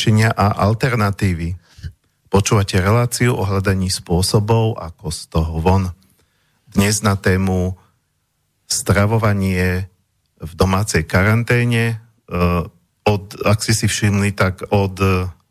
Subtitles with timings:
[0.00, 1.60] riešenia a alternatívy.
[2.32, 5.92] Počúvate reláciu o hľadaní spôsobov, ako z toho von.
[6.64, 7.76] Dnes na tému
[8.64, 9.92] stravovanie
[10.40, 12.00] v domácej karanténe.
[12.00, 12.64] Eh,
[13.04, 14.96] od, ak si si všimli, tak od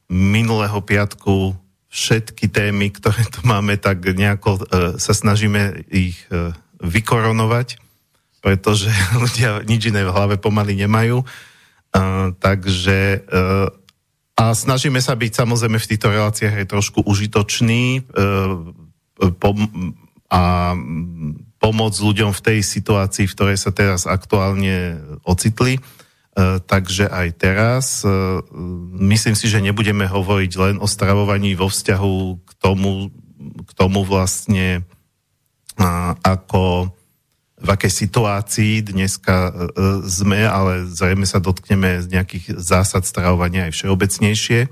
[0.09, 1.53] minulého piatku
[1.93, 7.77] všetky témy, ktoré tu máme, tak nejako eh, sa snažíme ich eh, vykoronovať,
[8.41, 8.89] pretože
[9.21, 11.21] ľudia nič iné v hlave pomaly nemajú.
[12.41, 13.25] Takže
[14.39, 18.01] a snažíme sa byť samozrejme v týchto reláciách aj trošku užitočný e,
[19.35, 19.93] pom-
[20.31, 20.71] a
[21.59, 24.95] pomôcť ľuďom v tej situácii, v ktorej sa teraz aktuálne
[25.27, 25.75] ocitli.
[25.75, 25.81] E,
[26.63, 28.09] takže aj teraz e,
[29.11, 33.11] myslím si, že nebudeme hovoriť len o stravovaní vo vzťahu k tomu,
[33.67, 34.87] k tomu vlastne
[36.23, 36.91] ako
[37.59, 39.51] v akej situácii dneska e,
[40.07, 44.59] sme, ale zrejme sa dotkneme z nejakých zásad stravovania aj všeobecnejšie.
[44.65, 44.69] E,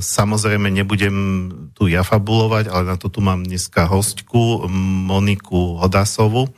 [0.00, 1.16] samozrejme nebudem
[1.76, 4.64] tu ja fabulovať, ale na to tu mám dneska hostku
[5.06, 6.48] Moniku Hodasovu.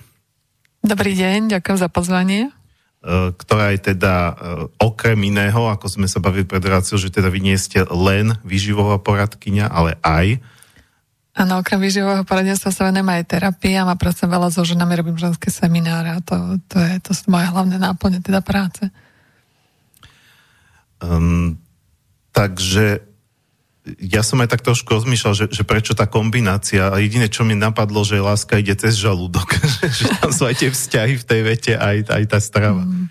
[0.87, 2.55] Dobrý deň, ďakujem za pozvanie.
[3.03, 4.39] E, ktorá je teda
[4.79, 9.03] okrem iného, ako sme sa bavili pred reláciou, že teda vy nie ste len výživová
[9.03, 10.39] poradkyňa, ale aj
[11.39, 15.15] Áno, okrem výživového poradenstva sa venujem aj terapii a má pracujem veľa so ženami, robím
[15.15, 18.91] ženské semináre a to, to, je, to sú moje hlavné náplne teda práce.
[20.99, 21.55] Um,
[22.35, 23.07] takže
[24.03, 27.55] ja som aj tak trošku rozmýšľal, že, že prečo tá kombinácia a jediné, čo mi
[27.55, 29.49] napadlo, že láska ide cez žalúdok,
[30.03, 32.83] že tam sú aj tie vzťahy v tej vete, aj, aj tá strava.
[32.83, 33.07] Mm.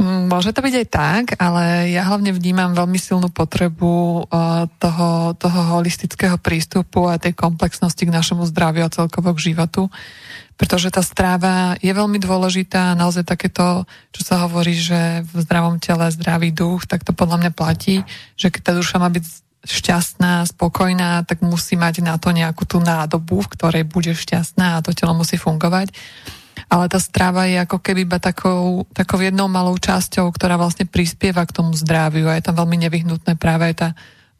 [0.00, 5.60] Môže to byť aj tak, ale ja hlavne vnímam veľmi silnú potrebu uh, toho, toho
[5.76, 9.92] holistického prístupu a tej komplexnosti k našemu zdraviu a celkovo k životu.
[10.56, 16.08] Pretože tá stráva je veľmi dôležitá, naozaj takéto, čo sa hovorí, že v zdravom tele
[16.08, 18.00] zdravý duch, tak to podľa mňa platí,
[18.40, 19.24] že keď tá duša má byť
[19.68, 24.82] šťastná, spokojná, tak musí mať na to nejakú tú nádobu, v ktorej bude šťastná a
[24.84, 25.92] to telo musí fungovať
[26.66, 31.46] ale tá strava je ako keby iba takou, takou jednou malou časťou, ktorá vlastne prispieva
[31.46, 33.88] k tomu zdraviu a je tam veľmi nevyhnutné práve aj tá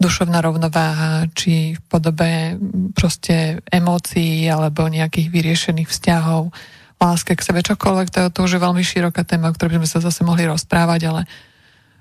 [0.00, 2.56] dušovná rovnováha, či v podobe
[2.96, 6.48] proste emócií alebo nejakých vyriešených vzťahov,
[6.96, 9.92] láske k sebe, čokoľvek, to, to už je veľmi široká téma, o ktorej by sme
[10.00, 11.22] sa zase mohli rozprávať, ale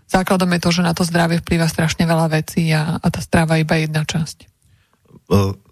[0.07, 3.59] základom je to, že na to zdravie vplýva strašne veľa vecí a, a tá strava
[3.59, 4.59] je iba jedna časť.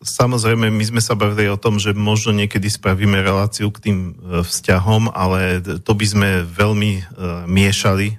[0.05, 4.45] Samozrejme, my sme sa bavili o tom, že možno niekedy spravíme reláciu k tým e,
[4.45, 7.03] vzťahom, ale to by sme veľmi e,
[7.49, 8.15] miešali e,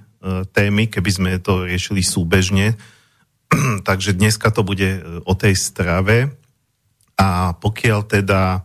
[0.51, 2.75] témy, keby sme to riešili súbežne.
[3.87, 6.35] Takže dneska to bude o tej strave.
[7.19, 8.63] A pokiaľ teda,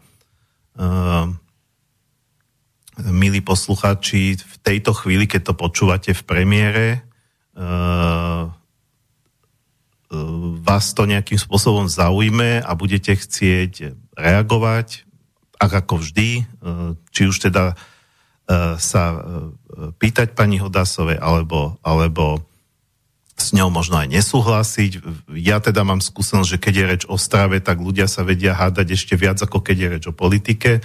[3.02, 6.86] milí posluchači, v tejto chvíli, keď to počúvate v premiére,
[10.62, 15.04] vás to nejakým spôsobom zaujme a budete chcieť reagovať,
[15.58, 16.42] ak ako vždy, e,
[17.10, 17.74] či už teda e,
[18.78, 19.18] sa e,
[19.98, 22.42] pýtať pani Hodasove, alebo, alebo
[23.34, 24.92] s ňou možno aj nesúhlasiť.
[25.34, 28.94] Ja teda mám skúsenosť, že keď je reč o strave, tak ľudia sa vedia hádať
[28.94, 30.78] ešte viac, ako keď je reč o politike.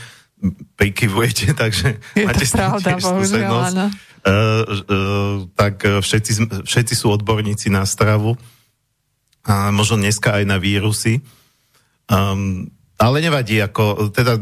[0.79, 2.89] Prikyvujete, takže je máte to pravda,
[3.45, 3.85] áno.
[4.19, 4.35] Uh,
[4.91, 8.35] uh, tak všetci, všetci sú odborníci na stravu
[9.49, 11.25] a možno dneska aj na vírusy.
[12.05, 12.69] Um,
[12.99, 14.35] ale nevadí, ako, teda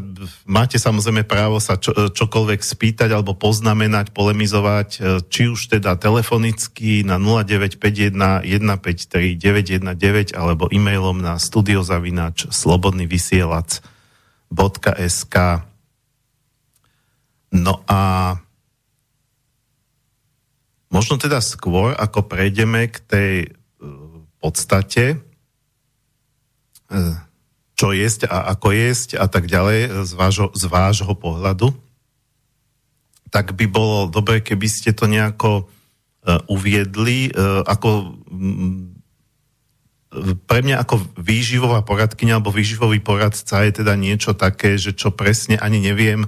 [0.49, 7.05] máte samozrejme právo sa čo, čokoľvek spýtať alebo poznamenať, polemizovať, e, či už teda telefonicky
[7.05, 15.37] na 0951 153 919 alebo e-mailom na studiozavinač slobodnyvysielac.sk
[17.47, 18.01] No a
[20.89, 23.53] možno teda skôr, ako prejdeme k tej
[24.41, 25.17] podstate,
[26.89, 26.97] e,
[27.77, 31.73] čo jesť a ako jesť a tak ďalej e, z vášho, z vášho pohľadu,
[33.29, 38.15] tak by bolo dobre, keby ste to nejako uh, uviedli, uh, ako
[40.47, 45.59] pre mňa ako výživová poradkyňa alebo výživový poradca je teda niečo také, že čo presne
[45.59, 46.23] ani neviem,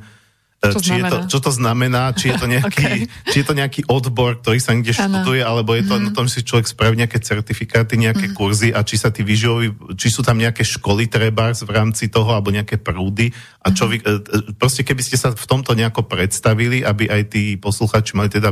[0.59, 3.31] čo, či je to, čo to znamená, či je to nejaký, okay.
[3.31, 5.23] či je to nejaký odbor, ktorý sa niekde ano.
[5.23, 6.03] študuje, alebo je to mm.
[6.03, 8.35] na tom, že si človek spraví nejaké certifikáty, nejaké mm.
[8.35, 12.35] kurzy a či sa tí výživoví, či sú tam nejaké školy treba v rámci toho,
[12.35, 13.31] alebo nejaké prúdy
[13.63, 13.89] a čo mm.
[13.89, 18.19] vy, e, e, proste keby ste sa v tomto nejako predstavili, aby aj tí posluchači
[18.19, 18.51] mali teda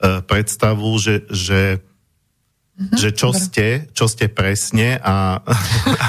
[0.00, 1.84] predstavu, že, že
[2.80, 3.44] Mm-hmm, že čo dobre.
[3.44, 5.44] ste, čo ste presne a, a,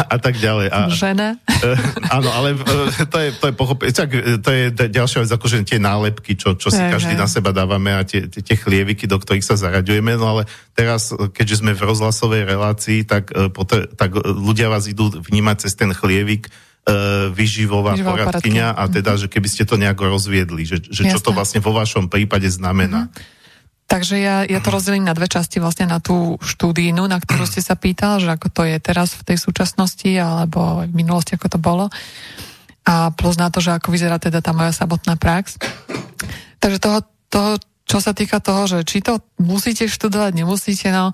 [0.16, 0.72] a tak ďalej.
[0.72, 1.36] A, Žena.
[1.44, 1.76] Uh,
[2.16, 3.92] áno, ale uh, to je, to je pochopenie.
[4.40, 7.20] To je ďalšia vec, akože tie nálepky, čo, čo si je, každý je.
[7.20, 10.16] na seba dávame a tie, tie, tie chlieviky, do ktorých sa zaraďujeme.
[10.16, 10.42] No ale
[10.72, 15.76] teraz, keďže sme v rozhlasovej relácii, tak, uh, potre, tak ľudia vás idú vnímať cez
[15.76, 16.48] ten chlievik
[17.38, 19.22] vyživová poradkyňa a teda, mm-hmm.
[19.22, 23.06] že keby ste to nejako rozviedli, že, že čo to vlastne vo vašom prípade znamená.
[23.06, 23.41] Mm-hmm.
[23.92, 27.60] Takže ja, ja to rozdelím na dve časti, vlastne na tú štúdínu, na ktorú ste
[27.60, 31.60] sa pýtal, že ako to je teraz v tej súčasnosti, alebo v minulosti, ako to
[31.60, 31.92] bolo.
[32.88, 35.60] A plus na to, že ako vyzerá teda tá moja samotná prax.
[36.64, 41.12] Takže toho, toho čo sa týka toho, že či to musíte študovať, nemusíte, no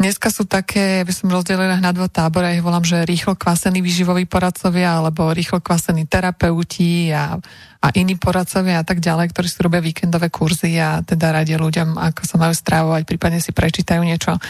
[0.00, 3.84] Dneska sú také, by som rozdelila na dva tábory, ja ich volám, že rýchlo kvasení
[3.84, 7.36] výživoví poradcovia alebo rýchlo kvasení terapeuti a,
[7.84, 12.00] a iní poradcovia a tak ďalej, ktorí si robia víkendové kurzy a teda radia ľuďom,
[12.00, 14.40] ako sa majú strávovať, prípadne si prečítajú niečo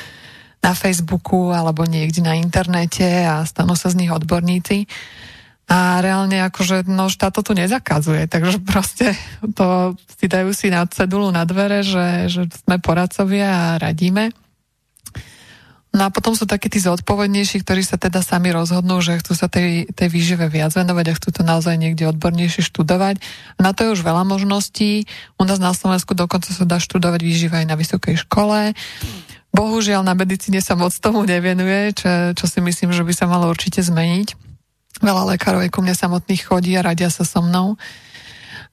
[0.63, 4.87] na Facebooku alebo niekde na internete a stanú sa z nich odborníci.
[5.67, 9.19] A reálne akože, no štát to tu nezakazuje, takže proste
[9.59, 14.31] to si dajú si na cedulu na dvere, že, že sme poradcovia a radíme.
[15.91, 19.51] No a potom sú takí tí zodpovednejší, ktorí sa teda sami rozhodnú, že chcú sa
[19.51, 23.19] tej, tej výžive viac venovať a chcú to naozaj niekde odbornejšie študovať.
[23.59, 25.11] Na to je už veľa možností.
[25.35, 28.79] U nás na Slovensku dokonca sa dá študovať výživa aj na vysokej škole.
[29.51, 33.51] Bohužiaľ na medicíne sa moc tomu nevenuje, čo, čo si myslím, že by sa malo
[33.51, 34.39] určite zmeniť.
[35.03, 37.75] Veľa lekárov ku mne samotných chodí a radia sa so mnou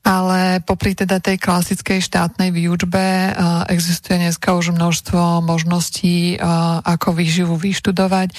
[0.08, 7.12] ale popri teda tej klasickej štátnej výučbe uh, existuje dneska už množstvo možností, uh, ako
[7.12, 8.32] výživu vyštudovať.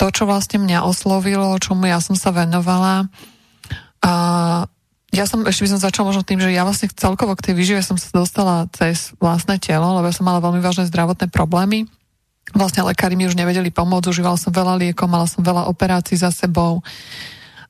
[0.00, 3.12] To, čo vlastne mňa oslovilo, čomu ja som sa venovala,
[4.00, 4.64] uh,
[5.12, 7.84] ja som, ešte by som začala možno tým, že ja vlastne celkovo k tej výžive
[7.84, 11.84] som sa dostala cez vlastné telo, lebo som mala veľmi vážne zdravotné problémy.
[12.56, 16.32] Vlastne lekári mi už nevedeli pomôcť, užívala som veľa liekov, mala som veľa operácií za
[16.32, 16.80] sebou.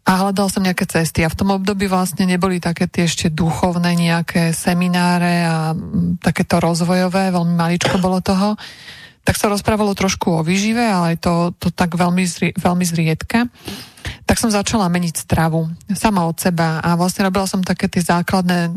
[0.02, 3.94] A hľadal som nejaké cesty a v tom období vlastne neboli také tie ešte duchovné
[3.94, 8.58] nejaké semináre a mm, takéto rozvojové, veľmi maličko bolo toho.
[9.22, 13.46] Tak sa rozprávalo trošku o výžive, ale to, to tak veľmi, zri, veľmi zriedka.
[14.26, 18.75] Tak som začala meniť stravu sama od seba a vlastne robila som také tie základné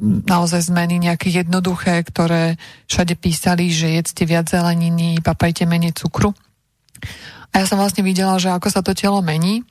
[0.00, 2.54] naozaj zmeny nejaké jednoduché, ktoré
[2.86, 6.30] všade písali, že jedzte viac zeleniny, papajte menej cukru.
[7.50, 9.66] A ja som vlastne videla, že ako sa to telo mení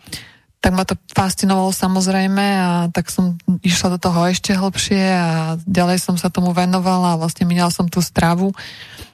[0.60, 6.04] tak ma to fascinovalo samozrejme a tak som išla do toho ešte hlbšie a ďalej
[6.04, 8.52] som sa tomu venovala a vlastne minala som tú stravu,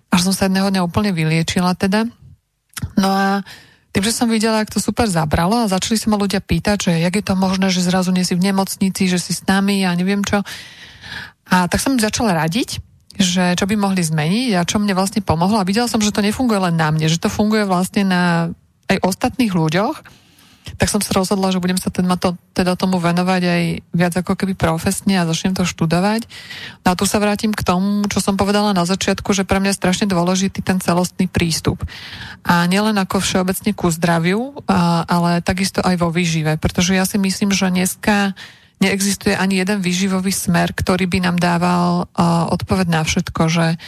[0.10, 2.10] až som sa jedného dňa úplne vyliečila teda.
[2.98, 3.46] No a
[3.94, 6.92] tým, že som videla, ak to super zabralo a začali sa ma ľudia pýtať, že
[7.00, 9.96] jak je to možné, že zrazu nie si v nemocnici, že si s nami a
[9.96, 10.44] neviem čo.
[11.48, 12.82] A tak som začala radiť,
[13.16, 15.62] že čo by mohli zmeniť a čo mne vlastne pomohlo.
[15.62, 18.52] A videla som, že to nefunguje len na mne, že to funguje vlastne na
[18.90, 20.25] aj ostatných ľuďoch
[20.76, 23.64] tak som sa rozhodla, že budem sa teda, to, teda tomu venovať aj
[23.96, 26.28] viac ako keby profesne a začnem to študovať.
[26.84, 29.72] No a tu sa vrátim k tomu, čo som povedala na začiatku, že pre mňa
[29.72, 31.84] je strašne dôležitý ten celostný prístup.
[32.44, 37.16] A nielen ako všeobecne ku zdraviu, a, ale takisto aj vo výžive, pretože ja si
[37.18, 38.36] myslím, že dneska
[38.84, 43.80] neexistuje ani jeden výživový smer, ktorý by nám dával uh, odpoveď na všetko, že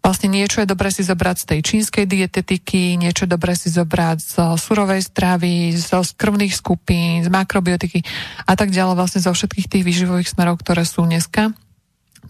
[0.00, 4.18] Vlastne niečo je dobré si zobrať z tej čínskej dietetiky, niečo je dobré si zobrať
[4.20, 8.00] z surovej stravy, z krvných skupín, z makrobiotiky
[8.48, 11.52] a tak ďalej, vlastne zo všetkých tých výživových smerov, ktoré sú dneska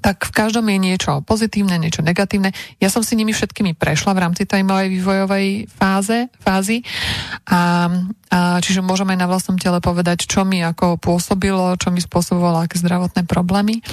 [0.00, 2.57] tak v každom je niečo pozitívne, niečo negatívne.
[2.81, 6.87] Ja som si nimi všetkými prešla v rámci tej mojej vývojovej fáze, fázy
[7.45, 7.91] a,
[8.33, 12.65] a čiže môžeme aj na vlastnom tele povedať, čo mi ako pôsobilo, čo mi spôsobovalo
[12.65, 13.85] aké zdravotné problémy.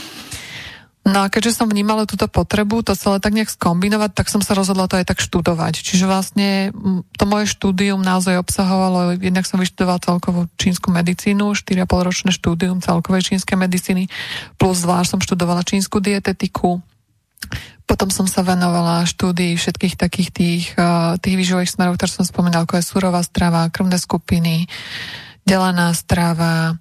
[1.08, 4.52] No a keďže som vnímala túto potrebu to celé tak nejak skombinovať, tak som sa
[4.52, 5.80] rozhodla to aj tak študovať.
[5.80, 6.76] Čiže vlastne
[7.16, 13.32] to moje štúdium naozaj obsahovalo, jednak som vyštudovala celkovú čínsku medicínu, 4,5 ročné štúdium celkovej
[13.32, 14.12] čínskej medicíny,
[14.60, 16.84] plus zvlášť som študovala čínsku dietetiku,
[17.88, 22.68] potom som sa venovala štúdii všetkých takých tých, eh, tých výživových smerov, ktoré som spomínala,
[22.68, 24.68] ako je surová strava, krvné skupiny,
[25.48, 26.76] delaná strava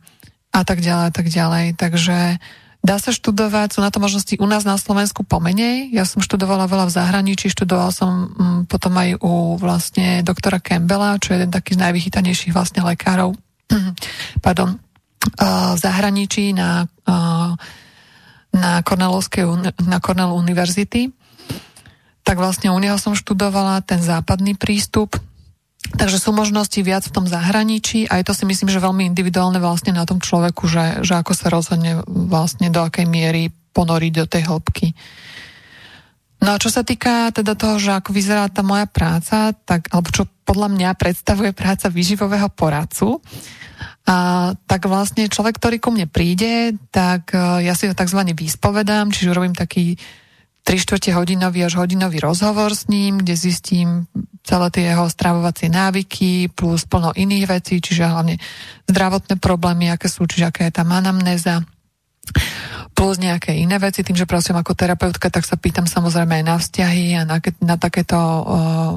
[0.50, 1.64] a tak ďalej a tak ďalej.
[1.78, 2.42] Takže
[2.87, 5.90] Dá sa študovať, sú na to možnosti u nás na Slovensku pomenej.
[5.90, 11.19] Ja som študovala veľa v zahraničí, študovala som mm, potom aj u vlastne doktora Campbella,
[11.19, 13.35] čo je jeden taký z najvychytanejších vlastne lekárov
[14.47, 14.78] pardon,
[15.75, 16.87] v zahraničí na,
[18.55, 21.11] na, Cornellovskej, na Cornell University.
[22.23, 25.19] Tak vlastne u neho som študovala ten západný prístup,
[25.95, 29.62] Takže sú možnosti viac v tom zahraničí a je to si myslím, že veľmi individuálne
[29.62, 34.26] vlastne na tom človeku, že, že ako sa rozhodne vlastne do akej miery ponoriť do
[34.26, 34.87] tej hĺbky.
[36.43, 40.12] No a čo sa týka teda toho, že ako vyzerá tá moja práca, tak, alebo
[40.12, 43.25] čo podľa mňa predstavuje práca výživového poradcu,
[44.07, 48.21] a, tak vlastne človek, ktorý ku mne príde, tak e, ja si ho tzv.
[48.37, 49.97] vyspovedám, čiže robím taký
[50.66, 54.11] 3 čtvrte hodinový až hodinový rozhovor s ním, kde zistím
[54.42, 58.42] celé tie jeho stravovacie návyky plus plno iných vecí, čiže hlavne
[58.90, 61.62] zdravotné problémy, aké sú, čiže aká je tá anamnéza
[62.99, 64.02] plus nejaké iné veci.
[64.02, 67.76] Tým, že pracujem ako terapeutka, tak sa pýtam samozrejme aj na vzťahy a na, na
[67.78, 68.18] takéto,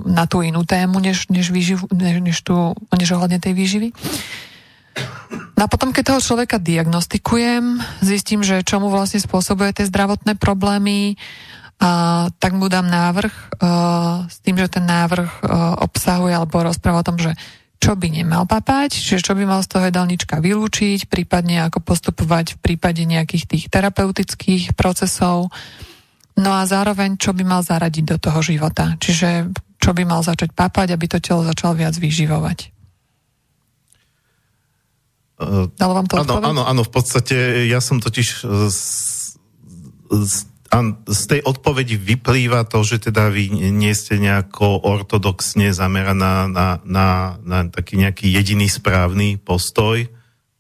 [0.10, 3.94] na tú inú tému, než, než, výživ, než, než, tú, než ohľadne tej výživy.
[5.60, 10.40] No a potom, keď toho človeka diagnostikujem, zistím, že čo mu vlastne spôsobuje tie zdravotné
[10.40, 11.20] problémy,
[11.80, 11.90] a
[12.36, 17.08] tak mu dám návrh uh, s tým, že ten návrh uh, obsahuje alebo rozpráva o
[17.08, 17.32] tom, že
[17.80, 22.60] čo by nemal papať, čiže čo by mal z toho jedálnička vylúčiť, prípadne ako postupovať
[22.60, 25.48] v prípade nejakých tých terapeutických procesov,
[26.36, 29.48] no a zároveň čo by mal zaradiť do toho života, čiže
[29.80, 32.76] čo by mal začať papať, aby to telo začalo viac vyživovať.
[35.80, 38.80] Dalo vám to áno, áno, áno, v podstate ja som totiž z,
[40.12, 40.34] z
[40.70, 40.78] a
[41.10, 47.08] z tej odpovedi vyplýva to, že teda vy nie ste nejako ortodoxne zameraná na, na,
[47.42, 50.08] na taký nejaký jediný správny postoj e,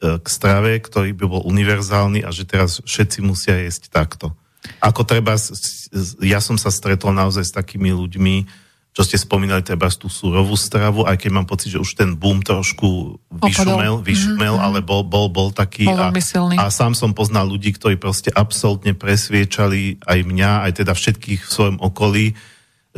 [0.01, 4.33] k strave, ktorý by bol univerzálny a že teraz všetci musia jesť takto.
[4.81, 5.37] Ako treba,
[6.25, 8.35] ja som sa stretol naozaj s takými ľuďmi,
[8.89, 12.41] čo ste spomínali, treba tú surovú stravu, aj keď mám pocit, že už ten boom
[12.41, 14.65] trošku vyšumel, vyšumel mm-hmm.
[14.65, 15.86] ale bol, bol, bol taký.
[15.86, 16.12] Bol a,
[16.58, 21.51] a sám som poznal ľudí, ktorí proste absolútne presviečali aj mňa, aj teda všetkých v
[21.53, 22.34] svojom okolí,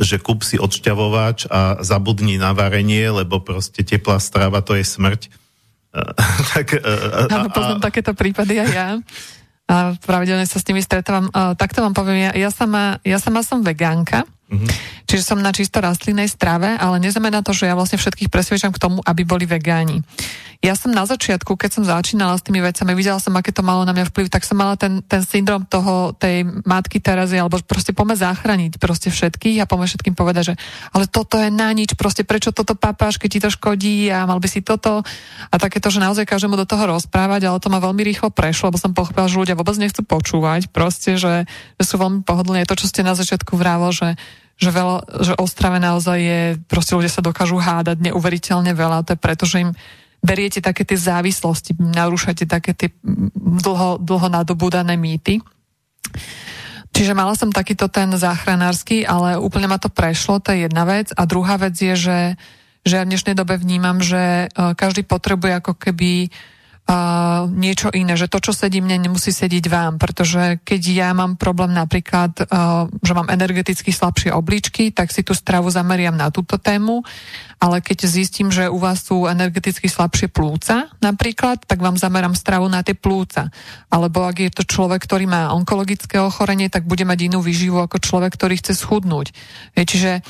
[0.00, 5.28] že kúp si odšťavovač a zabudni na varenie, lebo proste teplá strava to je smrť.
[6.56, 8.88] tak, a, Áno, poznám a, takéto prípady aj ja.
[9.68, 11.28] A pravidelne sa s nimi stretávam.
[11.36, 14.92] A, takto vám poviem, ja, ja, sama, ja sama som vegánka, mm-hmm.
[15.08, 18.80] Čiže som na čisto rastlinnej strave, ale neznamená to, že ja vlastne všetkých presviečam k
[18.80, 20.00] tomu, aby boli vegáni.
[20.62, 23.82] Ja som na začiatku, keď som začínala s tými vecami, videla som, aké to malo
[23.82, 27.90] na mňa vplyv, tak som mala ten, ten syndrom toho, tej matky Terezy, alebo proste
[27.90, 30.58] pome zachrániť proste všetkých a pome všetkým povedať, že
[30.94, 34.38] ale toto je na nič, proste prečo toto papáš, keď ti to škodí a mal
[34.38, 35.02] by si toto
[35.50, 38.78] a takéto, že naozaj každému do toho rozprávať, ale to ma veľmi rýchlo prešlo, lebo
[38.78, 42.70] som pochopila, že ľudia vôbec nechcú počúvať, proste, že, že sú veľmi pohodlné.
[42.70, 44.14] To, čo ste na začiatku vrával, že
[44.62, 46.40] že, veľa, že Ostrave naozaj je,
[46.70, 49.70] proste ľudia sa dokážu hádať neuveriteľne veľa, to je preto, že im
[50.22, 52.88] beriete také tie závislosti, narúšate také tie
[53.34, 55.42] dlho, dlho nadobúdané mýty.
[56.94, 61.10] Čiže mala som takýto ten záchranársky, ale úplne ma to prešlo, to je jedna vec.
[61.18, 62.20] A druhá vec je, že,
[62.86, 66.51] že ja v dnešnej dobe vnímam, že e, každý potrebuje ako keby uh,
[67.52, 71.72] niečo iné, že to, čo sedí mne, nemusí sedieť vám, pretože keď ja mám problém
[71.72, 77.04] napríklad, uh, že mám energeticky slabšie obličky, tak si tú stravu zameriam na túto tému,
[77.62, 82.66] ale keď zistím, že u vás sú energeticky slabšie plúca napríklad, tak vám zamerám stravu
[82.66, 83.54] na tie plúca.
[83.86, 88.02] Alebo ak je to človek, ktorý má onkologické ochorenie, tak bude mať inú výživu ako
[88.02, 89.30] človek, ktorý chce schudnúť.
[89.78, 90.26] Čiže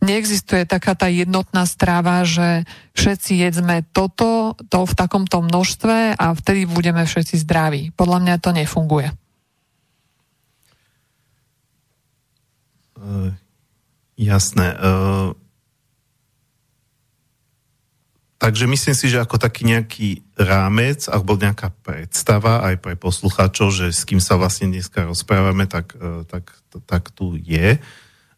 [0.00, 2.64] neexistuje taká tá jednotná stráva, že
[2.96, 7.92] všetci jedzme toto, to v takomto množstve a vtedy budeme všetci zdraví.
[7.94, 9.08] Podľa mňa to nefunguje.
[13.00, 13.32] Uh,
[14.16, 14.76] jasné.
[14.76, 15.32] Uh,
[18.40, 23.86] takže myslím si, že ako taký nejaký rámec alebo nejaká predstava aj pre poslucháčov, že
[23.92, 26.52] s kým sa vlastne dneska rozprávame, tak, uh, tak,
[26.88, 27.76] tak tu je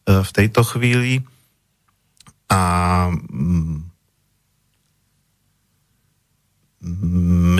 [0.02, 1.22] v tejto chvíli.
[2.52, 2.58] A
[3.08, 3.88] mm,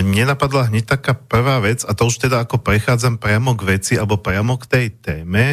[0.03, 3.93] mne napadla hneď taká prvá vec, a to už teda ako prechádzam priamo k veci,
[3.97, 5.45] alebo priamo k tej téme,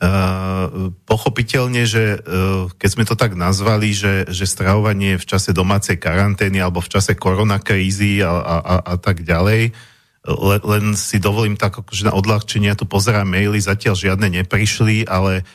[0.00, 6.00] Uh, pochopiteľne, že uh, keď sme to tak nazvali, že, že stravovanie v čase domácej
[6.00, 9.76] karantény alebo v čase koronakrízy a, a, a, a tak ďalej,
[10.24, 15.44] le, len si dovolím tak akože na odľahčenie, tu pozerám maily, zatiaľ žiadne neprišli, ale
[15.44, 15.48] Eh,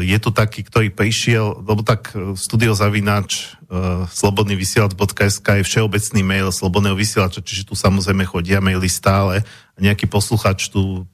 [0.00, 6.96] je tu taký, ktorý prišiel, lebo tak eh, studiozavináč uh, slobodnyvysielac.sk je všeobecný mail slobodného
[6.96, 9.44] vysielača, čiže tu samozrejme chodia maily stále.
[9.76, 11.04] A nejaký posluchač tu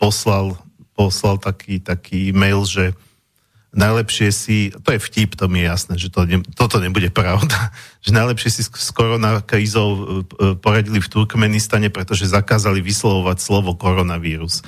[0.00, 0.56] poslal,
[0.96, 2.96] poslal taký, taký mail, že
[3.76, 7.68] najlepšie si, to je vtip, to mi je jasné, že to ne, toto nebude pravda,
[8.04, 10.24] že najlepšie si s koronakrízou
[10.64, 14.64] poradili v Turkmenistane, pretože zakázali vyslovovať slovo koronavírus.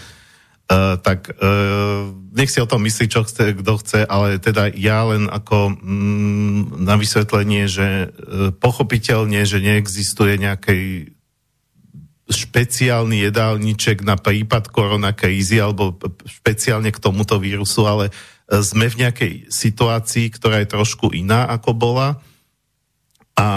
[0.71, 5.03] Uh, tak uh, nech si o tom myslí, čo chce, kto chce, ale teda ja
[5.03, 11.11] len ako mm, na vysvetlenie, že uh, pochopiteľne, že neexistuje nejaký
[12.31, 18.15] špeciálny jedálniček na prípad koronakrízy alebo špeciálne k tomuto vírusu, ale
[18.47, 22.23] sme v nejakej situácii, ktorá je trošku iná, ako bola.
[23.35, 23.49] A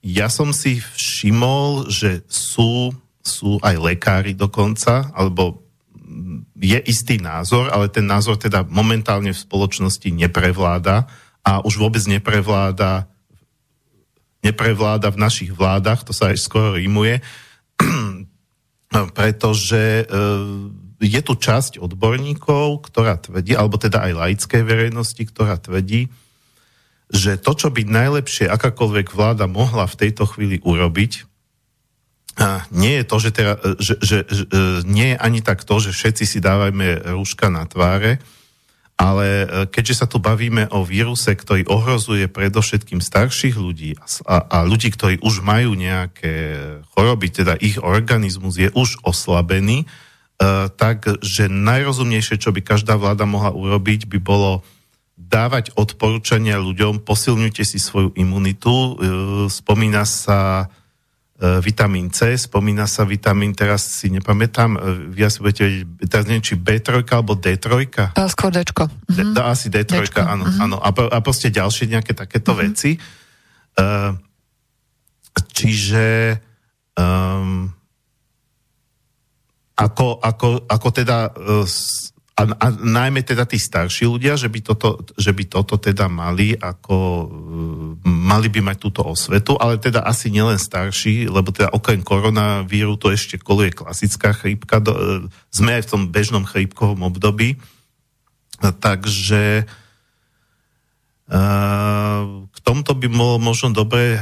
[0.00, 2.96] ja som si všimol, že sú,
[3.26, 5.66] sú aj lekári dokonca, alebo
[6.56, 11.10] je istý názor, ale ten názor teda momentálne v spoločnosti neprevláda
[11.42, 13.10] a už vôbec neprevláda
[14.46, 17.18] neprevláda v našich vládach, to sa aj skoro rímuje,
[19.18, 20.24] pretože e,
[21.02, 26.06] je tu časť odborníkov, ktorá tvrdí, alebo teda aj laickej verejnosti, ktorá tvrdí,
[27.10, 31.35] že to, čo by najlepšie akákoľvek vláda mohla v tejto chvíli urobiť,
[32.68, 34.44] nie je to, že, teda, že, že, že
[34.84, 38.20] nie je ani tak to, že všetci si dávajme rúška na tváre,
[38.96, 43.96] ale e, keďže sa tu bavíme o víruse, ktorý ohrozuje predovšetkým starších ľudí
[44.28, 46.34] a, a ľudí, ktorí už majú nejaké
[46.92, 53.28] choroby, teda ich organizmus je už oslabený, uh, tak, že najrozumnejšie, čo by každá vláda
[53.28, 54.64] mohla urobiť, by bolo
[55.16, 58.96] dávať odporúčania ľuďom, posilňujte si svoju imunitu.
[59.48, 60.85] Spomína sa E,
[61.36, 66.40] vitamín C, spomína sa vitamín, teraz si nepamätám, e, ja si budete vedieť, teraz neviem,
[66.40, 67.68] či B3 alebo D3.
[68.32, 68.88] Skôr Dčko.
[69.12, 69.36] Mhm.
[69.44, 70.24] asi D3, Dčko.
[70.24, 70.60] áno, mhm.
[70.64, 70.76] áno.
[70.80, 72.60] A, a proste ďalšie nejaké takéto mhm.
[72.64, 72.96] veci.
[73.76, 74.16] Uh,
[75.52, 76.40] čiže
[76.96, 77.68] um,
[79.76, 81.68] ako, ako, ako teda uh,
[82.36, 86.52] a, a najmä teda tí starší ľudia, že by toto, že by toto teda mali
[86.52, 87.26] ako, e,
[88.04, 93.08] mali by mať túto osvetu, ale teda asi nielen starší, lebo teda okrem koronavíru to
[93.08, 97.56] ešte koluje klasická chrípka, do, e, sme aj v tom bežnom chrípkovom období,
[98.60, 99.64] takže
[101.32, 101.40] e,
[102.52, 104.20] k tomuto by bolo možno dobre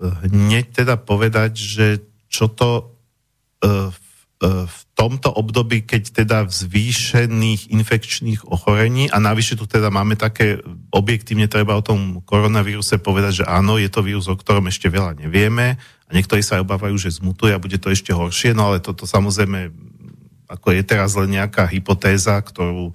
[0.00, 1.86] hneď teda povedať, že
[2.32, 2.96] čo to
[3.60, 4.07] v
[4.38, 10.62] v tomto období, keď teda v zvýšených infekčných ochorení a navyše tu teda máme také,
[10.94, 15.18] objektívne treba o tom koronavíruse povedať, že áno, je to vírus, o ktorom ešte veľa
[15.18, 15.74] nevieme
[16.06, 19.74] a niektorí sa obávajú, že zmutuje a bude to ešte horšie, no ale toto samozrejme
[20.46, 22.94] ako je teraz len nejaká hypotéza, ktorú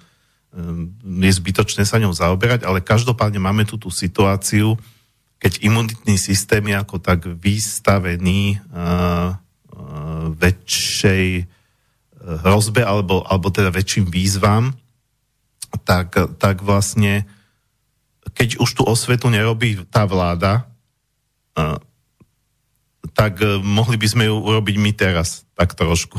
[0.96, 4.80] je zbytočné sa ňou zaoberať, ale každopádne máme tu tú situáciu,
[5.36, 9.43] keď imunitný systém je ako tak vystavený uh,
[10.34, 11.46] väčšej eh,
[12.44, 14.74] hrozbe alebo, alebo teda väčším výzvam,
[15.82, 17.26] tak, tak vlastne
[18.34, 20.66] keď už tú osvetu nerobí tá vláda,
[21.58, 21.78] eh,
[23.14, 26.18] tak eh, mohli by sme ju urobiť my teraz, tak trošku.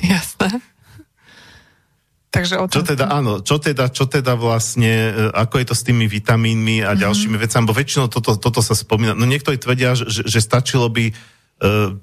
[0.00, 0.58] Jasné.
[2.34, 2.82] Takže o tom...
[2.82, 6.90] Čo teda, áno, čo teda, čo teda vlastne, ako je to s tými vitamínmi a
[6.90, 7.02] mm-hmm.
[7.06, 9.14] ďalšími vecami, bo väčšinou toto, toto sa spomína.
[9.14, 11.14] No niektorí tvrdia, že, že stačilo by E,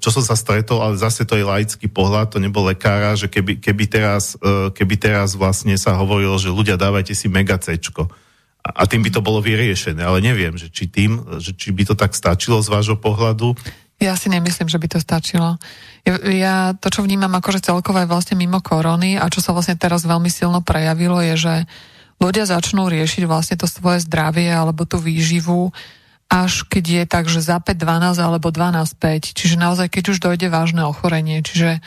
[0.00, 3.60] čo som sa stretol, ale zase to je laický pohľad, to nebol lekára, že keby,
[3.60, 7.76] keby, teraz, e, keby teraz vlastne sa hovorilo, že ľudia dávajte si mega C.
[8.62, 11.94] A tým by to bolo vyriešené, ale neviem, že či tým, že či by to
[11.98, 13.58] tak stačilo z vášho pohľadu.
[14.02, 15.58] Ja si nemyslím, že by to stačilo.
[16.26, 20.30] Ja to, čo vnímam akože celkové vlastne mimo korony a čo sa vlastne teraz veľmi
[20.30, 21.54] silno prejavilo, je, že
[22.18, 25.70] ľudia začnú riešiť vlastne to svoje zdravie alebo tú výživu
[26.28, 29.36] až keď je tak, že za 5-12 alebo 12-5.
[29.36, 31.82] Čiže naozaj, keď už dojde vážne ochorenie, čiže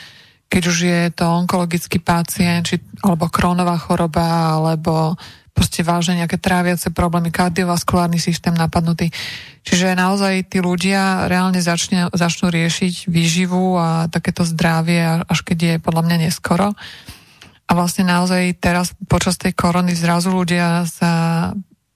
[0.46, 5.18] keď už je to onkologický pacient, či, alebo krónová choroba, alebo
[5.56, 9.08] proste vážne nejaké tráviace problémy, kardiovaskulárny systém napadnutý.
[9.64, 15.76] Čiže naozaj tí ľudia reálne začne, začnú riešiť výživu a takéto zdravie, až keď je
[15.80, 16.76] podľa mňa neskoro.
[17.66, 21.50] A vlastne naozaj teraz počas tej korony zrazu ľudia sa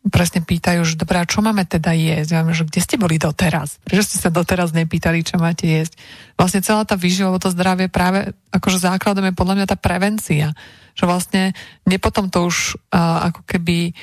[0.08, 2.30] presne pýtajú, že dobrá, čo máme teda jesť?
[2.32, 3.84] Ja že kde ste boli doteraz?
[3.84, 6.00] Prečo ste sa doteraz nepýtali, čo máte jesť?
[6.40, 10.56] Vlastne celá tá výživa, to zdravie práve akože základom je podľa mňa tá prevencia.
[10.96, 11.44] Že vlastne
[11.84, 13.94] nepotom to už uh, ako keby uh,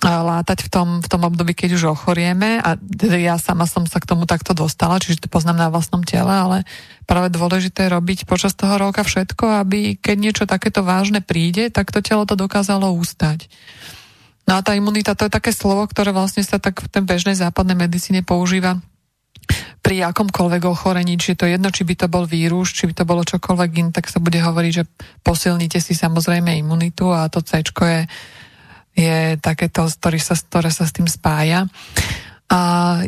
[0.00, 4.00] látať v tom, v tom období, keď už ochorieme a teda ja sama som sa
[4.00, 6.58] k tomu takto dostala, čiže to poznám na vlastnom tele, ale
[7.04, 11.92] práve dôležité je robiť počas toho roka všetko, aby keď niečo takéto vážne príde, tak
[11.92, 13.50] to telo to dokázalo ústať.
[14.48, 17.36] No a tá imunita to je také slovo, ktoré vlastne sa tak v tej bežnej
[17.36, 18.80] západnej medicíne používa
[19.84, 23.24] pri akomkoľvek ochorení, či to jedno, či by to bol vírus, či by to bolo
[23.24, 24.84] čokoľvek in, tak sa bude hovoriť, že
[25.20, 28.00] posilnite si samozrejme imunitu a to C je,
[28.96, 31.68] je takéto, ktoré sa, ktoré sa s tým spája.
[32.48, 32.60] A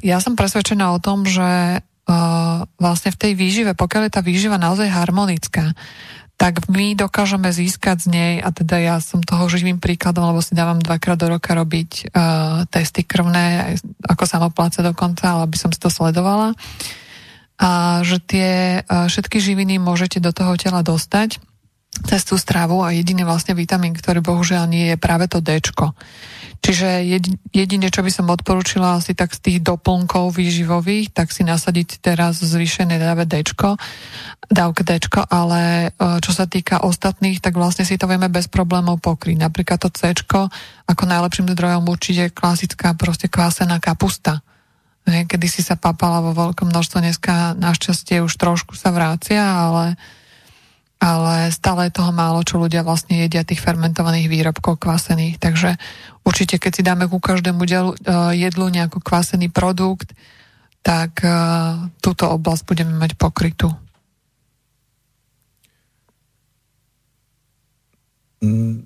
[0.04, 4.56] ja som presvedčená o tom, že uh, vlastne v tej výžive, pokiaľ je tá výživa
[4.60, 5.72] naozaj harmonická,
[6.40, 10.56] tak my dokážeme získať z nej, a teda ja som toho živým príkladom, lebo si
[10.56, 13.76] dávam dvakrát do roka robiť uh, testy krvné,
[14.08, 16.56] ako samopláce dokonca, ale aby som si to sledovala.
[17.60, 21.44] A že tie uh, všetky živiny môžete do toho tela dostať
[22.08, 25.60] cez tú stravu a jediný vlastne vitamín, ktorý bohužiaľ nie je práve to D.
[26.60, 27.00] Čiže
[27.56, 32.44] jedine, čo by som odporúčila asi tak z tých doplnkov výživových, tak si nasadiť teraz
[32.44, 33.40] zvýšené dáve D,
[34.52, 35.00] dávke D,
[35.32, 39.40] ale e, čo sa týka ostatných, tak vlastne si to vieme bez problémov pokryť.
[39.40, 40.12] Napríklad to C,
[40.84, 44.44] ako najlepším zdrojom určite klasická proste kvásená kapusta.
[45.08, 49.96] Kedy si sa papala vo veľkom množstve, dneska našťastie už trošku sa vrácia, ale
[51.00, 55.40] ale stále je toho málo, čo ľudia vlastne jedia tých fermentovaných výrobkov kvasených.
[55.40, 55.80] Takže
[56.28, 60.12] určite, keď si dáme ku každému uh, jedlu nejaký kvasený produkt,
[60.84, 63.72] tak uh, túto oblasť budeme mať pokrytú.
[68.44, 68.84] Mm,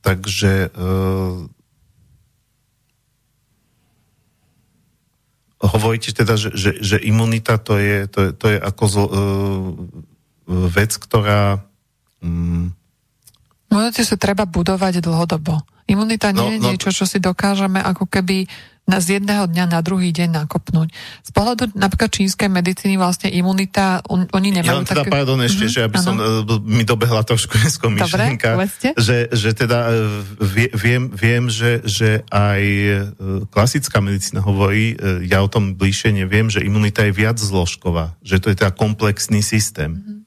[0.00, 1.44] takže uh,
[5.58, 9.10] hovoríte teda, že, že, že imunita to je, to je, to je ako zl, uh,
[10.70, 11.62] vec, ktorá...
[12.22, 12.72] Um...
[13.68, 15.60] Imunitu sa treba budovať dlhodobo.
[15.88, 18.44] Imunita nie no, je no, niečo, čo si dokážeme ako keby
[18.88, 20.88] z jedného dňa na druhý deň nakopnúť.
[21.20, 25.12] Z pohľadu napríklad čínskej medicíny vlastne imunita, on, oni nemajú ja teda také...
[25.12, 26.06] pardon ešte, mm-hmm, že aby ano.
[26.08, 28.56] som, e, mi dobehla trošku dnesko myšlienka,
[28.96, 32.92] že, že teda e, viem, viem že, že aj e,
[33.52, 34.96] klasická medicína hovorí,
[35.28, 39.44] ja o tom bližšie neviem, že imunita je viac zložková, že to je teda komplexný
[39.44, 40.00] systém.
[40.00, 40.18] Mm-hmm.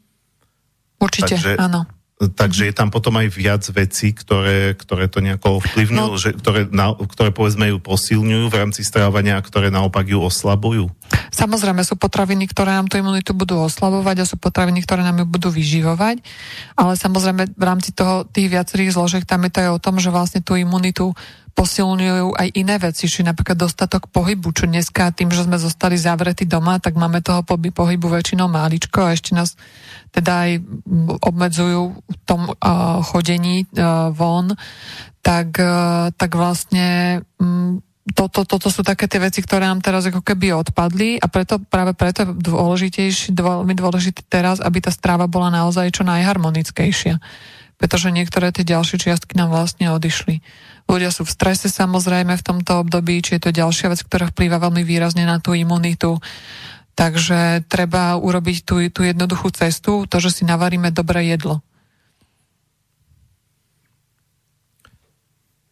[1.01, 1.89] Určite, Takže, áno
[2.29, 6.21] takže je tam potom aj viac vecí, ktoré, ktoré to nejako vplyvňujú, no.
[6.21, 10.93] že, ktoré, na, ktoré povedzme ju posilňujú v rámci strávania a ktoré naopak ju oslabujú.
[11.33, 15.27] Samozrejme sú potraviny, ktoré nám tú imunitu budú oslabovať a sú potraviny, ktoré nám ju
[15.27, 16.21] budú vyživovať,
[16.77, 20.13] ale samozrejme v rámci toho tých viacerých zložiek tam je to aj o tom, že
[20.13, 21.15] vlastne tú imunitu
[21.51, 26.47] posilňujú aj iné veci, či napríklad dostatok pohybu, čo dneska tým, že sme zostali zavretí
[26.47, 29.59] doma, tak máme toho pohybu väčšinou máličko a ešte nás
[30.11, 30.51] teda aj
[31.23, 34.55] obmedzujú v tom uh, chodení uh, von,
[35.23, 40.25] tak, uh, tak vlastne um, toto, toto sú také tie veci, ktoré nám teraz ako
[40.25, 45.53] keby odpadli a preto, práve preto je dôležitejšie, veľmi dôležité teraz, aby tá stráva bola
[45.53, 47.21] naozaj čo najharmonickejšia.
[47.77, 50.41] Pretože niektoré tie ďalšie čiastky nám vlastne odišli.
[50.89, 54.61] Ľudia sú v strese samozrejme v tomto období, či je to ďalšia vec, ktorá vplýva
[54.61, 56.19] veľmi výrazne na tú imunitu.
[56.95, 61.63] Takže treba urobiť tú, tú jednoduchú cestu, to, že si navaríme dobré jedlo.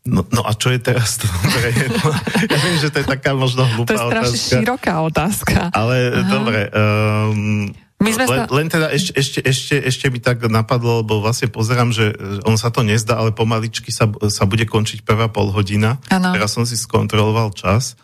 [0.10, 2.10] No, no a čo je teraz to dobré jedlo?
[2.50, 4.00] Ja viem, že to je taká možno hlúpa otázka.
[4.00, 5.58] To je strašne otázka, široká otázka.
[5.76, 6.30] Ale Aha.
[6.32, 7.69] dobre, um,
[8.00, 8.44] my sme len, sa...
[8.48, 12.16] len teda ešte, ešte, ešte, ešte mi tak napadlo, lebo vlastne pozerám, že
[12.48, 16.00] on sa to nezdá, ale pomaličky sa, sa bude končiť prvá pol hodina.
[16.08, 16.32] Ano.
[16.32, 18.00] Teraz som si skontroloval čas.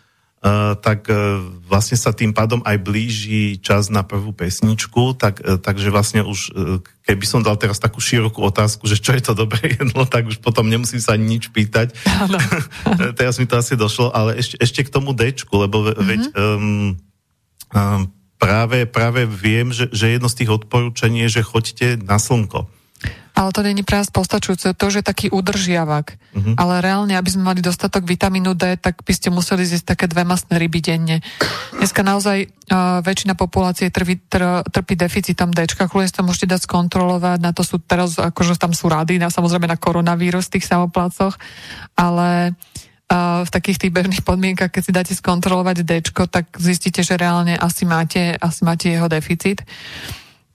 [0.46, 5.58] Uh, tak uh, vlastne sa tým pádom aj blíži čas na prvú pesničku, tak, uh,
[5.58, 6.54] takže vlastne už,
[7.02, 10.38] keby som dal teraz takú širokú otázku, že čo je to dobré jedlo, tak už
[10.46, 11.98] potom nemusím sa ani nič pýtať.
[13.18, 16.06] teraz mi to asi došlo, ale ešte, ešte k tomu Dčku, lebo mm-hmm.
[16.06, 16.94] veď um,
[17.74, 18.02] um,
[18.38, 22.68] práve, práve viem, že, že jedno z tých odporúčaní je, že choďte na slnko.
[23.36, 24.72] Ale to není pre nás postačujúce.
[24.80, 26.16] To už je taký udržiavak.
[26.16, 26.56] Uh-huh.
[26.56, 30.24] Ale reálne, aby sme mali dostatok vitamínu D, tak by ste museli zjesť také dve
[30.24, 31.20] masné ryby denne.
[31.76, 35.68] Dneska naozaj uh, väčšina populácie trví, tr, trpí deficitom D.
[35.68, 37.44] Kľudne sa môžete dať skontrolovať.
[37.44, 41.36] Na to sú teraz, akože tam sú rady, na, samozrejme na koronavírus v tých samoplacoch.
[42.00, 42.85] Ale uh,
[43.46, 47.86] v takých tých bežných podmienkach, keď si dáte skontrolovať D, tak zistíte, že reálne asi
[47.86, 49.62] máte, asi máte jeho deficit.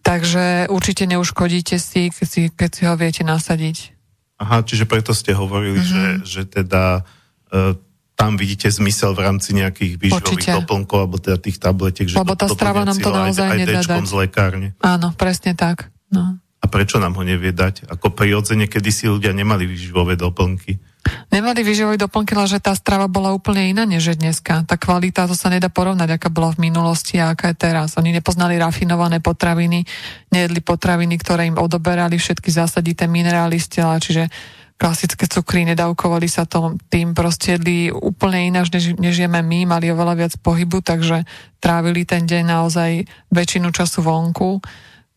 [0.02, 3.94] Takže určite neuškodíte si, keď si, keď si ho viete nasadiť.
[4.40, 6.24] Aha, čiže preto ste hovorili, mm-hmm.
[6.24, 7.04] že, že teda
[7.52, 7.76] e,
[8.16, 12.08] tam vidíte zmysel v rámci nejakých výživových doplnkov alebo teda tých tabletiek.
[12.08, 14.00] Že Lebo tá strava nám to naozaj aj, aj nedá dať.
[14.08, 14.68] z lekárne.
[14.80, 15.92] Áno, presne tak.
[16.08, 16.40] No.
[16.60, 17.88] A prečo nám ho nevie dať?
[17.88, 20.80] Ako prirodzene, kedy si ľudia nemali výživové doplnky.
[21.30, 24.66] Nemali výživové doplnky, ale že tá strava bola úplne iná než je dneska.
[24.66, 27.96] Tá kvalita, to sa nedá porovnať, aká bola v minulosti a aká je teraz.
[27.96, 29.86] Oni nepoznali rafinované potraviny,
[30.34, 34.28] nejedli potraviny, ktoré im odoberali všetky zásadité minerály z tela, čiže
[34.80, 39.92] klasické cukry, nedávkovali sa to, tým proste jedli úplne ináč, než, než jeme my, mali
[39.92, 41.28] oveľa viac pohybu, takže
[41.60, 44.64] trávili ten deň naozaj väčšinu času vonku.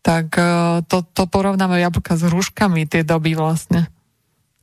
[0.03, 0.43] Tak e,
[0.83, 3.87] to, to porovnáme jablka s hruškami tie doby vlastne.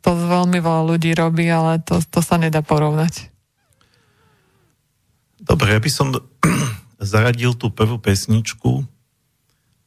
[0.01, 3.29] To veľmi veľa ľudí robí, ale to, to sa nedá porovnať.
[5.41, 6.13] Dobre, ja by som
[7.01, 8.85] zaradil tú prvú pesničku.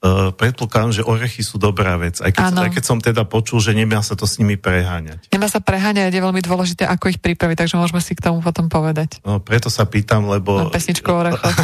[0.04, 2.20] Uh, predpokladám, že orechy sú dobrá vec.
[2.20, 5.32] Aj keď, aj keď som teda počul, že nemá sa to s nimi preháňať.
[5.32, 8.68] Nemá sa preháňať, je veľmi dôležité, ako ich pripraviť, takže môžeme si k tomu potom
[8.68, 9.24] povedať.
[9.24, 10.60] No, preto sa pýtam, lebo...
[10.60, 11.56] Na pesničku o orechoch.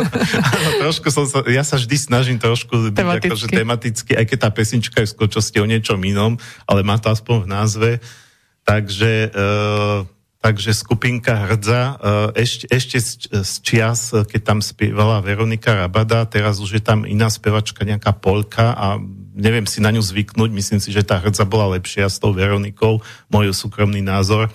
[0.88, 3.28] trošku som sa, ja sa vždy snažím trošku byť tematicky.
[3.28, 7.12] akože tematicky, aj keď tá pesnička je v skutočnosti o niečom inom, ale má to
[7.12, 7.90] aspoň v názve.
[8.64, 9.28] Takže...
[9.36, 10.13] Uh,
[10.44, 16.60] Takže skupinka Hrdza, eh, ešte, ešte z, čias, eh, keď tam spievala Veronika Rabada, teraz
[16.60, 19.00] už je tam iná spevačka, nejaká Polka a
[19.32, 23.00] neviem si na ňu zvyknúť, myslím si, že tá Hrdza bola lepšia s tou Veronikou,
[23.32, 24.52] môj súkromný názor.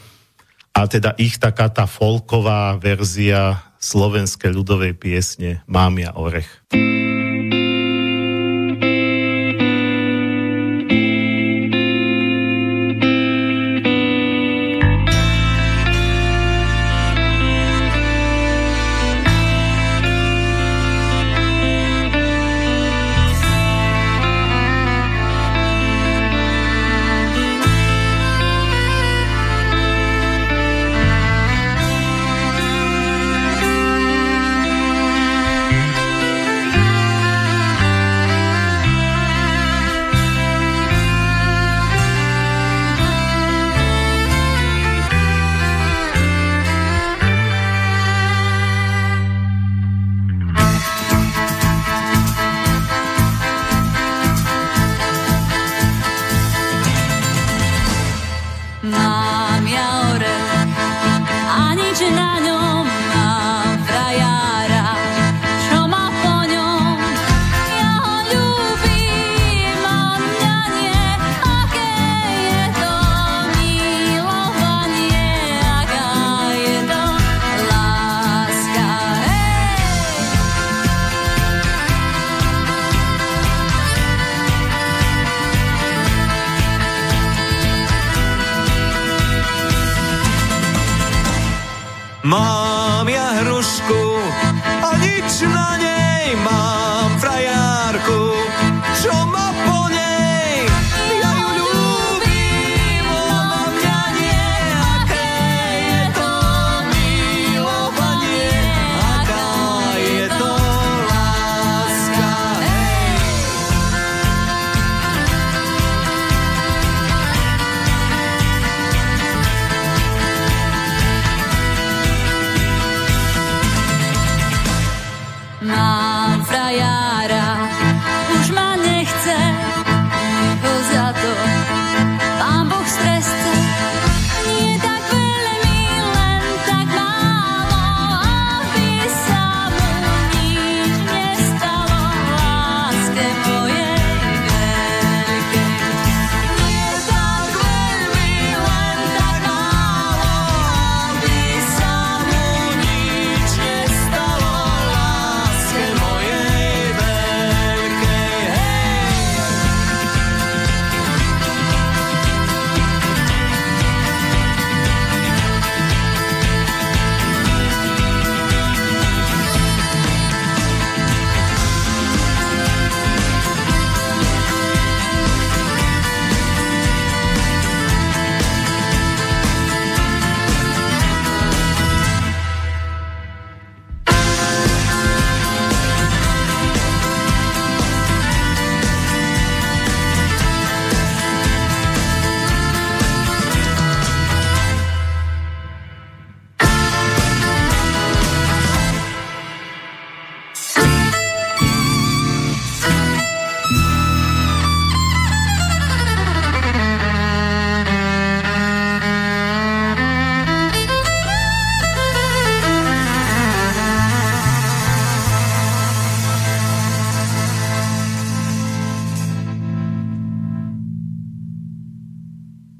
[0.77, 6.47] A teda ich taká tá folková verzia slovenskej ľudovej piesne Mám ja orech.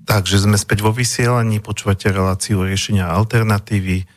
[0.09, 4.09] Takže sme späť vo vysielaní, počúvate reláciu riešenia alternatívy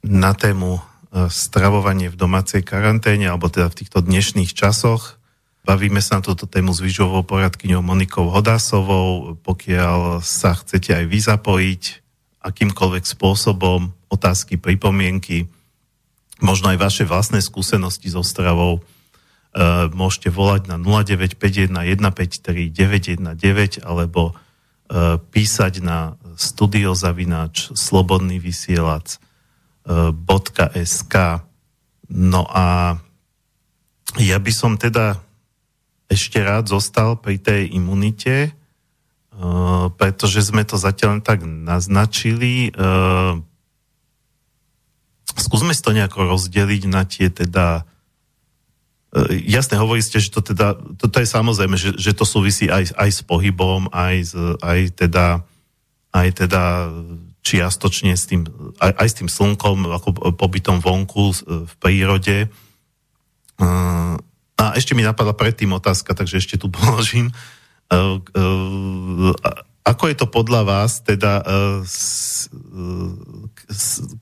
[0.00, 5.20] na tému e, stravovanie v domácej karanténe, alebo teda v týchto dnešných časoch.
[5.68, 9.36] Bavíme sa na túto tému s výžovou poradkyňou Monikou Hodásovou.
[9.44, 11.82] Pokiaľ sa chcete aj vy zapojiť
[12.40, 15.44] akýmkoľvek spôsobom, otázky, pripomienky,
[16.40, 22.72] možno aj vaše vlastné skúsenosti so stravou, e, môžete volať na 0951 153
[23.20, 24.32] 919 alebo
[25.32, 30.12] písať na studiozavináč slobodný vysielač e,
[30.84, 31.14] .sk
[32.04, 33.00] No a
[34.20, 35.24] ja by som teda
[36.12, 38.52] ešte rád zostal pri tej imunite,
[39.34, 42.70] uh, pretože sme to zatiaľ tak naznačili.
[45.34, 47.88] Skúsme si to nejako rozdeliť na tie teda
[49.46, 53.10] jasne hovorí ste, že to teda, toto je samozrejme, že, že to súvisí aj, aj
[53.10, 55.26] s pohybom, aj, z, aj teda
[56.14, 56.94] aj teda
[57.42, 58.46] čiastočne s tým,
[58.78, 62.48] aj, aj s tým slnkom, ako pobytom vonku v prírode.
[63.58, 64.16] Uh,
[64.54, 67.34] a ešte mi napadla predtým otázka, takže ešte tu položím.
[69.84, 71.44] Ako je to podľa vás, teda,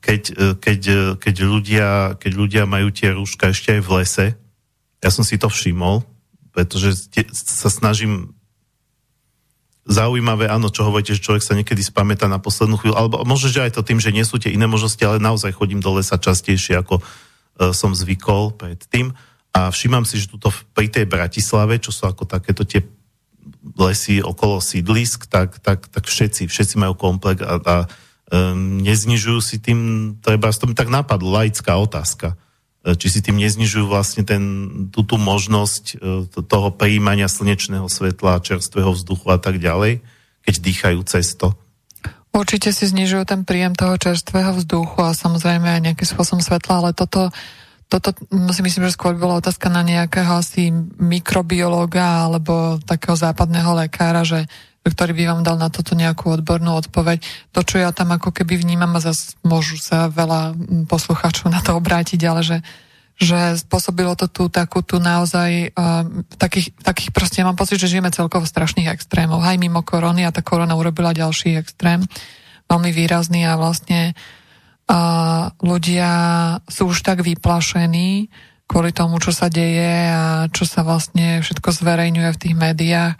[0.03, 0.21] keď,
[0.59, 0.81] keď,
[1.15, 1.87] keď, ľudia,
[2.19, 4.25] keď ľudia majú tie rúška ešte aj v lese?
[5.03, 6.07] Ja som si to všimol,
[6.55, 8.31] pretože sa snažím
[9.83, 13.67] zaujímavé, áno, čo hovoríte, že človek sa niekedy spamätá na poslednú chvíľu, alebo možno, že
[13.67, 16.79] aj to tým, že nie sú tie iné možnosti, ale naozaj chodím do lesa častejšie,
[16.79, 19.11] ako uh, som zvykol predtým.
[19.51, 22.87] A všímam si, že tuto pri tej Bratislave, čo sú ako takéto tie
[23.75, 27.75] lesy okolo sídlisk, tak, tak, tak všetci, všetci majú komplex a, a
[28.31, 32.42] um, neznižujú si tým, treba, to mi tak napadlo, laická otázka E,
[32.83, 34.43] či si tým neznižujú vlastne ten,
[34.91, 40.03] tú, tú možnosť e, toho prijímania slnečného svetla, čerstvého vzduchu a tak ďalej,
[40.43, 41.55] keď dýchajú cesto?
[42.35, 46.91] Určite si znižujú ten príjem toho čerstvého vzduchu a samozrejme aj nejaký spôsob svetla, ale
[46.91, 47.31] toto,
[47.87, 48.11] toto
[48.51, 54.49] si myslím, že skôr bola otázka na nejakého asi mikrobiológa alebo takého západného lekára, že
[54.83, 57.23] ktorý by vám dal na toto nejakú odbornú odpoveď.
[57.55, 60.55] To, čo ja tam ako keby vnímam a zase môžu sa veľa
[60.91, 62.57] poslucháčov na to obrátiť, ale že,
[63.15, 66.03] že spôsobilo to tu takú tu naozaj uh,
[66.35, 69.39] takých, takých proste, ja mám pocit, že žijeme celkovo strašných extrémov.
[69.39, 72.03] Aj mimo korony a tá korona urobila ďalší extrém,
[72.67, 74.11] veľmi výrazný a vlastne
[74.91, 76.11] uh, ľudia
[76.67, 78.27] sú už tak vyplašení
[78.67, 83.15] kvôli tomu, čo sa deje a čo sa vlastne všetko zverejňuje v tých médiách,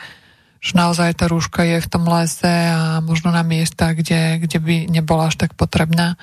[0.63, 4.75] že naozaj tá rúška je v tom lese a možno na miestach, kde, kde by
[4.87, 6.15] nebola až tak potrebná.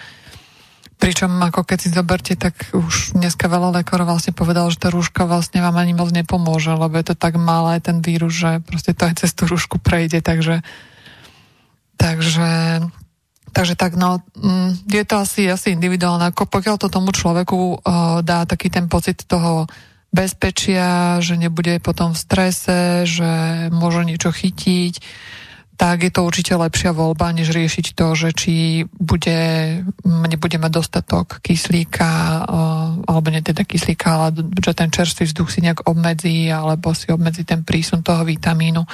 [0.96, 5.28] Pričom ako keď si zoberte, tak už dneska veľa lekárov vlastne povedal, že tá rúška
[5.28, 9.04] vlastne vám ani moc nepomôže, lebo je to tak malé ten vírus, že proste to
[9.04, 10.64] aj cez tú rúšku prejde, takže
[12.00, 12.80] takže
[13.52, 18.24] takže tak no, mm, je to asi, asi individuálne, ako pokiaľ to tomu človeku uh,
[18.24, 19.68] dá taký ten pocit toho
[20.10, 24.94] bezpečia, že nebude potom v strese, že môže niečo chytiť,
[25.80, 29.40] tak je to určite lepšia voľba, než riešiť to, že či bude,
[30.04, 32.44] nebude mať dostatok kyslíka,
[33.08, 37.48] alebo nie teda kyslíka, ale že ten čerstvý vzduch si nejak obmedzí, alebo si obmedzí
[37.48, 38.84] ten prísun toho vitamínu.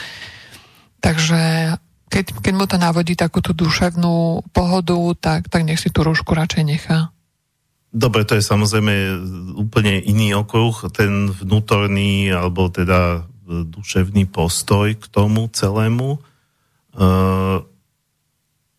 [1.03, 1.75] Takže
[2.07, 6.39] keď, keď mu to navodí takú tú duševnú pohodu, tak, tak nech si tú rúšku
[6.39, 7.11] radšej nechá.
[7.97, 8.93] Dobre, to je samozrejme
[9.57, 16.21] úplne iný okruh, ten vnútorný alebo teda e, duševný postoj k tomu celému.
[16.97, 17.61] Uh,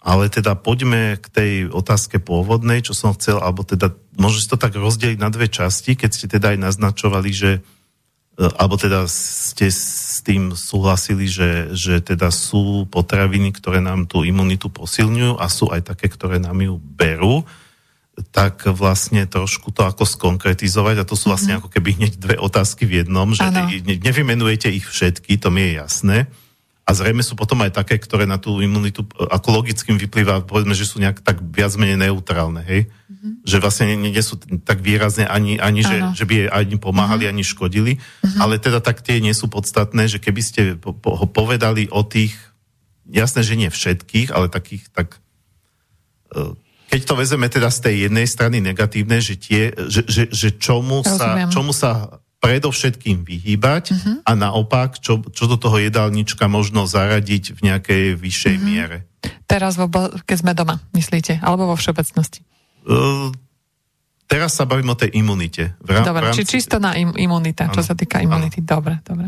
[0.02, 4.74] ale teda poďme k tej otázke pôvodnej, čo som chcel, alebo teda môže to tak
[4.74, 10.26] rozdeliť na dve časti, keď ste teda aj naznačovali, že uh, alebo teda ste s
[10.26, 15.94] tým súhlasili, že, že teda sú potraviny, ktoré nám tú imunitu posilňujú a sú aj
[15.94, 17.46] také, ktoré nám ju berú.
[17.46, 17.67] Uh,
[18.34, 21.62] tak vlastne trošku to ako skonkretizovať a to sú vlastne mm-hmm.
[21.62, 25.72] ako keby hneď dve otázky v jednom, že ne, nevymenujete ich všetky, to mi je
[25.78, 26.18] jasné.
[26.88, 30.88] A zrejme sú potom aj také, ktoré na tú imunitu ako logickým vyplýva, povedzme, že
[30.88, 32.88] sú nejak tak viac menej neutrálne, hej?
[32.88, 33.32] Mm-hmm.
[33.44, 37.38] Že vlastne nie, nie sú tak výrazne ani, ani že, že by ani pomáhali, mm-hmm.
[37.38, 38.40] ani škodili, mm-hmm.
[38.40, 42.08] ale teda tak tie nie sú podstatné, že keby ste po, po, ho povedali o
[42.08, 42.34] tých,
[43.04, 45.20] jasné, že nie všetkých, ale takých tak
[46.34, 46.56] uh,
[46.88, 51.04] keď to vezeme teda z tej jednej strany negatívne, že, tie, že, že, že čomu,
[51.04, 54.16] sa, čomu sa predovšetkým vyhýbať uh-huh.
[54.24, 58.68] a naopak, čo, čo do toho jedálnička možno zaradiť v nejakej vyššej uh-huh.
[58.68, 58.98] miere.
[59.50, 59.76] Teraz,
[60.24, 61.44] keď sme doma, myslíte?
[61.44, 62.46] Alebo vo všeobecnosti?
[62.88, 63.34] Uh,
[64.30, 65.76] teraz sa bavím o tej imunite.
[65.84, 66.46] V rám, dobre, v rámci...
[66.46, 67.76] či čisto na im, imunita, ano.
[67.76, 68.64] čo sa týka imunity.
[68.64, 68.70] Ano.
[68.70, 69.28] Dobre, dobre.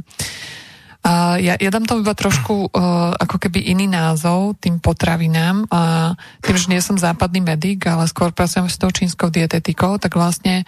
[1.00, 5.64] A ja, ja dám tomu iba trošku uh, ako keby iný názov tým potravinám.
[5.72, 10.20] A tým, že nie som západný medic, ale skôr pracujem s tou čínskou dietetikou, tak
[10.20, 10.68] vlastne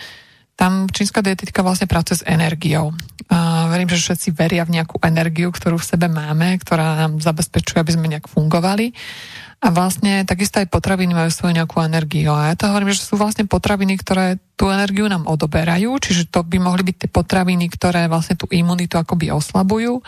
[0.56, 2.94] tam čínska dietetika vlastne pracuje s energiou.
[3.34, 7.82] A verím, že všetci veria v nejakú energiu, ktorú v sebe máme, ktorá nám zabezpečuje,
[7.82, 8.94] aby sme nejak fungovali.
[9.62, 12.34] A vlastne takisto aj potraviny majú svoju nejakú energiu.
[12.34, 16.42] A ja to hovorím, že sú vlastne potraviny, ktoré tú energiu nám odoberajú, čiže to
[16.42, 20.02] by mohli byť tie potraviny, ktoré vlastne tú imunitu akoby oslabujú.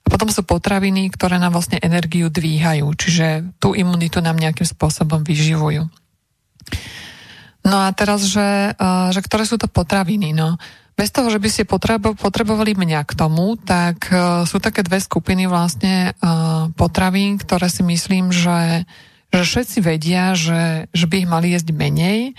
[0.00, 5.24] A potom sú potraviny, ktoré nám vlastne energiu dvíhajú, čiže tú imunitu nám nejakým spôsobom
[5.24, 5.88] vyživujú.
[7.60, 8.72] No a teraz, že,
[9.12, 10.32] že ktoré sú to potraviny?
[10.32, 10.56] No,
[11.00, 15.00] bez toho, že by ste potrebo, potrebovali mňa k tomu, tak uh, sú také dve
[15.00, 18.84] skupiny vlastne uh, potravín, ktoré si myslím, že,
[19.32, 22.36] že všetci vedia, že, že by ich mali jesť menej,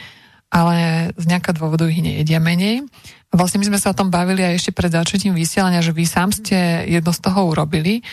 [0.54, 2.86] ale z nejakého dôvodu ich nejedia menej.
[3.34, 6.30] Vlastne my sme sa o tom bavili aj ešte pred začatím vysielania, že vy sám
[6.30, 8.06] ste jedno z toho urobili.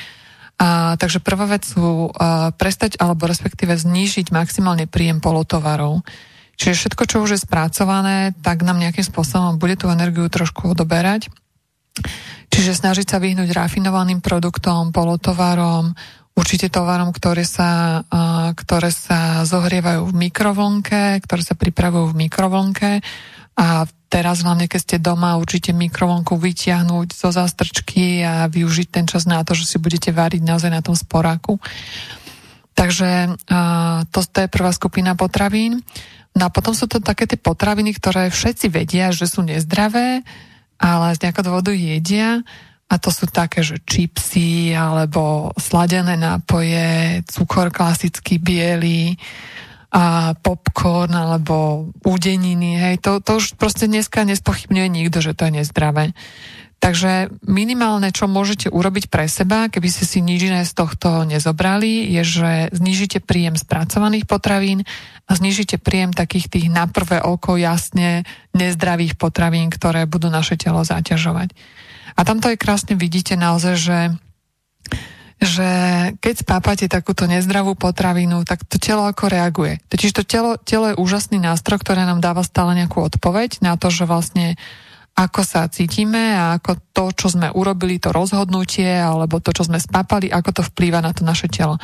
[0.56, 6.00] A, takže prvá vec sú uh, prestať alebo respektíve znížiť maximálne príjem polotovarov.
[6.58, 11.30] Čiže všetko, čo už je spracované, tak nám nejakým spôsobom bude tú energiu trošku odoberať.
[12.50, 15.94] Čiže snažiť sa vyhnúť rafinovaným produktom, polotovarom,
[16.34, 18.02] určite tovarom, ktoré sa,
[18.54, 22.90] ktoré sa zohrievajú v mikrovlnke, ktoré sa pripravujú v mikrovlnke
[23.58, 29.26] a teraz hlavne, keď ste doma, určite mikrovlnku vytiahnuť zo zástrčky a využiť ten čas
[29.26, 31.58] na to, že si budete variť naozaj na tom sporáku.
[32.78, 33.34] Takže
[34.14, 35.82] to, to je prvá skupina potravín.
[36.36, 40.22] No a potom sú to také tie potraviny, ktoré všetci vedia, že sú nezdravé,
[40.78, 42.42] ale z nejakého dôvodu jedia.
[42.88, 49.20] A to sú také, že čipsy alebo sladené nápoje, cukor klasický biely,
[49.88, 55.64] a popcorn alebo údeniny, hej, to, to už proste dneska nespochybňuje nikto, že to je
[55.64, 56.12] nezdravé.
[56.78, 62.06] Takže minimálne, čo môžete urobiť pre seba, keby ste si nič iné z tohto nezobrali,
[62.14, 64.86] je, že znižíte príjem spracovaných potravín
[65.26, 68.22] a znižíte príjem takých tých na prvé oko jasne
[68.54, 71.50] nezdravých potravín, ktoré budú naše telo zaťažovať.
[72.14, 73.98] A tamto je krásne vidíte naozaj, že
[75.38, 75.70] že
[76.18, 79.78] keď spápate takúto nezdravú potravinu, tak to telo ako reaguje.
[79.86, 83.86] Totiž to telo, telo je úžasný nástroj, ktoré nám dáva stále nejakú odpoveď na to,
[83.86, 84.58] že vlastne
[85.18, 89.82] ako sa cítime a ako to, čo sme urobili, to rozhodnutie alebo to, čo sme
[89.82, 91.74] spápali, ako to vplýva na to naše telo.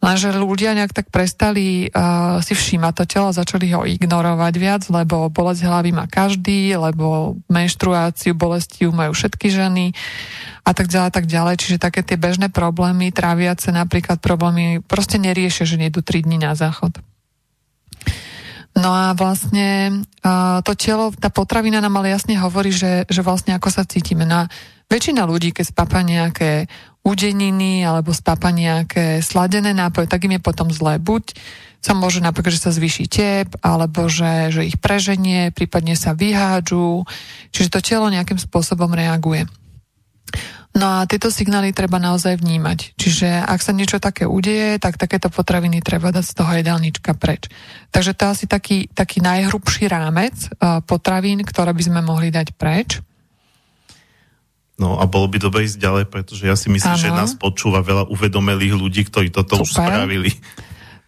[0.00, 5.28] Lenže ľudia nejak tak prestali uh, si všímať to telo, začali ho ignorovať viac, lebo
[5.28, 9.92] bolesť hlavy má každý, lebo menštruáciu, bolesti majú všetky ženy
[10.64, 11.54] a tak ďalej, tak ďalej.
[11.60, 16.56] Čiže také tie bežné problémy, tráviace napríklad problémy, proste neriešia, že nejdu 3 dní na
[16.56, 16.96] záchod.
[18.78, 20.02] No a vlastne
[20.62, 24.22] to telo, tá potravina nám ale jasne hovorí, že, že vlastne ako sa cítime.
[24.22, 24.50] No a
[24.86, 30.68] väčšina ľudí, keď spápa nejaké udeniny alebo spápa nejaké sladené nápoje, tak im je potom
[30.70, 31.00] zlé.
[31.00, 31.34] Buď
[31.80, 37.08] sa môže napríklad, že sa zvýši tep, alebo že, že ich preženie, prípadne sa vyhádžu.
[37.56, 39.48] Čiže to telo nejakým spôsobom reaguje.
[40.70, 42.94] No a tieto signály treba naozaj vnímať.
[42.94, 47.50] Čiže ak sa niečo také udeje, tak takéto potraviny treba dať z toho jedálnička preč.
[47.90, 52.54] Takže to je asi taký, taký najhrubší rámec uh, potravín, ktoré by sme mohli dať
[52.54, 53.02] preč.
[54.78, 57.02] No a bolo by dobre ísť ďalej, pretože ja si myslím, ano.
[57.02, 59.66] že nás počúva veľa uvedomelých ľudí, ktorí toto Super.
[59.66, 60.30] už spravili.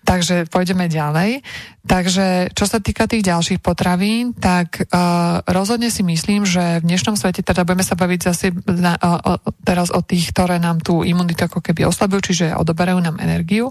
[0.02, 1.46] Takže pôjdeme ďalej.
[1.86, 7.14] Takže čo sa týka tých ďalších potravín, tak uh, rozhodne si myslím, že v dnešnom
[7.14, 11.46] svete, teda budeme sa baviť zase na, uh, teraz o tých, ktoré nám tú imunitu
[11.46, 13.70] ako keby oslabujú, čiže odoberajú nám energiu.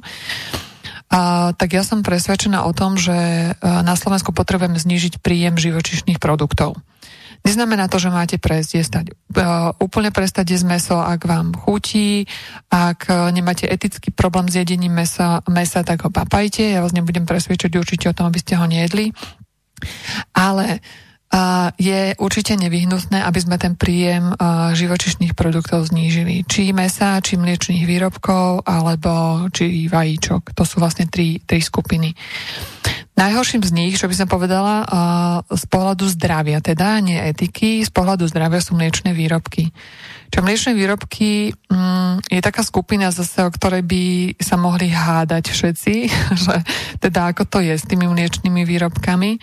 [1.11, 6.19] Uh, tak ja som presvedčená o tom, že uh, na Slovensku potrebujeme znížiť príjem živočišných
[6.19, 6.79] produktov.
[7.41, 12.29] Neznamená to, že máte prejsť jesť, uh, úplne prestať jesť meso, ak vám chutí,
[12.69, 16.61] ak uh, nemáte etický problém s jedením mesa, mesa, tak ho papajte.
[16.61, 19.09] Ja vás nebudem presvedčať určite o tom, aby ste ho nejedli.
[20.37, 24.35] Ale uh, je určite nevyhnutné, aby sme ten príjem
[24.75, 26.43] živočišných produktov znížili.
[26.43, 30.53] Či mesa, či mliečných výrobkov, alebo či vajíčok.
[30.53, 32.11] To sú vlastne tri, tri skupiny.
[33.21, 34.81] Najhorším z nich, čo by som povedala,
[35.45, 39.69] z pohľadu zdravia, teda nie etiky, z pohľadu zdravia sú mliečne výrobky.
[40.33, 44.03] Čo mliečne výrobky mm, je taká skupina zase, o ktorej by
[44.41, 45.93] sa mohli hádať všetci,
[46.49, 46.55] že
[46.97, 49.37] teda ako to je s tými mliečnými výrobkami.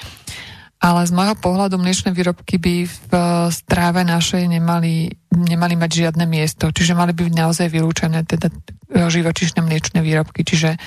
[0.79, 3.11] Ale z môjho pohľadu mliečne výrobky by v
[3.51, 6.70] stráve našej nemali, nemali mať žiadne miesto.
[6.70, 8.51] Čiže mali by byť naozaj vylúčené teda
[8.89, 10.47] živočišné mliečne výrobky.
[10.47, 10.79] Čiže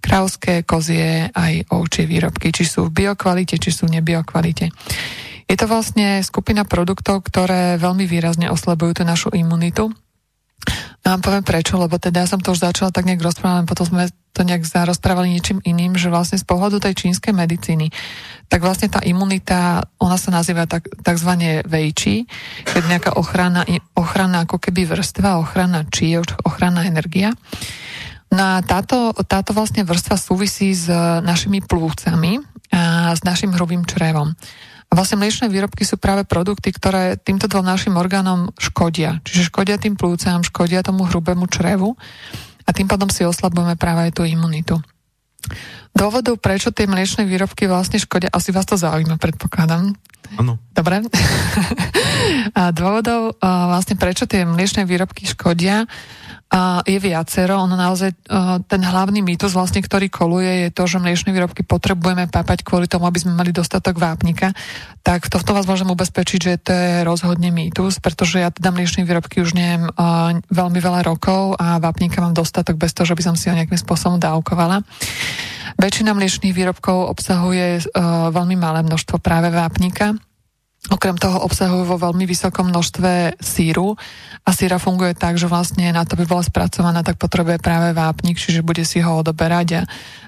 [0.00, 4.72] krauské, kozie aj ovčie výrobky, či sú v biokvalite, či sú v nebiokvalite.
[5.50, 9.92] Je to vlastne skupina produktov, ktoré veľmi výrazne oslabujú tú našu imunitu.
[11.00, 13.88] No vám poviem prečo, lebo teda ja som to už začala tak nejak rozprávať, potom
[13.88, 17.90] sme to nejak rozprávali niečím iným, že vlastne z pohľadu tej čínskej medicíny,
[18.46, 22.28] tak vlastne tá imunita, ona sa nazýva tak, takzvané vejči,
[22.62, 26.14] keď nejaká ochrana, ochrana ako keby vrstva, ochrana či,
[26.46, 27.34] ochrana energia.
[28.30, 30.86] No a táto, táto vlastne vrstva súvisí s
[31.22, 32.38] našimi plúcami
[32.70, 34.30] a s našim hrubým črevom.
[34.90, 39.22] A vlastne mliečne výrobky sú práve produkty, ktoré týmto dvom našim orgánom škodia.
[39.22, 41.94] Čiže škodia tým plúcam, škodia tomu hrubému črevu
[42.66, 44.78] a tým pádom si oslabujeme práve aj tú imunitu.
[45.94, 49.94] Dôvodov, prečo tie mliečne výrobky vlastne škodia, asi vás to zaujíma, predpokladám.
[50.38, 50.62] Áno.
[50.70, 51.02] Dobre.
[52.58, 55.90] a dôvodov, vlastne prečo tie mliečne výrobky škodia,
[56.82, 57.62] je viacero.
[57.62, 58.26] Ono naozaj,
[58.66, 63.06] ten hlavný mýtus, vlastne, ktorý koluje, je to, že mliečne výrobky potrebujeme papať kvôli tomu,
[63.06, 64.50] aby sme mali dostatok vápnika.
[65.06, 69.06] Tak to, to vás môžem ubezpečiť, že to je rozhodne mýtus, pretože ja teda mliečne
[69.06, 69.86] výrobky už neviem
[70.50, 73.78] veľmi veľa rokov a vápnika mám dostatok bez toho, že by som si ho nejakým
[73.78, 74.82] spôsobom dávkovala.
[75.78, 77.94] Väčšina mliečných výrobkov obsahuje
[78.34, 80.18] veľmi malé množstvo práve vápnika,
[80.88, 84.00] Okrem toho obsahujú vo veľmi vysokom množstve síru
[84.48, 88.40] a síra funguje tak, že vlastne na to by bola spracovaná, tak potrebuje práve vápnik,
[88.40, 89.82] čiže bude si ho odoberať a,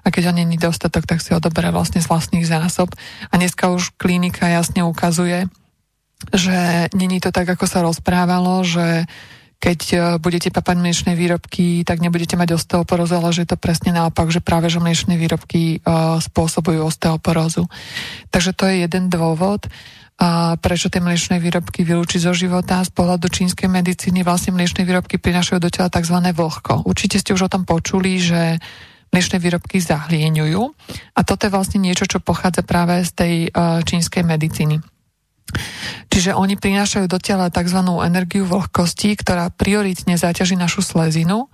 [0.04, 2.92] a keď ho není dostatok, tak si odoberá vlastne z vlastných zásob.
[3.32, 5.48] A dneska už klinika jasne ukazuje,
[6.36, 9.08] že není to tak, ako sa rozprávalo, že
[9.62, 13.94] keď e, budete papať mliečne výrobky, tak nebudete mať osteoporózu, ale že je to presne
[13.94, 17.70] naopak, že práve že mliečne výrobky uh, spôsobujú osteoporózu.
[18.34, 19.70] Takže to je jeden dôvod
[20.20, 22.84] a prečo tie mliečne výrobky vylúčiť zo života.
[22.84, 26.16] Z pohľadu čínskej medicíny vlastne mliečne výrobky prinašajú do tela tzv.
[26.20, 26.84] vlhko.
[26.84, 28.60] Určite ste už o tom počuli, že
[29.12, 30.62] mliečne výrobky zahlieňujú
[31.16, 34.80] a toto je vlastne niečo, čo pochádza práve z tej uh, čínskej medicíny.
[36.08, 37.76] Čiže oni prinášajú do tela tzv.
[38.04, 41.52] energiu vlhkosti, ktorá prioritne zaťaží našu slezinu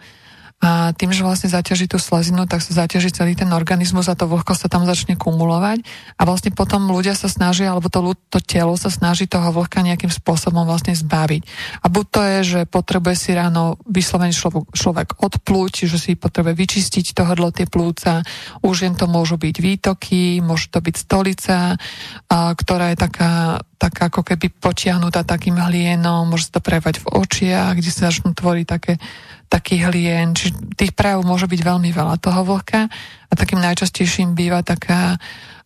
[0.58, 4.26] a tým, že vlastne zaťaží tú slezinu, tak sa zaťaží celý ten organizmus a to
[4.26, 5.86] vlhko sa tam začne kumulovať
[6.18, 10.10] a vlastne potom ľudia sa snažia, alebo to, to telo sa snaží toho vlhka nejakým
[10.10, 11.42] spôsobom vlastne zbaviť.
[11.78, 14.34] A buď to je, že potrebuje si ráno vyslovený
[14.74, 18.26] človek, odplúť, že si potrebuje vyčistiť to hrdlo, tie plúca,
[18.66, 21.78] už jen to môžu byť výtoky, môže to byť stolica,
[22.26, 27.06] a, ktorá je taká, taká ako keby potiahnutá takým hlienom, môže sa to prejavať v
[27.14, 28.98] očiach, kde sa začnú tvoriť také
[29.48, 32.86] takých hlien, či tých práv môže byť veľmi veľa toho vlhka
[33.28, 35.16] a takým najčastejším býva taká,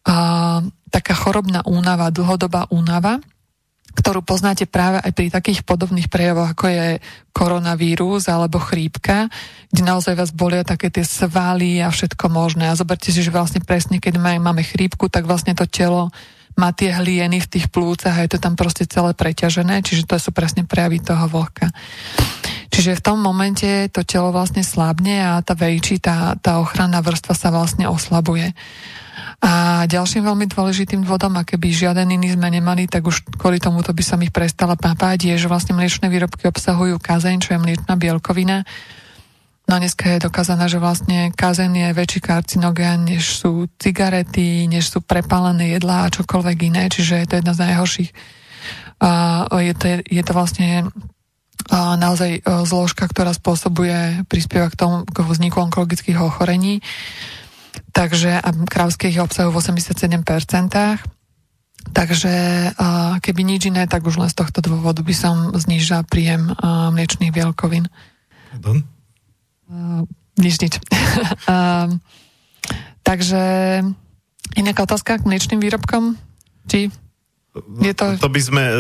[0.06, 3.18] uh, taká chorobná únava, dlhodobá únava,
[3.92, 6.88] ktorú poznáte práve aj pri takých podobných prejavoch, ako je
[7.36, 9.28] koronavírus alebo chrípka,
[9.68, 12.72] kde naozaj vás bolia také tie svaly a všetko možné.
[12.72, 16.08] A zoberte si, že vlastne presne, keď máme chrípku, tak vlastne to telo
[16.56, 20.16] má tie hlieny v tých plúcach a je to tam proste celé preťažené, čiže to
[20.20, 21.72] sú presne prejavy toho vlhka.
[22.72, 27.36] Čiže v tom momente to telo vlastne slabne a tá vejči, tá, tá ochranná vrstva
[27.36, 28.56] sa vlastne oslabuje.
[29.44, 33.92] A ďalším veľmi dôležitým dôvodom, a keby žiaden iný sme nemali, tak už kvôli tomuto
[33.92, 37.92] by som ich prestala papať, je, že vlastne mliečne výrobky obsahujú kazeň, čo je mliečna
[38.00, 38.64] bielkovina.
[39.68, 45.04] No dneska je dokázané, že vlastne kazeň je väčší karcinogén, než sú cigarety, než sú
[45.04, 48.10] prepálené jedlá a čokoľvek iné, čiže je to jedna z najhorších.
[49.02, 49.10] A
[49.58, 50.86] je, to, je to vlastne
[51.70, 56.82] naozaj e, zložka, ktorá spôsobuje, prispieva k tomu, k vzniku onkologických ochorení.
[57.92, 60.24] Takže a krávské ich obsahujú v 87%.
[61.92, 62.34] Takže
[63.20, 67.90] keby nič iné, tak už len z tohto dôvodu by som znížila príjem mliečných bielkovín.
[68.54, 68.86] Pardon?
[70.38, 70.78] nič, nič.
[73.08, 73.42] takže
[74.54, 76.16] nejaká otázka k mliečným výrobkom?
[76.70, 76.94] Či
[77.52, 78.16] je to...
[78.16, 78.74] to by sme e,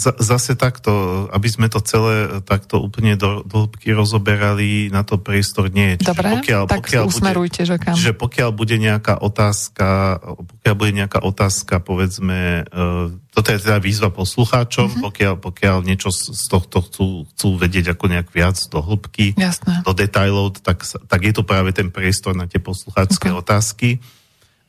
[0.00, 5.68] zase takto, aby sme to celé takto úplne do, do hĺbky rozoberali, na to priestor
[5.68, 6.08] nie je.
[6.08, 7.92] Dobre, pokiaľ, tak pokiaľ usmerujte, bude, že kam.
[7.92, 14.08] Že pokiaľ bude nejaká otázka, pokiaľ bude nejaká otázka, povedzme, uh, toto je teda výzva
[14.08, 15.04] poslucháčom, mm-hmm.
[15.04, 19.84] pokiaľ, pokiaľ niečo z tohto chcú, chcú vedieť ako nejak viac do hĺbky, Jasné.
[19.84, 23.36] do detailov, tak, tak je to práve ten priestor na tie poslucháčské okay.
[23.36, 23.88] otázky.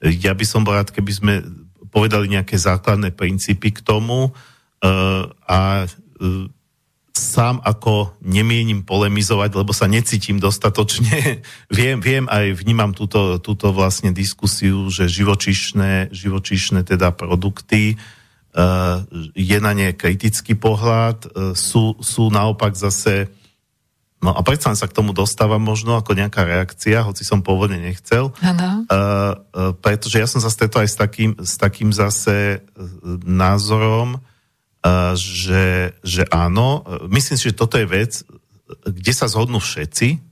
[0.03, 1.33] Ja by som bol rád, keby sme
[1.95, 6.45] povedali nejaké základné princípy k tomu uh, a uh,
[7.15, 11.39] sám ako nemienim polemizovať, lebo sa necítim dostatočne.
[11.71, 18.99] viem, viem aj vnímam túto, túto vlastne diskusiu, že živočišné, živočišné teda produkty uh,
[19.31, 23.31] je na ne kritický pohľad, sú, sú naopak zase
[24.25, 28.33] No a predsa sa k tomu dostávam možno ako nejaká reakcia, hoci som pôvodne nechcel.
[28.41, 28.89] Ano.
[28.89, 28.97] Uh,
[29.53, 32.81] uh, pretože ja som sa stretol aj s takým, s takým zase uh,
[33.21, 38.25] názorom, uh, že, že áno, myslím si, že toto je vec,
[38.81, 40.25] kde sa zhodnú všetci,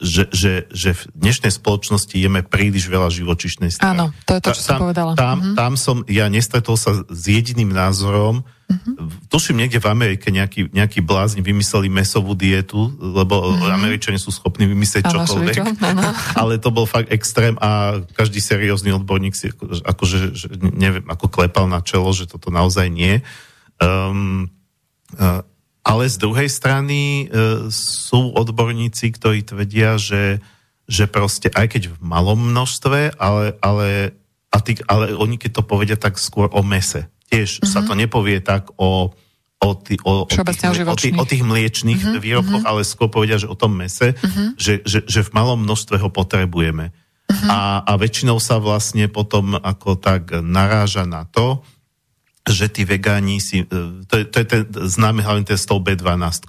[0.00, 3.92] že, že, že v dnešnej spoločnosti jeme príliš veľa živočišnej stravy.
[3.92, 5.12] Áno, to je to, čo tam, som povedala.
[5.16, 5.56] Tam, uh-huh.
[5.56, 9.12] tam som, ja nestretol sa s jediným názorom, uh-huh.
[9.34, 13.74] Tuším niekde v Amerike nejaký, nejaký blázni vymysleli mesovú dietu, lebo uh-huh.
[13.74, 15.82] Američania sú schopní vymyslieť ano, čokoľvek,
[16.40, 19.50] ale to bol fakt extrém a každý seriózny odborník si
[19.82, 23.26] akože, že, neviem, ako klepal na čelo, že toto naozaj nie.
[23.82, 24.54] Um,
[25.18, 25.42] uh,
[25.84, 30.40] ale z druhej strany e, sú odborníci, ktorí tvrdia, že,
[30.88, 34.16] že proste aj keď v malom množstve, ale, ale,
[34.48, 37.04] a tí, ale oni keď to povedia, tak skôr o mese.
[37.28, 37.68] Tiež mm-hmm.
[37.68, 39.12] sa to nepovie tak o,
[39.64, 42.20] o, tý, o, o, tých, o, tých, o tých mliečných mm-hmm.
[42.20, 42.70] výrobkoch, mm-hmm.
[42.76, 44.48] ale skôr povedia, že o tom mese, mm-hmm.
[44.60, 46.92] že, že, že v malom množstve ho potrebujeme.
[47.24, 47.48] Mm-hmm.
[47.48, 51.64] A, a väčšinou sa vlastne potom ako tak naráža na to,
[52.44, 55.80] že tí vegáni si, e, to je, to je ten známy hlavne ten s tou
[55.80, 56.44] B12,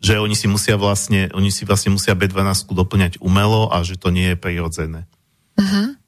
[0.00, 4.12] že oni si musia vlastne, oni si vlastne musia B12 doplňať umelo a že to
[4.12, 5.08] nie je prirodzené.
[5.56, 5.99] Mm-hmm.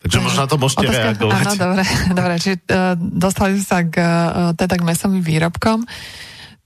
[0.00, 1.36] Takže možno na to môžete Otázka, reagovať.
[1.36, 1.82] Áno, dobre,
[2.18, 2.34] dobre.
[2.40, 5.84] Čiže uh, dostali sa k, uh, teda k mesovým výrobkom.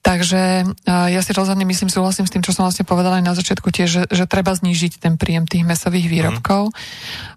[0.04, 3.32] Takže uh, ja si rozhodne myslím, súhlasím s tým, čo som vlastne povedala aj na
[3.32, 6.68] začiatku tiež, že, že treba znížiť ten príjem tých mesových výrobkov.
[6.68, 6.74] Mm.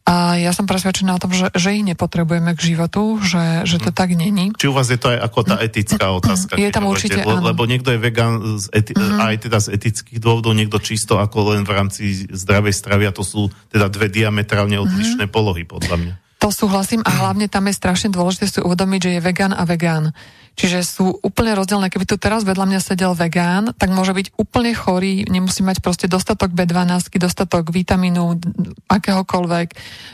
[0.04, 3.92] A ja som presvedčená o tom, že, že ich nepotrebujeme k životu, že, že to
[3.92, 3.96] mm.
[3.96, 4.52] tak není.
[4.52, 6.60] Či u vás je to aj ako tá etická otázka?
[6.60, 9.24] Je tam určite, le, Lebo niekto je vegan z eti- mm-hmm.
[9.24, 13.24] aj teda z etických dôvodov, niekto čisto ako len v rámci zdravej stravy a to
[13.24, 15.36] sú teda dve diametrálne odlišné mm-hmm.
[15.40, 16.27] polohy podľa mňa.
[16.48, 20.16] To súhlasím a hlavne tam je strašne dôležité si uvedomiť, že je vegan a vegán.
[20.56, 21.92] Čiže sú úplne rozdielne.
[21.92, 26.08] Keby tu teraz vedľa mňa sedel vegán, tak môže byť úplne chorý, nemusí mať proste
[26.08, 28.40] dostatok B12, dostatok vitamínu,
[28.88, 29.68] akéhokoľvek,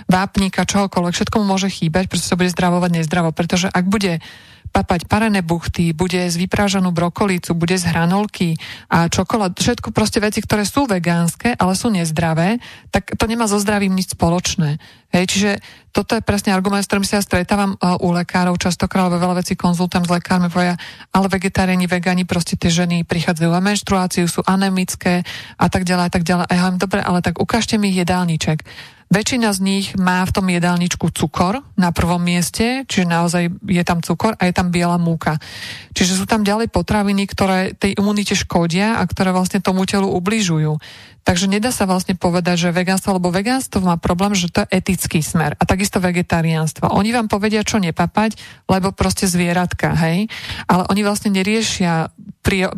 [0.09, 3.29] vápnika, čohokoľvek, všetko mu môže chýbať, pretože sa bude zdravovať nezdravo.
[3.29, 4.17] Pretože ak bude
[4.73, 8.57] papať parené buchty, bude z vyprážanú brokolicu, bude z hranolky
[8.89, 12.57] a čokolád, všetko proste veci, ktoré sú vegánske, ale sú nezdravé,
[12.89, 14.81] tak to nemá so zdravím nič spoločné.
[15.13, 15.51] Hej, čiže
[15.93, 19.53] toto je presne argument, s ktorým sa ja stretávam uh, u lekárov, častokrát veľa vecí
[19.53, 20.73] konzultujem s lekármi, povedia,
[21.13, 25.21] ale vegetariáni, vegáni, proste tie ženy prichádzajú na menštruáciu, sú anemické
[25.61, 26.45] a tak ďalej a tak ďalej.
[26.49, 28.65] A ja hovorím, dobre, ale tak ukážte mi jedálniček.
[29.13, 34.01] Väčšina z nich má v tom jedálničku cukor na prvom mieste, čiže naozaj je tam
[34.01, 35.37] cukor a je tam biela múka.
[35.93, 40.81] Čiže sú tam ďalej potraviny, ktoré tej imunite škodia a ktoré vlastne tomu telu ubližujú.
[41.23, 45.21] Takže nedá sa vlastne povedať, že vegánstvo alebo vegánstvo má problém, že to je etický
[45.21, 45.53] smer.
[45.55, 46.89] A takisto vegetariánstvo.
[46.89, 48.35] Oni vám povedia, čo nepapať,
[48.65, 50.25] lebo proste zvieratka, hej?
[50.65, 52.09] Ale oni vlastne neriešia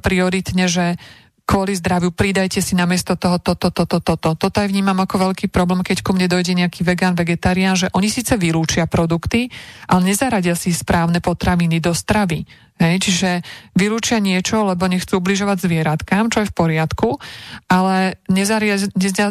[0.04, 1.00] prioritne, že
[1.46, 4.18] kvôli zdraviu, pridajte si namiesto toho toto, toto, toto.
[4.26, 7.78] Toto to, to aj vnímam ako veľký problém, keď ku mne dojde nejaký vegán, vegetarián,
[7.78, 9.54] že oni síce vylúčia produkty,
[9.86, 12.44] ale nezaradia si správne potraviny do stravy.
[12.76, 13.30] Hej, čiže
[13.72, 17.24] vylúčia niečo, lebo nechcú ubližovať zvieratkám, čo je v poriadku,
[17.72, 18.76] ale nezaradia,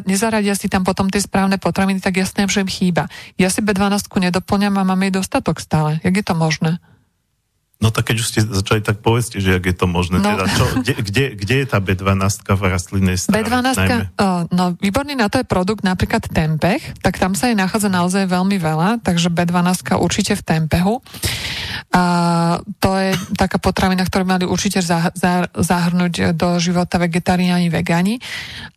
[0.08, 3.04] nezaradia si tam potom tie správne potraviny, tak jasné, že im chýba.
[3.36, 6.00] Ja si B12 nedoplňam a mám jej dostatok stále.
[6.00, 6.80] Jak je to možné?
[7.84, 10.16] No tak keď už ste začali, tak povedzte, že ak je to možné.
[10.16, 10.32] No.
[10.32, 12.16] Teda, čo, kde, kde, kde je tá B12
[12.48, 13.44] v rastlinnej strave?
[13.44, 17.92] B12, uh, no výborný na to je produkt napríklad tempeh, tak tam sa jej nachádza
[17.92, 21.04] naozaj veľmi veľa, takže B12 určite v tempehu.
[21.92, 22.02] A
[22.80, 28.16] to je taká potravina, ktorú mali určite zah, zah, zahrnúť do života vegetariáni, vegáni.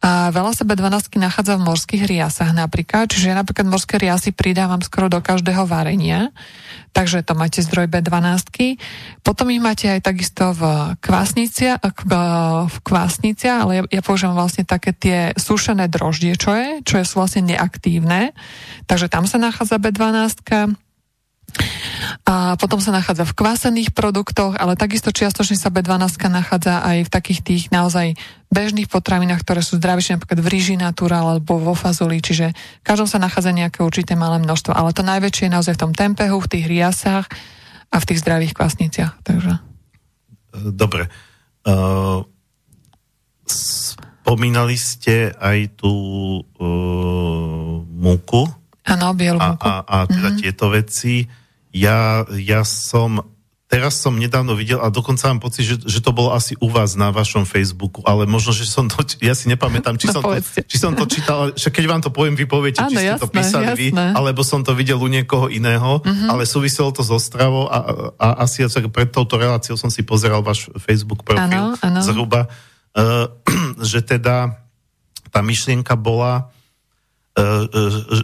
[0.03, 4.83] A veľa sa B12 nachádza v morských riasach napríklad, čiže ja napríklad morské riasy pridávam
[4.83, 6.35] skoro do každého varenia
[6.97, 8.81] takže to máte zdroj B12.
[9.21, 14.97] Potom ich máte aj takisto v kvásnici, v kvásnici ale ja, ja používam vlastne také
[14.97, 18.33] tie sušené droždie, čo je, čo je sú vlastne neaktívne,
[18.89, 20.41] takže tam sa nachádza B12.
[22.27, 27.09] A potom sa nachádza v kvásených produktoch, ale takisto čiastočne sa B12 nachádza aj v
[27.09, 28.19] takých tých naozaj
[28.51, 33.07] bežných potravinách, ktoré sú zdravšie, napríklad v ríži natúra alebo vo fazoli, čiže v každom
[33.07, 36.51] sa nachádza nejaké určité malé množstvo, ale to najväčšie je naozaj v tom tempehu, v
[36.51, 37.31] tých riasách
[37.87, 39.23] a v tých zdravých kvasniciach.
[39.23, 39.63] Takže.
[40.75, 41.07] Dobre.
[41.63, 42.27] Uh,
[43.47, 45.95] spomínali ste aj tú
[46.43, 48.51] uh, múku,
[48.87, 50.41] Áno, bielu a, a, a teda mm-hmm.
[50.43, 51.27] tieto veci.
[51.77, 56.31] Ja, ja som teraz som nedávno videl a dokonca mám pocit, že, že to bolo
[56.31, 60.07] asi u vás na vašom Facebooku, ale možno, že som to, ja si nepamätám, či,
[60.07, 62.95] no, som, to, či som to čítal, však keď vám to poviem, vy poviete, Áno,
[62.95, 63.79] či ste jasné, to písali jasné.
[63.79, 66.31] vy, alebo som to videl u niekoho iného, mm-hmm.
[66.31, 67.79] ale súviselo to so stravou a,
[68.15, 71.99] a asi pred touto reláciou som si pozeral váš Facebook profil ano, ano.
[71.99, 72.47] zhruba,
[72.95, 73.27] uh,
[73.91, 74.63] že teda
[75.27, 76.55] tá myšlienka bola,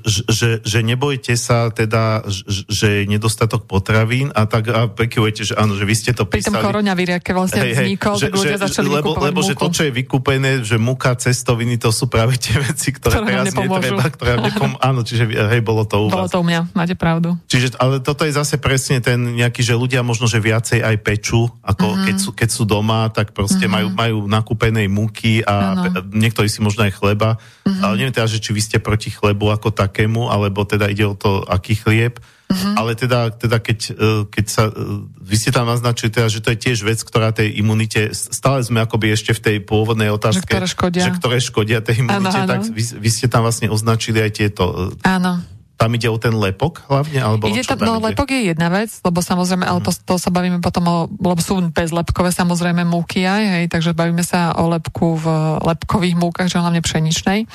[0.09, 2.25] že, že nebojte sa teda,
[2.67, 6.49] že je nedostatok potravín a tak a pekujete, že áno, že vy ste to písali.
[6.49, 9.49] Pri tom koronavíre, keď vlastne hej, vznikol, že, tak ľudia že, začali lebo, lebo múku.
[9.49, 13.27] že to, čo je vykúpené, že muka, cestoviny, to sú práve tie veci, ktoré, ktoré
[13.29, 16.97] teraz netreba, ktoré nepom- áno, čiže hej, bolo to u Bolo to u mňa, máte
[16.97, 17.37] pravdu.
[17.45, 21.45] Čiže, ale toto je zase presne ten nejaký, že ľudia možno, že viacej aj pečú,
[21.61, 22.05] ako mm-hmm.
[22.09, 23.77] keď, sú, keď sú doma, tak proste mm-hmm.
[23.77, 27.81] majú, majú nakúpenej múky a pe- niektorí si možno aj chleba, mm-hmm.
[27.83, 31.03] ale neviem teda, že či vy ste proti proti chlebu ako takému, alebo teda ide
[31.03, 32.23] o to, aký chlieb.
[32.47, 32.79] Uh-huh.
[32.79, 36.55] Ale teda, teda keď, e, keď sa, e, vy ste tam naznačili teda, že to
[36.55, 40.55] je tiež vec, ktorá tej imunite, stále sme akoby ešte v tej pôvodnej otázke, že
[40.55, 42.51] ktoré škodia, že ktoré škodia tej imunite, ano, ano.
[42.55, 44.95] tak vy, vy ste tam vlastne označili aj tieto.
[44.95, 45.43] E, Áno.
[45.83, 47.19] Tam ide o ten lepok hlavne?
[47.19, 48.15] Alebo ide tam, no ide?
[48.15, 51.59] lepok je jedna vec, lebo samozrejme, ale to, to sa bavíme potom o, lebo sú
[51.75, 55.27] bezlepkové samozrejme múky aj, hej, takže bavíme sa o lepku v
[55.59, 57.51] lepkových múkach, že hlavne pšeničnej.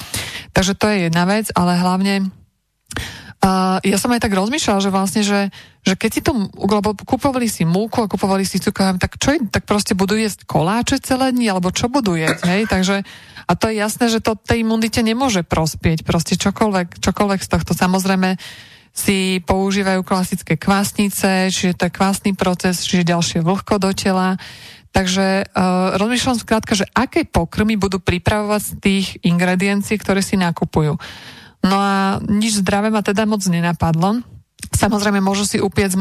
[0.52, 2.28] Takže to je jedna vec, ale hlavne
[3.38, 5.54] a ja som aj tak rozmýšľala, že vlastne, že,
[5.88, 9.64] že keď si to, lebo kupovali si múku a kupovali si cukor, tak čo, tak
[9.64, 13.08] proste budú jesť koláče celé dni, alebo čo budú jesť, hej, takže
[13.48, 17.72] a to je jasné, že to tej imunite nemôže prospieť, proste čokoľvek, čokoľvek z tohto.
[17.72, 18.36] Samozrejme
[18.92, 24.36] si používajú klasické kvásnice, čiže to je kvásny proces, čiže ďalšie vlhko do tela,
[24.88, 30.96] Takže uh, rozmýšľam skrátka, že aké pokrmy budú pripravovať z tých ingrediencií, ktoré si nakupujú.
[31.62, 34.24] No a nič zdravé ma teda moc nenapadlo.
[34.58, 35.94] Samozrejme, môžu si upiec,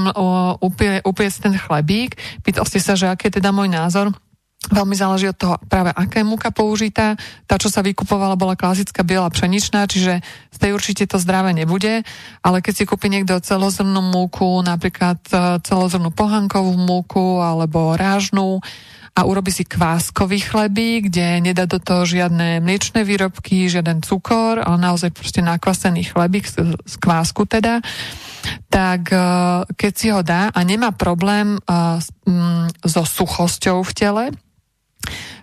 [0.61, 2.17] upie, upiec ten chlebík.
[2.41, 4.13] Pýtal ste sa, že aký je teda môj názor.
[4.67, 7.15] Veľmi záleží od toho práve, aká je múka použitá.
[7.47, 10.19] Tá, čo sa vykupovala, bola klasická biela pšeničná, čiže
[10.51, 12.03] z tej určite to zdravé nebude.
[12.43, 18.59] Ale keď si kúpi niekto celozrnú múku, napríklad e, celozrnú pohankovú múku alebo rážnú,
[19.17, 24.77] a urobi si kváskový chlebík, kde nedá do toho žiadne mliečne výrobky, žiaden cukor, ale
[24.77, 27.81] naozaj proste nakvasený chlebík z, z kvásku teda,
[28.69, 29.17] tak e,
[29.73, 31.97] keď si ho dá a nemá problém uh,
[32.85, 34.25] so suchosťou v tele,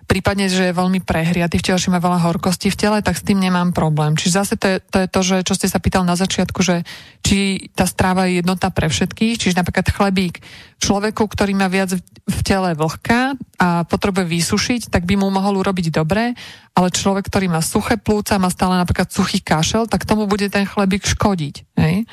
[0.05, 3.25] prípadne, že je veľmi prehriatý v tele, že má veľa horkosti v tele, tak s
[3.25, 4.13] tým nemám problém.
[4.13, 6.85] Čiže zase to je, to je to, že čo ste sa pýtal na začiatku, že
[7.25, 10.45] či tá stráva je jednotná pre všetkých, čiže napríklad chlebík
[10.77, 15.89] človeku, ktorý má viac v tele vlhka a potrebuje vysušiť, tak by mu mohol urobiť
[15.89, 16.37] dobre,
[16.75, 20.67] ale človek, ktorý má suché plúca, má stále napríklad suchý kašel, tak tomu bude ten
[20.67, 21.55] chlebík škodiť.
[21.79, 22.05] Hej?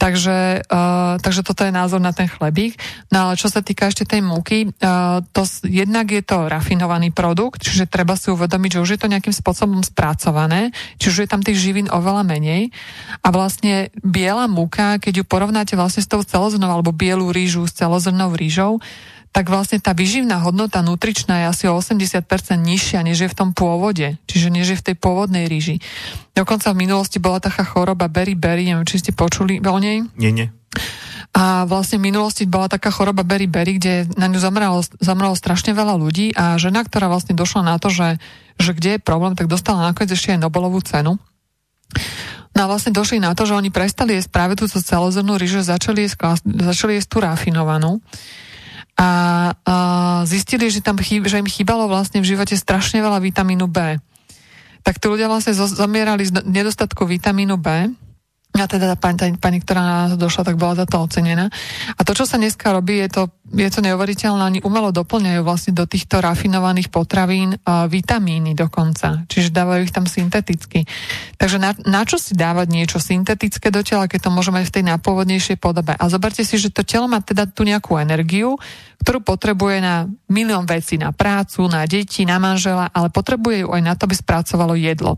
[0.00, 2.80] Takže, uh, takže toto je názor na ten chlebík.
[3.12, 7.60] No ale čo sa týka ešte tej múky, uh, to jednak je to rafinovaný produkt,
[7.60, 11.60] čiže treba si uvedomiť, že už je to nejakým spôsobom spracované, čiže je tam tých
[11.60, 12.72] živín oveľa menej.
[13.20, 17.76] A vlastne biela múka, keď ju porovnáte vlastne s tou celozrnou alebo bielu rýžu s
[17.76, 18.80] celozrnou rýžou,
[19.30, 22.26] tak vlastne tá vyživná hodnota nutričná je asi o 80%
[22.58, 25.78] nižšia, než je v tom pôvode, čiže než je v tej pôvodnej ríži.
[26.34, 30.02] Dokonca v minulosti bola taká choroba Berry, neviem, či ste počuli o nej?
[30.18, 30.50] Nie, nie.
[31.30, 35.94] A vlastne v minulosti bola taká choroba Berry, kde na ňu zamralo, zamralo strašne veľa
[35.94, 38.18] ľudí a žena, ktorá vlastne došla na to, že,
[38.58, 41.22] že kde je problém, tak dostala nakoniec ešte aj Nobelovú cenu.
[42.50, 46.02] No a vlastne došli na to, že oni prestali jesť práve túto celozrnú rýžu, začali
[46.02, 48.02] jesť, začali jesť tú rafinovanú
[49.00, 49.08] a,
[49.64, 49.74] a
[50.28, 53.96] zistili, že, tam chýb, že im chýbalo vlastne v živote strašne veľa vitamínu B.
[54.84, 57.88] Tak tí ľudia vlastne zomierali z nedostatku vitamínu B
[58.50, 61.46] a teda tá pani, pani, ktorá na nás došla, tak bola za to ocenená.
[61.94, 63.22] A to, čo sa dneska robí, je to,
[63.54, 69.22] je to neuveriteľné, oni umelo doplňajú vlastne do týchto rafinovaných potravín uh, vitamíny dokonca.
[69.30, 70.82] Čiže dávajú ich tam synteticky.
[71.38, 74.82] Takže na, na čo si dávať niečo syntetické do tela, keď to môžeme v tej
[74.82, 75.94] najpôvodnejšej podobe.
[75.94, 78.58] A zoberte si, že to telo má teda tú nejakú energiu,
[79.00, 83.82] ktorú potrebuje na milión vecí, na prácu, na deti, na manžela, ale potrebuje ju aj
[83.82, 85.16] na to, aby spracovalo jedlo.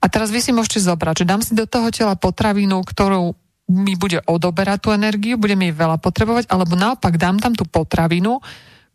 [0.00, 2.16] A teraz vy si môžete zobrať, že dám si do toho tela
[2.60, 3.32] potravinu, ktorú
[3.70, 8.42] mi bude odoberať tú energiu, budem jej veľa potrebovať, alebo naopak dám tam tú potravinu,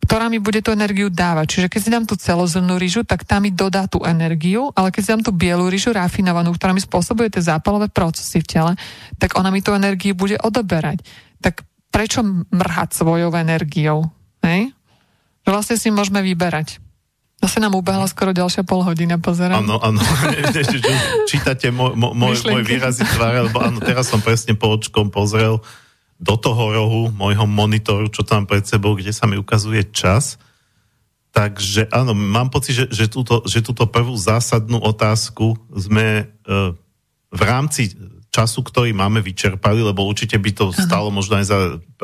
[0.04, 1.46] ktorá mi bude tú energiu dávať.
[1.48, 5.00] Čiže keď si dám tú celozrnú rýžu, tak tá mi dodá tú energiu, ale keď
[5.02, 8.72] si dám tú bielu rýžu rafinovanú, ktorá mi spôsobuje tie zápalové procesy v tele,
[9.16, 11.00] tak ona mi tú energiu bude odoberať.
[11.40, 12.20] Tak prečo
[12.52, 14.04] mrhať svojou energiou?
[14.44, 14.76] Hej?
[15.48, 16.78] Vlastne si môžeme vyberať.
[17.46, 19.62] Zase nám ubehla skoro ďalšia pol hodina, pozerám.
[19.62, 20.02] Áno, áno,
[21.30, 25.62] čítate môj, môj, môj výrazy tváre, lebo áno, teraz som presne po očkom pozrel
[26.18, 30.42] do toho rohu môjho monitoru, čo tam pred sebou, kde sa mi ukazuje čas.
[31.30, 36.74] Takže áno, mám pocit, že, že, túto, že túto prvú zásadnú otázku sme e,
[37.30, 37.94] v rámci
[38.34, 41.58] času, ktorý máme, vyčerpali, lebo určite by to stalo možno aj za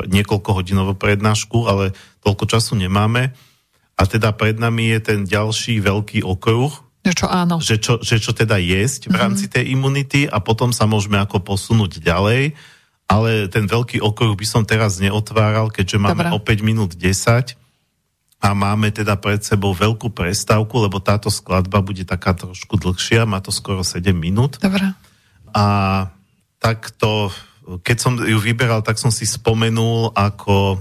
[0.07, 1.91] niekoľko hodinovú prednášku, ale
[2.23, 3.35] toľko času nemáme.
[3.93, 6.73] A teda pred nami je ten ďalší veľký okruh,
[7.03, 7.59] že čo áno.
[7.59, 9.55] Že čo, že čo teda jesť v rámci mm-hmm.
[9.59, 12.55] tej imunity a potom sa môžeme ako posunúť ďalej.
[13.11, 16.39] Ale ten veľký okruh by som teraz neotváral, keďže máme Dobre.
[16.39, 17.59] o 5 minút 10
[18.43, 23.43] a máme teda pred sebou veľkú prestávku, lebo táto skladba bude taká trošku dlhšia, má
[23.43, 24.55] to skoro 7 minút.
[24.63, 24.95] Dobre.
[25.51, 25.65] A
[26.63, 27.31] takto,
[27.83, 30.79] keď som ju vyberal, tak som si spomenul, ako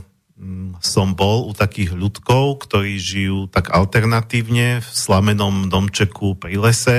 [0.82, 6.98] som bol u takých ľudkov, ktorí žijú tak alternatívne v slamenom domčeku pri lese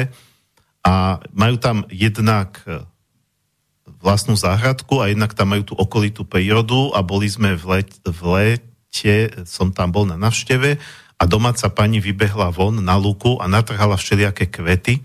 [0.84, 2.84] a majú tam jednak e,
[4.00, 8.22] vlastnú záhradku a jednak tam majú tú okolitú prírodu a boli sme v, let, v
[8.32, 10.80] lete, som tam bol na navšteve
[11.20, 15.04] a domáca pani vybehla von na luku a natrhala všelijaké kvety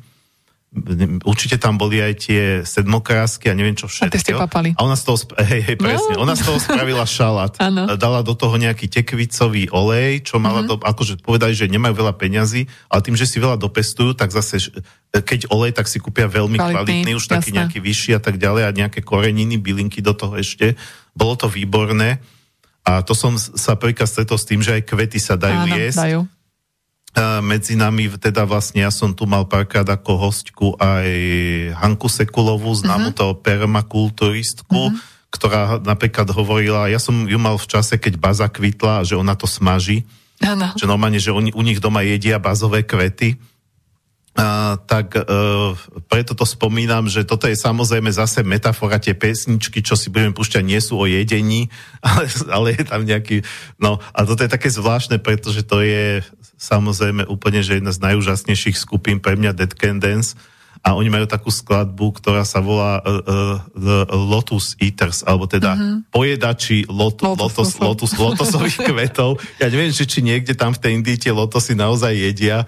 [1.25, 4.05] určite tam boli aj tie sedmokrásky a neviem čo všetko.
[4.05, 4.77] A ty ste papali.
[4.77, 6.29] A ona z toho, hej, hej, presne, no.
[6.29, 7.57] ona z toho spravila šalát.
[7.73, 7.97] ano.
[7.97, 10.85] Dala do toho nejaký tekvicový olej, čo mala mm-hmm.
[10.85, 14.61] do, akože povedali, že nemajú veľa peňazí, ale tým, že si veľa dopestujú, tak zase,
[15.09, 17.35] keď olej, tak si kúpia veľmi kvalitný, kvalitný už jasné.
[17.41, 20.77] taký nejaký vyšší a tak ďalej a nejaké koreniny, bylinky do toho ešte.
[21.17, 22.21] Bolo to výborné.
[22.85, 26.01] A to som sa prvýkrát stretol s tým, že aj kvety sa dajú Áno, jesť.
[26.05, 26.21] Dajú
[27.43, 31.09] medzi nami, teda vlastne ja som tu mal párkrát ako hostku aj
[31.81, 33.19] Hanku Sekulovú, známu uh-huh.
[33.19, 35.01] toho permakulturistku, uh-huh.
[35.33, 39.51] ktorá napríklad hovorila, ja som ju mal v čase, keď baza kvitla, že ona to
[39.51, 40.07] smaží,
[40.39, 40.71] ano.
[40.79, 43.41] že normálne, že oni, u nich doma jedia bazové kvety,
[44.39, 45.23] a, tak e,
[46.07, 50.63] preto to spomínam, že toto je samozrejme zase metafora, tie pesničky, čo si budeme púšťať,
[50.63, 51.67] nie sú o jedení,
[52.07, 53.43] ale, ale je tam nejaký,
[53.83, 56.23] no a toto je také zvláštne, pretože to je
[56.55, 60.39] samozrejme úplne, že jedna z najúžasnejších skupín pre mňa Dead Can Dance
[60.87, 66.15] a oni majú takú skladbu, ktorá sa volá uh, uh, Lotus Eaters, alebo teda mm-hmm.
[66.15, 69.43] pojedači lot, lotus, lotus, lotus, lotosových kvetov.
[69.59, 72.63] Ja neviem, či, či niekde tam v tej Indii tie lotosy naozaj jedia,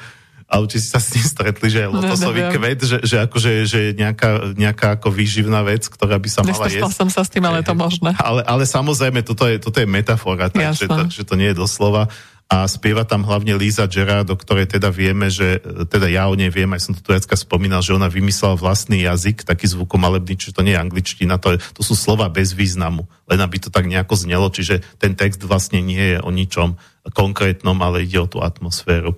[0.51, 3.51] ale či si sa s tým stretli, že je lotosový no, kvet, že, že akože
[3.71, 6.91] že nejaká, nejaká ako výživná vec, ktorá by sa mala jesť.
[6.91, 8.11] som sa s tým, ale je to možné.
[8.19, 12.11] Ale, ale samozrejme, toto je, toto je metafora, takže to, že to nie je doslova
[12.51, 16.51] a spieva tam hlavne Líza Gerard, o ktorej teda vieme, že teda ja o nej
[16.51, 20.59] viem, aj som to tu vecka spomínal, že ona vymyslela vlastný jazyk, taký zvukomalebný, čiže
[20.59, 23.87] to nie je angličtina, to, je, to sú slova bez významu, len aby to tak
[23.87, 26.75] nejako znelo, čiže ten text vlastne nie je o ničom
[27.15, 29.15] konkrétnom, ale ide o tú atmosféru.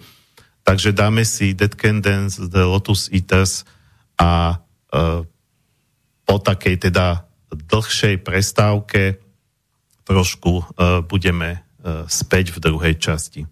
[0.62, 3.66] Takže dáme si Dead Dance, The Lotus Eaters
[4.18, 4.56] a
[4.94, 5.26] e,
[6.22, 9.18] po takej teda dlhšej prestávke
[10.06, 10.64] trošku e,
[11.02, 13.42] budeme E, späť v druhej časti.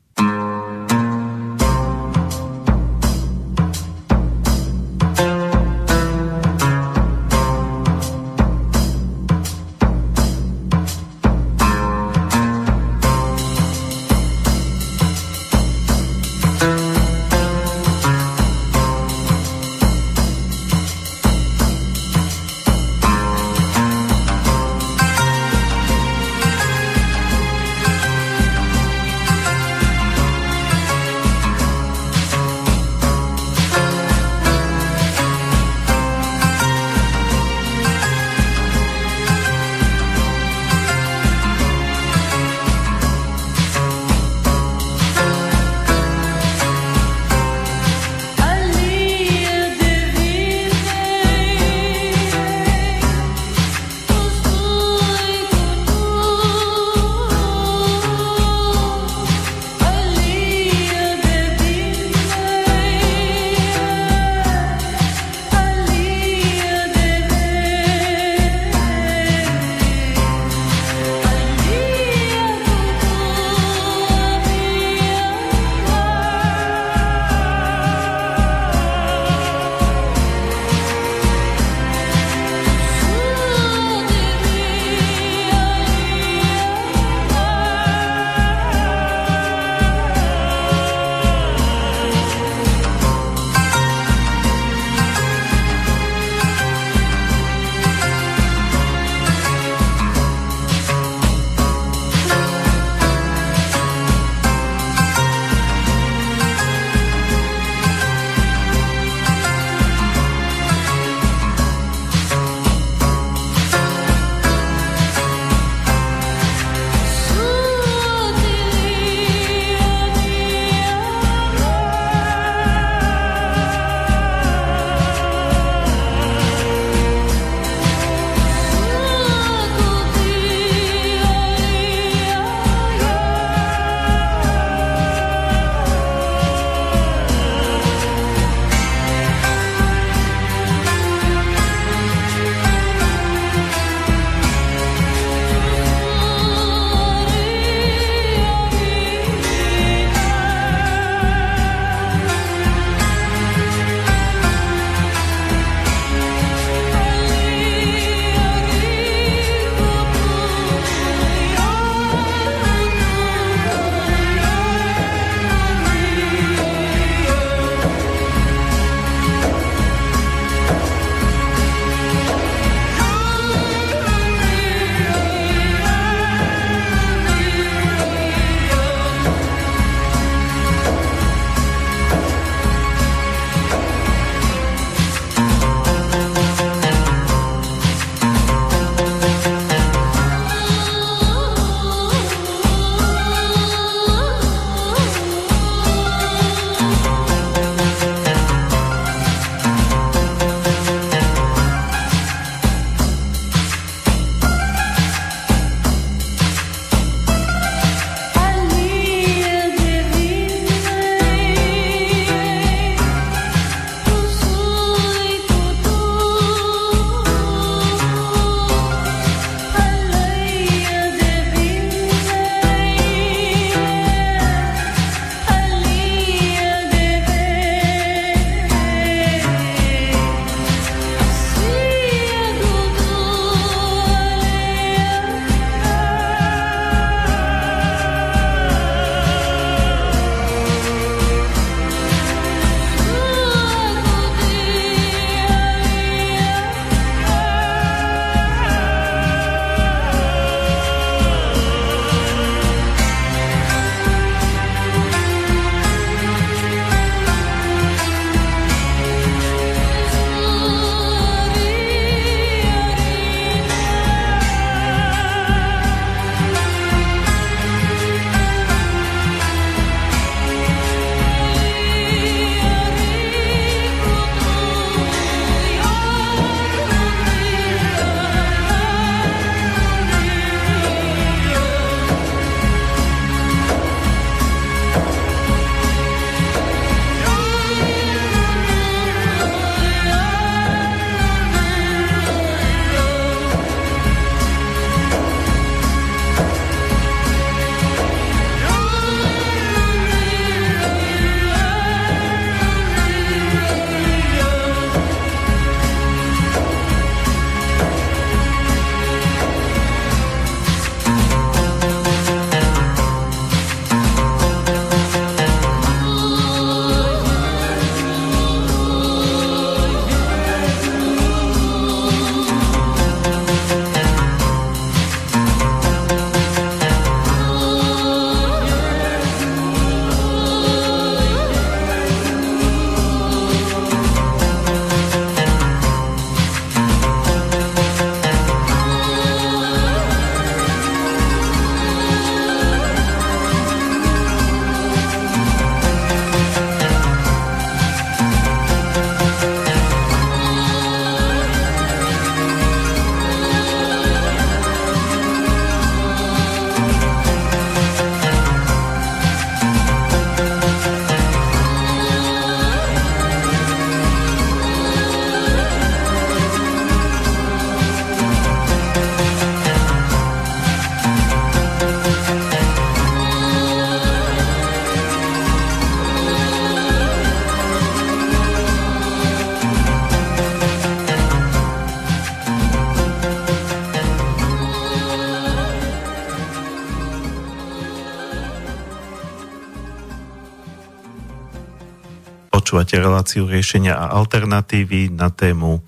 [392.71, 395.83] Počúvate reláciu riešenia a alternatívy na tému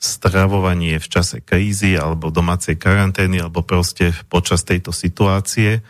[0.00, 5.84] stravovanie v čase krízy alebo domácej karantény alebo proste počas tejto situácie.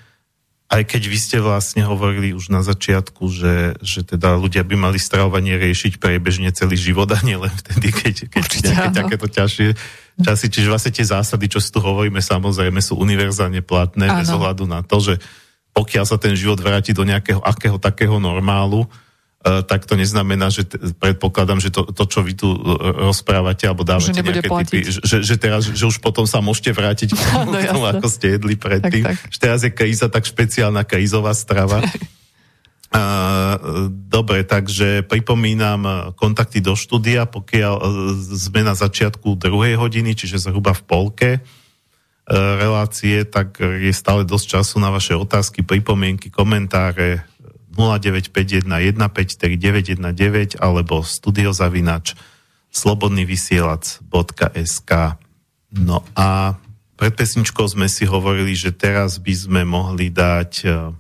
[0.67, 4.99] Aj keď vy ste vlastne hovorili už na začiatku, že, že teda ľudia by mali
[4.99, 8.99] stravovanie riešiť prebežne celý život a nie len vtedy, keď, keď Určite, nejaké áno.
[9.07, 9.69] takéto ťažšie
[10.19, 10.47] časy.
[10.51, 14.19] Čiže vlastne tie zásady, čo si tu hovoríme, samozrejme sú univerzálne platné áno.
[14.19, 15.15] bez ohľadu na to, že
[15.71, 18.91] pokiaľ sa ten život vráti do nejakého akého takého normálu,
[19.45, 22.59] tak to neznamená, že t- predpokladám, že to, to, čo vy tu e,
[23.13, 24.65] rozprávate alebo dávate že nejaké platiť.
[24.65, 28.09] typy, že, že teraz, že už potom sa môžete vrátiť k tomu, no, tomu ako
[28.09, 29.05] ste jedli predtým.
[29.05, 29.29] Tak, tak.
[29.29, 31.85] Že teraz je kríza tak špeciálna krízová strava.
[33.91, 37.83] Dobre, takže pripomínam kontakty do štúdia, pokiaľ
[38.23, 41.31] sme na začiatku druhej hodiny, čiže zhruba v polke
[42.31, 47.27] relácie, tak je stále dosť času na vaše otázky, pripomienky, komentáre,
[47.75, 52.15] 0951 alebo studiozavinač
[52.75, 54.91] slobodnyvysielac.sk
[55.75, 56.55] No a
[56.95, 60.95] pred pesničkou sme si hovorili, že teraz by sme mohli dať e,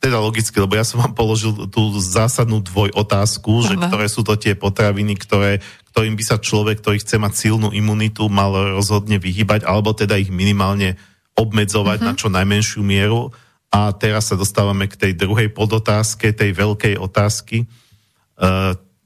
[0.00, 4.36] teda logicky, lebo ja som vám položil tú zásadnú dvoj otázku, že ktoré sú to
[4.36, 9.64] tie potraviny, ktoré, ktorým by sa človek, ktorý chce mať silnú imunitu, mal rozhodne vyhybať,
[9.64, 11.00] alebo teda ich minimálne
[11.36, 12.08] obmedzovať uh-huh.
[12.08, 13.32] na čo najmenšiu mieru.
[13.70, 17.62] A teraz sa dostávame k tej druhej podotázke, tej veľkej otázky.
[17.62, 17.66] E,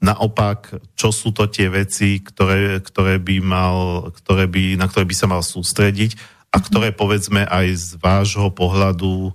[0.01, 5.15] naopak, čo sú to tie veci, ktoré, ktoré by mal, ktoré by, na ktoré by
[5.15, 6.17] sa mal sústrediť
[6.49, 9.33] a ktoré povedzme aj z vášho pohľadu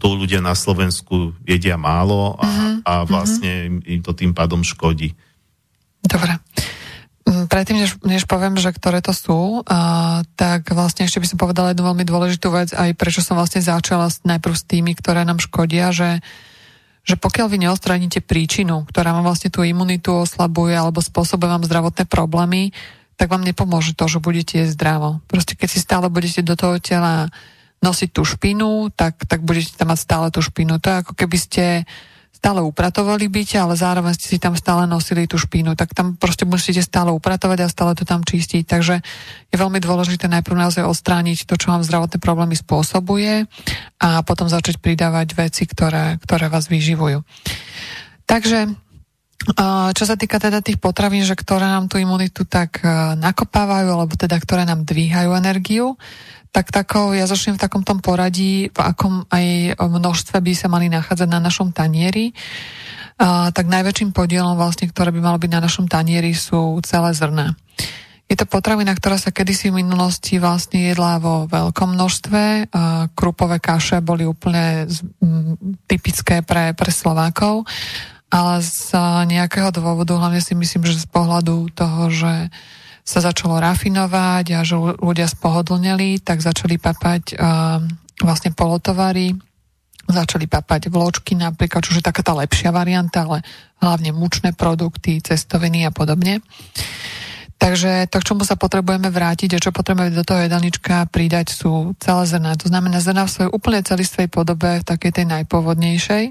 [0.00, 2.74] tu ľudia na Slovensku jedia málo a, uh-huh.
[2.88, 5.12] a vlastne im to tým pádom škodí.
[6.00, 6.40] Dobre.
[7.50, 11.72] Predtým, než, než poviem, že ktoré to sú, a, tak vlastne ešte by som povedala
[11.72, 15.90] jednu veľmi dôležitú vec, aj prečo som vlastne začala najprv s tými, ktoré nám škodia,
[15.90, 16.22] že,
[17.02, 22.08] že pokiaľ vy neostraníte príčinu, ktorá vám vlastne tú imunitu oslabuje alebo spôsobuje vám zdravotné
[22.08, 22.70] problémy,
[23.14, 25.22] tak vám nepomôže to, že budete jesť zdravo.
[25.30, 27.30] Proste keď si stále budete do toho tela
[27.84, 30.80] nosiť tú špinu, tak, tak budete tam mať stále tú špinu.
[30.80, 31.64] To je ako keby ste
[32.44, 36.44] stále upratovali byť, ale zároveň ste si tam stále nosili tú špínu, tak tam proste
[36.44, 38.68] musíte stále upratovať a stále to tam čistiť.
[38.68, 39.00] Takže
[39.48, 43.48] je veľmi dôležité najprv naozaj odstrániť to, čo vám zdravotné problémy spôsobuje
[43.96, 47.24] a potom začať pridávať veci, ktoré, ktoré vás vyživujú.
[48.28, 48.76] Takže
[49.96, 52.84] čo sa týka teda tých potravín, že ktoré nám tú imunitu tak
[53.24, 55.96] nakopávajú, alebo teda ktoré nám dvíhajú energiu,
[56.54, 60.86] tak takou, ja začnem v takom tom poradí, v akom aj množstve by sa mali
[60.86, 62.30] nachádzať na našom tanieri.
[63.18, 67.58] A, tak najväčším podielom vlastne, ktoré by malo byť na našom tanieri sú celé zrná.
[68.24, 72.72] Je to potravina, ktorá sa kedysi v minulosti vlastne jedla vo veľkom množstve.
[72.72, 74.88] A krupové kaše boli úplne
[75.90, 77.68] typické pre, pre Slovákov,
[78.32, 78.94] ale z
[79.28, 82.48] nejakého dôvodu, hlavne si myslím, že z pohľadu toho, že
[83.04, 87.84] sa začalo rafinovať a že ľudia spohodlneli, tak začali papať uh,
[88.24, 89.36] vlastne polotovary,
[90.08, 93.44] začali papať vločky napríklad, čo je taká tá lepšia varianta, ale
[93.84, 96.40] hlavne mučné produkty, cestoviny a podobne.
[97.60, 101.92] Takže to, k čomu sa potrebujeme vrátiť a čo potrebujeme do toho jedálnička pridať sú
[102.00, 102.56] celé zrná.
[102.60, 106.24] To znamená zrná v svojej úplne celistvej podobe, v takej tej najpôvodnejšej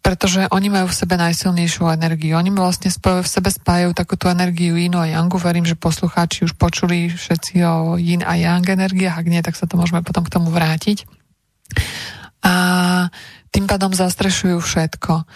[0.00, 2.40] pretože oni majú v sebe najsilnejšiu energiu.
[2.40, 5.36] Oni vlastne v sebe spájajú takúto energiu yin a yangu.
[5.36, 9.20] Verím, že poslucháči už počuli všetci o yin a yang energiách.
[9.20, 11.04] Ak nie, tak sa to môžeme potom k tomu vrátiť.
[12.40, 12.54] A
[13.52, 15.28] tým pádom zastrešujú všetko.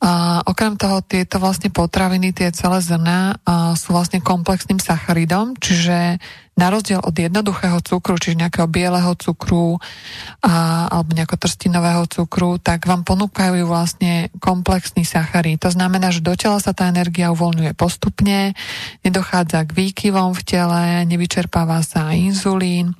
[0.00, 3.36] A okrem toho tieto vlastne potraviny, tie celé zrná
[3.76, 6.16] sú vlastne komplexným sacharidom, čiže
[6.56, 9.80] na rozdiel od jednoduchého cukru, čiže nejakého bieleho cukru
[10.44, 15.60] a, alebo nejakého trstinového cukru, tak vám ponúkajú vlastne komplexný sacharíd.
[15.64, 18.56] To znamená, že do tela sa tá energia uvoľňuje postupne,
[19.04, 22.96] nedochádza k výkyvom v tele, nevyčerpáva sa inzulín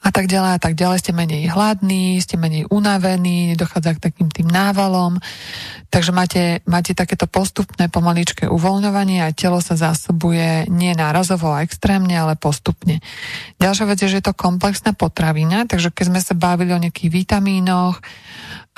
[0.00, 0.98] a tak ďalej a tak ďalej.
[1.02, 5.18] Ste menej hladní, ste menej unavení, nedochádza k takým tým návalom.
[5.90, 12.14] Takže máte, máte takéto postupné pomaličké uvoľňovanie a telo sa zásobuje nie nárazovo a extrémne,
[12.14, 13.02] ale postupne.
[13.58, 17.10] Ďalšia vec je, že je to komplexná potravina, takže keď sme sa bavili o nejakých
[17.10, 17.98] vitamínoch,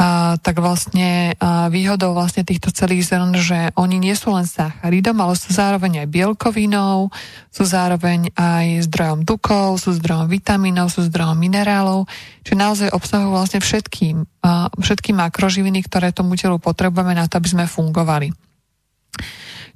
[0.00, 5.20] a, tak vlastne a, výhodou vlastne týchto celých zrn, že oni nie sú len sacharidom,
[5.20, 7.12] ale sú zároveň aj bielkovinou,
[7.52, 12.08] sú zároveň aj zdrojom tukov, sú zdrojom vitamínov, sú zdrojom minerálov,
[12.42, 17.48] čiže naozaj obsahujú vlastne všetkým, a, všetky makroživiny, ktoré tomu telu potrebujeme na to, aby
[17.52, 18.32] sme fungovali.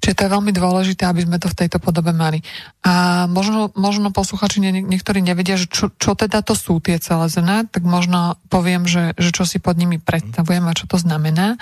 [0.00, 2.44] Čiže to je veľmi dôležité, aby sme to v tejto podobe mali.
[2.84, 7.26] A možno, možno posluchači nie, niektorí nevedia, že čo, čo teda to sú tie celé
[7.26, 11.56] zrná, tak možno poviem, že, že čo si pod nimi predstavujem a čo to znamená.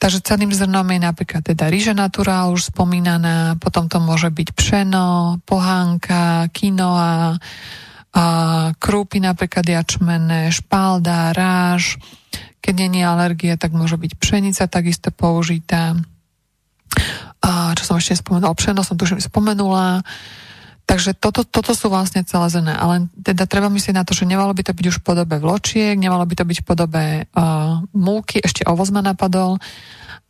[0.00, 5.40] Takže celým zrnom je napríklad teda ríže naturál už spomínaná, potom to môže byť pšeno,
[5.44, 7.40] pohánka, kinoa,
[8.16, 8.24] a
[8.80, 12.00] krúpy napríklad jačmenné, špalda, ráž.
[12.64, 15.92] Keď nie je alergie, tak môže byť pšenica takisto použitá.
[17.44, 20.04] A čo som ešte spomenula, pšeno som tuším spomenula.
[20.86, 22.70] Takže toto, toto sú vlastne celé zrné.
[22.78, 25.98] Ale teda treba myslieť na to, že nemalo by to byť už v podobe vločiek,
[25.98, 29.58] nemalo by to byť v podobe uh, múky, ešte ovoz ma napadol,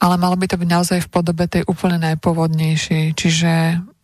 [0.00, 3.04] ale malo by to byť naozaj v podobe tej úplne najpôvodnejšej.
[3.12, 3.52] Čiže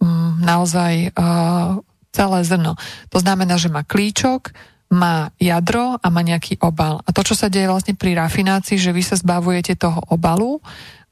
[0.04, 1.80] um, naozaj uh,
[2.12, 2.76] celé zrno.
[3.08, 4.52] To znamená, že má klíčok,
[4.92, 7.00] má jadro a má nejaký obal.
[7.08, 10.60] A to, čo sa deje vlastne pri rafinácii, že vy sa zbavujete toho obalu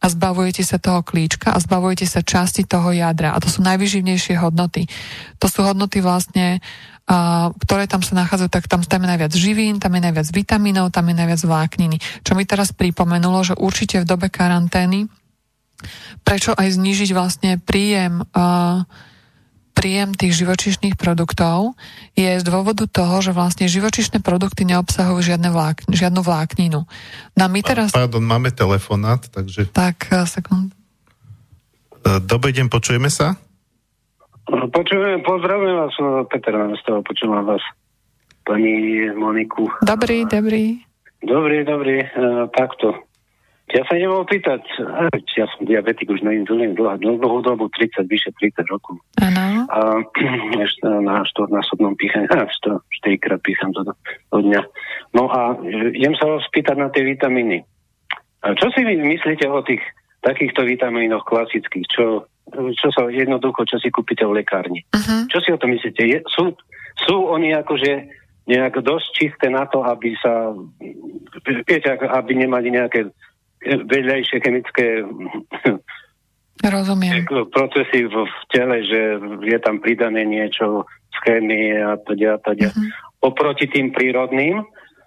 [0.00, 3.36] a zbavujete sa toho klíčka a zbavujete sa časti toho jadra.
[3.36, 4.88] A to sú najvyživnejšie hodnoty.
[5.36, 6.64] To sú hodnoty vlastne,
[7.04, 10.88] a, ktoré tam sa nachádzajú, tak tam, tam je najviac živín, tam je najviac vitamínov,
[10.88, 11.96] tam je najviac vlákniny.
[12.24, 15.04] Čo mi teraz pripomenulo, že určite v dobe karantény,
[16.24, 18.84] prečo aj znížiť vlastne príjem uh,
[19.80, 21.72] príjem tých živočišných produktov
[22.12, 26.84] je z dôvodu toho, že vlastne živočišné produkty neobsahujú žiadne vlák, žiadnu vlákninu.
[27.32, 27.96] No my teraz...
[27.96, 29.72] Pardon, máme telefonát, takže...
[29.72, 30.76] Tak, sekund.
[32.04, 33.40] Eh, dobrý deň, počujeme sa?
[34.50, 37.64] Počujem, pozdravujem vás, eh, Peter, z toho počúvam vás,
[38.44, 39.72] pani Moniku.
[39.80, 40.84] Dobrý, dobrý.
[41.20, 42.96] Dobrý, dobrý, uh, takto.
[43.70, 44.66] Ja sa nemohol pýtať,
[45.38, 48.98] ja som diabetik už na inzulín dlhú, dlhú dobu, 30, vyše 30 rokov.
[49.22, 49.70] Áno.
[49.70, 50.02] A
[51.06, 52.74] na štvornásobnom píchaní, a 4
[53.22, 53.86] krát pícham do,
[54.34, 54.62] do dňa.
[55.14, 55.54] No a
[55.94, 57.62] idem sa vás spýtať na tie vitamíny.
[58.42, 59.84] A čo si vy myslíte o tých
[60.20, 64.82] takýchto vitamínoch klasických, čo, čo sa jednoducho, čo si kúpite v lekárni?
[64.90, 65.30] Uh-huh.
[65.30, 66.02] Čo si o to myslíte?
[66.04, 66.52] Je, sú,
[67.06, 68.18] sú oni akože
[68.50, 70.50] nejak dosť čisté na to, aby sa,
[71.64, 73.14] viete, aby nemali nejaké
[73.64, 75.04] vedľajšie chemické
[76.60, 77.24] Rozumiem.
[77.48, 79.00] procesy v, v tele, že
[79.48, 82.68] je tam pridané niečo z chémie a teda, teda.
[82.68, 83.32] Uh-huh.
[83.32, 84.60] Oproti tým prírodným,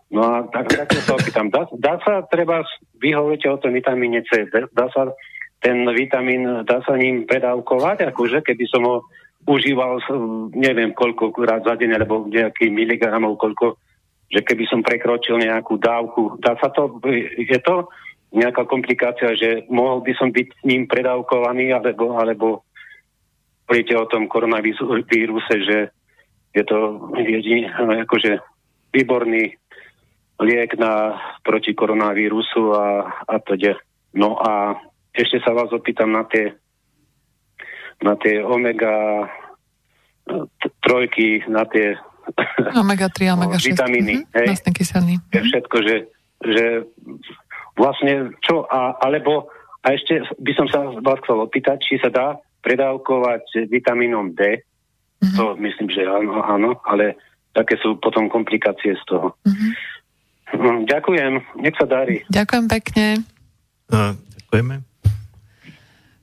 [0.10, 2.66] no a tak, tak sa opýtam, dá, dá sa treba,
[2.98, 5.14] vy hovoríte o tom vitamíne C, dá sa
[5.62, 8.96] ten vitamín, dá sa ním predávkovať, akože keby som ho
[9.46, 10.02] užíval,
[10.58, 13.78] neviem koľko krát za deň, alebo nejaký miligramov, koľko,
[14.28, 16.98] že keby som prekročil nejakú dávku, dá sa to,
[17.38, 17.88] je to
[18.34, 22.48] nejaká komplikácia, že mohol by som byť s ním predávkovaný, alebo, alebo
[23.70, 25.78] hovoríte o tom koronavíruse, že
[26.54, 27.70] je to jediný,
[28.06, 28.42] akože
[28.94, 29.58] výborný
[30.42, 32.86] liek na, proti koronavírusu a,
[33.30, 33.74] a to de.
[34.14, 34.78] No a
[35.14, 36.58] ešte sa vás opýtam na tie
[38.04, 39.26] na tie omega
[40.84, 41.96] trojky, na tie
[42.76, 44.24] omega 3, omega 6 vitamíny.
[44.24, 45.16] Mm-hmm, hej, kyselný.
[45.32, 45.96] Je všetko, že,
[46.44, 46.66] že
[47.78, 49.50] vlastne čo, a, alebo
[49.84, 54.64] a ešte by som sa vás chcel opýtať, či sa dá predávkovať vitamínom D.
[55.20, 55.36] Mm-hmm.
[55.36, 57.20] To myslím, že áno, áno, ale
[57.52, 59.36] také sú potom komplikácie z toho.
[59.44, 59.72] Mm-hmm.
[60.88, 62.24] Ďakujem, nech sa darí.
[62.32, 63.06] Ďakujem pekne.
[63.92, 64.76] Uh, ďakujeme.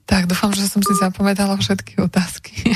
[0.08, 2.74] Tak, dúfam, že som si zapamätala všetky otázky.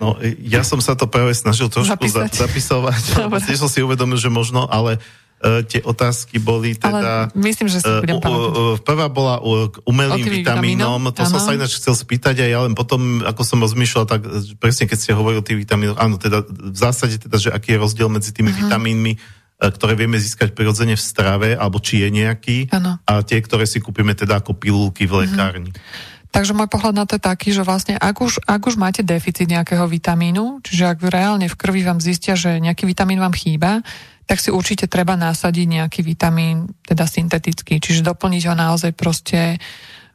[0.00, 2.32] No, ja som sa to práve snažil trošku Zapísať.
[2.32, 7.32] zapisovať, lebo tiež som si uvedomil, že možno, ale uh, tie otázky boli teda...
[7.32, 11.30] Ale myslím, že si budem uh, uh, Prvá bola uh, umelým vitamínom, to ano.
[11.32, 14.84] som sa ináč chcel spýtať aj ja, len potom, ako som rozmýšľal, tak e, presne
[14.84, 18.12] keď ste hovorili o tých vitamínoch, áno, teda v zásade teda, že aký je rozdiel
[18.12, 18.68] medzi tými uh-huh.
[18.68, 19.16] vitamínmi,
[19.60, 23.00] ktoré vieme získať prirodzene v strave, alebo či je nejaký, ano.
[23.08, 25.72] a tie, ktoré si kúpime teda ako pilulky v lekárni.
[25.72, 26.28] Uh-huh.
[26.30, 29.50] Takže môj pohľad na to je taký, že vlastne ak už, ak už máte deficit
[29.50, 33.82] nejakého vitamínu, čiže ak reálne v krvi vám zistia, že nejaký vitamín vám chýba,
[34.30, 39.58] tak si určite treba nasadiť nejaký vitamín, teda syntetický, čiže doplniť ho naozaj proste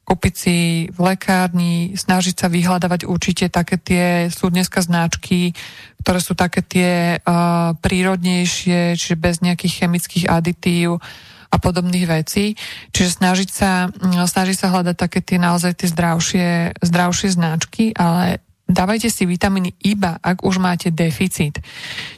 [0.08, 5.52] kúpiť si v lekárni, snažiť sa vyhľadávať určite také tie, sú dneska značky,
[6.00, 11.04] ktoré sú také tie uh, prírodnejšie, čiže bez nejakých chemických aditív
[11.52, 12.56] a podobných vecí.
[12.96, 13.92] Čiže snažiť sa,
[14.24, 16.48] snažiť sa hľadať také tie naozaj tie zdravšie,
[16.80, 21.60] zdravšie značky, ale dávajte si vitamíny iba, ak už máte deficit.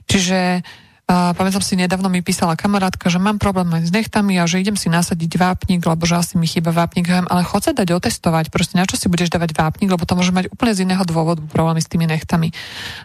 [0.06, 0.62] Čiže
[1.08, 4.60] A pamätám si, nedávno mi písala kamarátka, že mám problém aj s nechtami a že
[4.60, 7.08] idem si nasadiť vápnik, lebo že asi mi chýba vápnik.
[7.08, 10.36] Ale chod sa dať otestovať, proste na čo si budeš dávať vápnik, lebo to môže
[10.36, 12.52] mať úplne z iného dôvodu problémy s tými nechtami.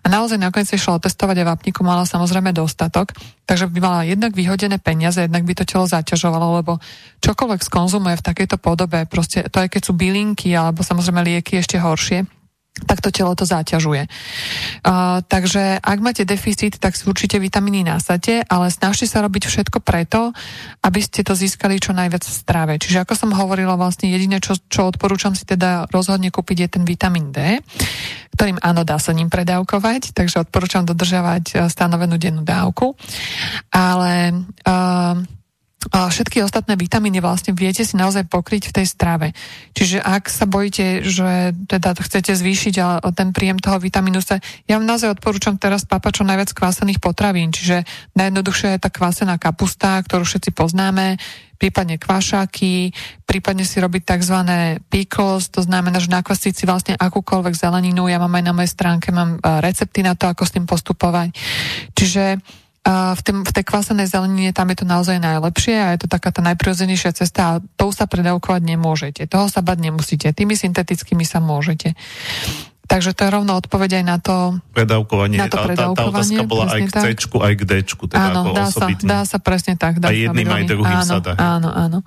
[0.03, 3.15] A naozaj nakoniec si išla otestovať a vápniku mala samozrejme dostatok,
[3.47, 6.83] takže by mala jednak vyhodené peniaze, jednak by to telo zaťažovalo, lebo
[7.23, 11.79] čokoľvek skonzumuje v takejto podobe, proste to aj keď sú bylinky alebo samozrejme lieky ešte
[11.79, 12.27] horšie,
[12.73, 14.09] tak to telo to zaťažuje.
[14.81, 19.85] Uh, takže ak máte deficit, tak si určite vitamíny nasadte, ale snažte sa robiť všetko
[19.85, 20.33] preto,
[20.81, 22.73] aby ste to získali čo najviac v strave.
[22.81, 26.85] Čiže ako som hovorila, vlastne jediné, čo, čo odporúčam si teda rozhodne kúpiť je ten
[26.89, 27.61] vitamín D,
[28.33, 32.97] ktorým áno, dá sa ním predávkovať, takže odporúčam dodržiavať stanovenú dennú dávku.
[33.69, 34.33] Ale
[34.65, 35.21] uh,
[35.91, 39.35] a všetky ostatné vitamíny vlastne viete si naozaj pokryť v tej strave.
[39.75, 44.39] Čiže ak sa bojíte, že teda chcete zvýšiť ten príjem toho vitamínu C,
[44.71, 47.51] ja vám naozaj odporúčam teraz papať čo najviac kvásených potravín.
[47.51, 47.83] Čiže
[48.15, 51.19] najjednoduchšia je tá kvásená kapusta, ktorú všetci poznáme,
[51.59, 52.91] prípadne kvašáky,
[53.23, 54.39] prípadne si robiť tzv.
[54.91, 58.11] pickles, to znamená, že nakvasiť si vlastne akúkoľvek zeleninu.
[58.11, 61.31] Ja mám aj na mojej stránke, mám recepty na to, ako s tým postupovať.
[61.95, 62.43] Čiže
[62.83, 66.35] v, tým, v tej kvasenej zelenine tam je to naozaj najlepšie a je to taká
[66.35, 69.23] tá najprirodzenejšia cesta a tou sa predávkovať nemôžete.
[69.31, 70.35] Toho sa bať nemusíte.
[70.35, 71.95] Tými syntetickými sa môžete.
[72.91, 75.39] Takže to je rovno odpoveď aj na to predávkovanie.
[75.39, 77.73] Na to predávkovanie tá, tá otázka bola aj k C, aj k D.
[77.87, 80.03] Teda áno, ako dá, sa, dá sa presne tak.
[80.03, 81.33] Dá aj jedným, aj druhým áno, sa dá.
[81.39, 81.99] Áno, áno.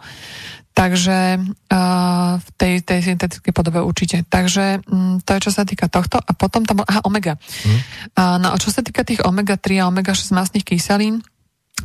[0.75, 4.27] Takže uh, v tej, tej syntetickej podobe určite.
[4.27, 6.19] Takže um, to je čo sa týka tohto.
[6.19, 7.39] A potom tam, aha, omega.
[7.39, 7.79] Mm.
[8.11, 11.23] Uh, no a čo sa týka tých omega-3 a omega-6 masných kyselín,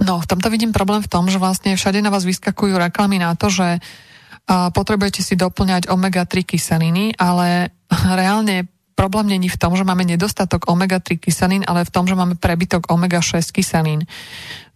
[0.02, 3.38] no v tomto vidím problém v tom, že vlastne všade na vás vyskakujú reklamy na
[3.38, 7.70] to, že uh, potrebujete si doplňať omega-3 kyseliny, ale
[8.18, 8.66] reálne
[9.00, 12.92] problém není v tom, že máme nedostatok omega-3 kyselín, ale v tom, že máme prebytok
[12.92, 14.04] omega-6 kyselín.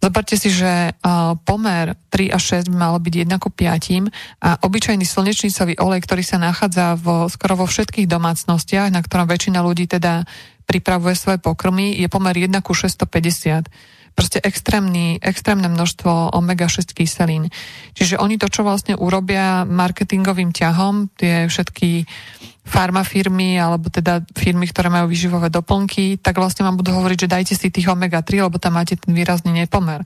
[0.01, 0.97] Zoberte si, že
[1.45, 4.09] pomer 3 a 6 by malo byť 1 ku 5
[4.41, 9.61] a obyčajný slnečnicový olej, ktorý sa nachádza vo, skoro vo všetkých domácnostiach, na ktorom väčšina
[9.61, 10.25] ľudí teda
[10.65, 13.69] pripravuje svoje pokrmy, je pomer 1 ku 650
[14.15, 17.51] proste extrémny, extrémne množstvo omega-6 kyselín.
[17.93, 22.07] Čiže oni to, čo vlastne urobia marketingovým ťahom, tie všetky
[22.65, 27.53] farmafirmy alebo teda firmy, ktoré majú výživové doplnky, tak vlastne vám budú hovoriť, že dajte
[27.53, 30.01] si tých omega-3, lebo tam máte ten výrazný nepomer.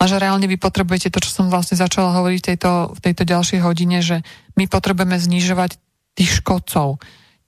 [0.00, 3.60] že reálne vy potrebujete to, čo som vlastne začala hovoriť v tejto, v tejto ďalšej
[3.60, 4.24] hodine, že
[4.56, 5.76] my potrebujeme znižovať
[6.16, 6.96] tých škodcov.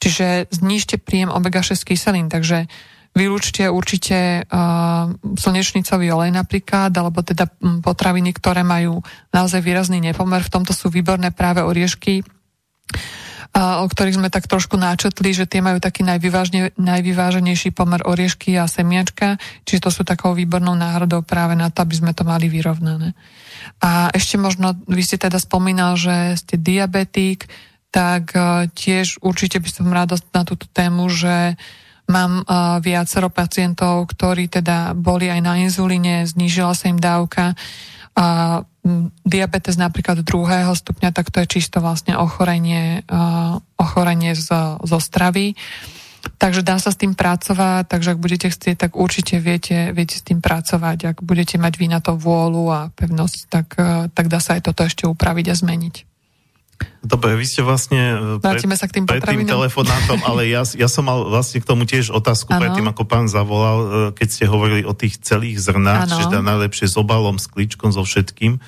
[0.01, 2.69] Čiže znižte príjem omega-6 kyselín, takže
[3.11, 7.51] vylúčte určite uh, slnečnicový olej napríklad, alebo teda
[7.83, 9.03] potraviny, ktoré majú
[9.35, 10.47] naozaj výrazný nepomer.
[10.47, 12.23] V tomto sú výborné práve oriešky,
[13.51, 16.07] a, o ktorých sme tak trošku náčetli, že tie majú taký
[16.79, 21.95] najvyváženejší pomer oriešky a semiačka, čiže to sú takou výbornou náhradou práve na to, aby
[21.99, 23.19] sme to mali vyrovnané.
[23.83, 27.51] A ešte možno, vy ste teda spomínal, že ste diabetik,
[27.91, 31.59] tak uh, tiež určite by som rada na túto tému, že
[32.11, 37.55] mám uh, viacero pacientov, ktorí teda boli aj na inzulíne, znížila sa im dávka
[38.19, 38.61] a
[39.23, 44.51] diabetes napríklad druhého stupňa, tak to je čisto vlastne ochorenie, uh, ochorenie z,
[44.83, 45.55] zo stravy.
[46.37, 50.25] Takže dá sa s tým pracovať, takže ak budete chcieť, tak určite viete, viete s
[50.27, 51.17] tým pracovať.
[51.17, 54.69] Ak budete mať vy na to vôľu a pevnosť, tak, uh, tak dá sa aj
[54.69, 56.10] toto ešte upraviť a zmeniť.
[57.01, 60.85] Dobre, vy ste vlastne e, pred, sa k tým, pred tým telefonátom, ale ja, ja
[60.85, 62.61] som mal vlastne k tomu tiež otázku ano.
[62.61, 66.93] predtým, ako pán zavolal, e, keď ste hovorili o tých celých zrnách, že dá najlepšie
[66.93, 68.61] s obalom, s klíčkom, so všetkým.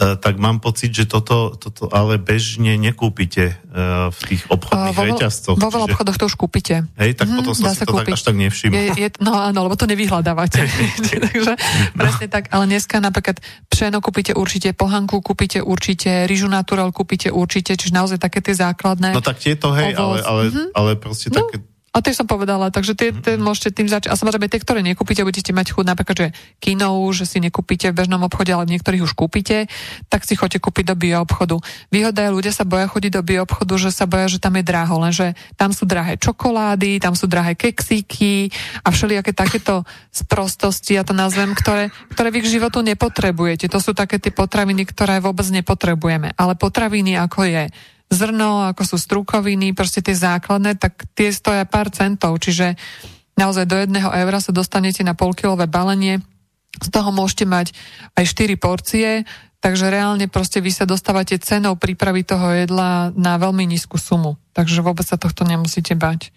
[0.00, 5.02] E, tak mám pocit, že toto, toto ale bežne nekúpite uh, v tých obchodných uh,
[5.02, 5.56] vo, reťazcoch.
[5.60, 6.88] Vo veľa obchodoch to už kúpite.
[6.96, 8.08] Hej, tak mm, potom som si to kúpiť.
[8.08, 8.80] tak až tak nevšimol.
[8.80, 10.62] Je, je, no áno, lebo to nevyhľadávate.
[11.26, 12.00] Takže no.
[12.00, 17.76] presne tak, ale dneska napríklad pšeno kúpite určite, pohanku kúpite určite, rýžu natural kúpite určite,
[17.76, 19.12] čiže naozaj také tie základné.
[19.12, 20.66] No tak tieto, hej, ale, ale, mm-hmm.
[20.70, 21.44] ale proste no.
[21.44, 21.60] také
[21.90, 23.42] a tie som povedala, takže tie, tie mhm.
[23.42, 24.14] môžete tým začať.
[24.14, 26.28] A samozrejme tie, ktoré nekúpite, budete mať chuť napríklad, že
[26.62, 29.66] kinou, že si nekúpite v bežnom obchode, ale niektorých už kúpite,
[30.06, 31.58] tak si chodite kúpiť do bio obchodu.
[31.90, 34.62] Výhoda je, ľudia sa boja chodiť do bio obchodu, že sa boja, že tam je
[34.62, 38.54] draho, lenže tam sú drahé čokolády, tam sú drahé keksíky
[38.86, 39.82] a všelijaké takéto
[40.14, 43.66] sprostosti, ja to nazvem, ktoré, ktoré vy k životu nepotrebujete.
[43.66, 46.38] To sú také tie potraviny, ktoré vôbec nepotrebujeme.
[46.38, 47.62] Ale potraviny ako je
[48.10, 52.74] zrno, ako sú strukoviny, proste tie základné, tak tie stoja pár centov, čiže
[53.38, 56.18] naozaj do jedného eura sa dostanete na polkilové balenie,
[56.70, 57.72] z toho môžete mať
[58.18, 59.08] aj 4 porcie,
[59.62, 64.82] takže reálne proste vy sa dostávate cenou prípravy toho jedla na veľmi nízku sumu, takže
[64.82, 66.34] vôbec sa tohto nemusíte bať.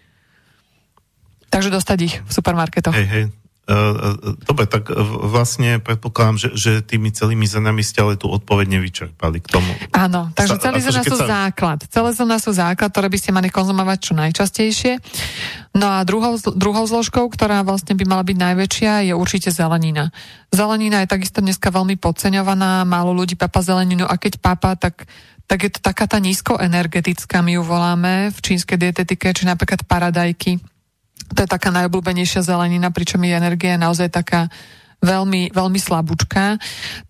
[1.54, 2.98] Takže dostať ich v supermarketoch.
[2.98, 3.26] Hej, hej.
[4.44, 4.92] Dobre, tak
[5.24, 9.72] vlastne predpokladám, že, že tými celými zenami ste ale tú odpoveď nevyčerpali k tomu.
[9.96, 11.28] Áno, takže celé zrna sú sa...
[11.48, 11.80] základ.
[11.88, 14.94] Celé zrna sú základ, ktoré by ste mali konzumovať čo najčastejšie.
[15.80, 20.12] No a druhou, druhou zložkou, ktorá vlastne by mala byť najväčšia, je určite zelenina.
[20.52, 25.08] Zelenina je takisto dneska veľmi podceňovaná, málo ľudí papa zeleninu a keď papa, tak
[25.44, 30.56] tak je to taká tá nízkoenergetická, my ju voláme v čínskej dietetike, či napríklad paradajky,
[31.34, 34.52] to je taká najobľúbenejšia zelenina, pričom je energia naozaj taká
[35.04, 36.58] veľmi, veľmi slabúčka.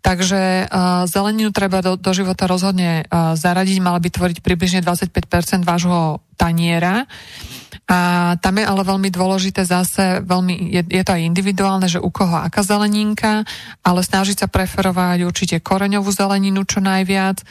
[0.02, 5.62] Takže uh, zeleninu treba do, do života rozhodne uh, zaradiť, mala by tvoriť približne 25%
[5.62, 7.06] vášho taniera.
[7.84, 12.10] A tam je ale veľmi dôležité zase, veľmi, je, je to aj individuálne, že u
[12.10, 13.44] koho aká zeleninka,
[13.86, 17.44] ale snažiť sa preferovať určite koreňovú zeleninu čo najviac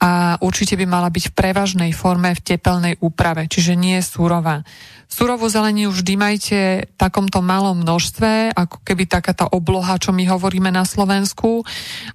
[0.00, 4.64] a určite by mala byť v prevažnej forme v tepelnej úprave, čiže nie je súrová.
[5.06, 10.26] Surovú zeleninu vždy majte v takomto malom množstve, ako keby taká tá obloha, čo my
[10.26, 11.62] hovoríme na Slovensku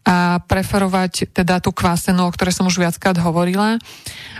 [0.03, 3.79] a preferovať teda tú kvasenú, o ktorej som už viackrát hovorila.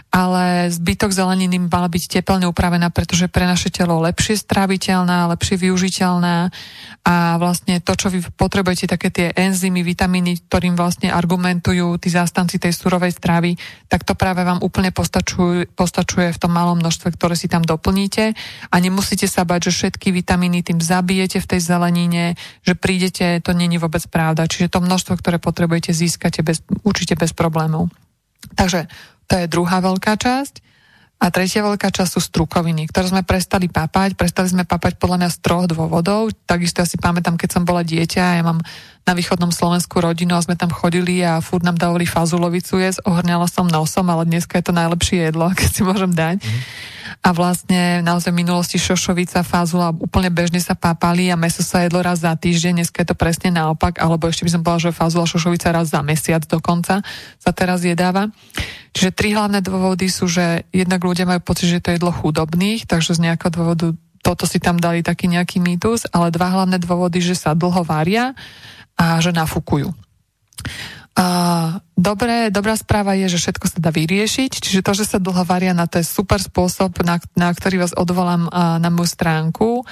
[0.09, 6.49] Ale zbytok zeleniny mala byť tepelne upravená, pretože pre naše telo lepšie stráviteľná, lepšie využiteľná.
[7.05, 12.57] A vlastne to, čo vy potrebujete, také tie enzymy, vitamíny, ktorým vlastne argumentujú tí zástanci
[12.57, 13.53] tej surovej stravy,
[13.85, 18.33] tak to práve vám úplne postačuje, postačuje v tom malom množstve, ktoré si tam doplníte
[18.69, 23.51] a nemusíte sa bať, že všetky vitamíny tým zabijete v tej zelenine, že prídete, to
[23.51, 24.49] není vôbec pravda.
[24.49, 27.91] Čiže to množstvo, ktoré potrebujete, získate bez, určite bez problémov.
[28.55, 28.87] Takže
[29.29, 30.65] to je druhá veľká časť.
[31.19, 34.15] A tretia veľká časť sú strukoviny, ktoré sme prestali papať.
[34.15, 36.31] Prestali sme papať podľa mňa z troch dôvodov.
[36.47, 38.63] Takisto ja si pamätám, keď som bola dieťa, ja mám
[39.07, 43.49] na východnom Slovensku rodinu a sme tam chodili a furt nám dávali fazulovicu jesť, ohrňala
[43.49, 46.37] som nosom, ale dneska je to najlepšie jedlo, keď si môžem dať.
[46.41, 51.83] Mm a vlastne naozaj v minulosti šošovica, fázula úplne bežne sa pápali a meso sa
[51.83, 54.95] jedlo raz za týždeň, dneska je to presne naopak, alebo ešte by som povedala, že
[54.95, 57.03] fázula šošovica raz za mesiac dokonca
[57.35, 58.31] sa teraz jedáva.
[58.95, 63.19] Čiže tri hlavné dôvody sú, že jednak ľudia majú pocit, že to jedlo chudobných, takže
[63.19, 63.91] z nejakého dôvodu
[64.23, 68.35] toto si tam dali taký nejaký mýtus, ale dva hlavné dôvody, že sa dlho varia
[68.99, 69.95] a že nafúkujú.
[71.15, 71.27] A
[71.95, 75.75] dobré, dobrá správa je, že všetko sa dá vyriešiť, čiže to, že sa dlho varia,
[75.75, 79.87] na to je super spôsob, na, na ktorý vás odvolám a, na moju stránku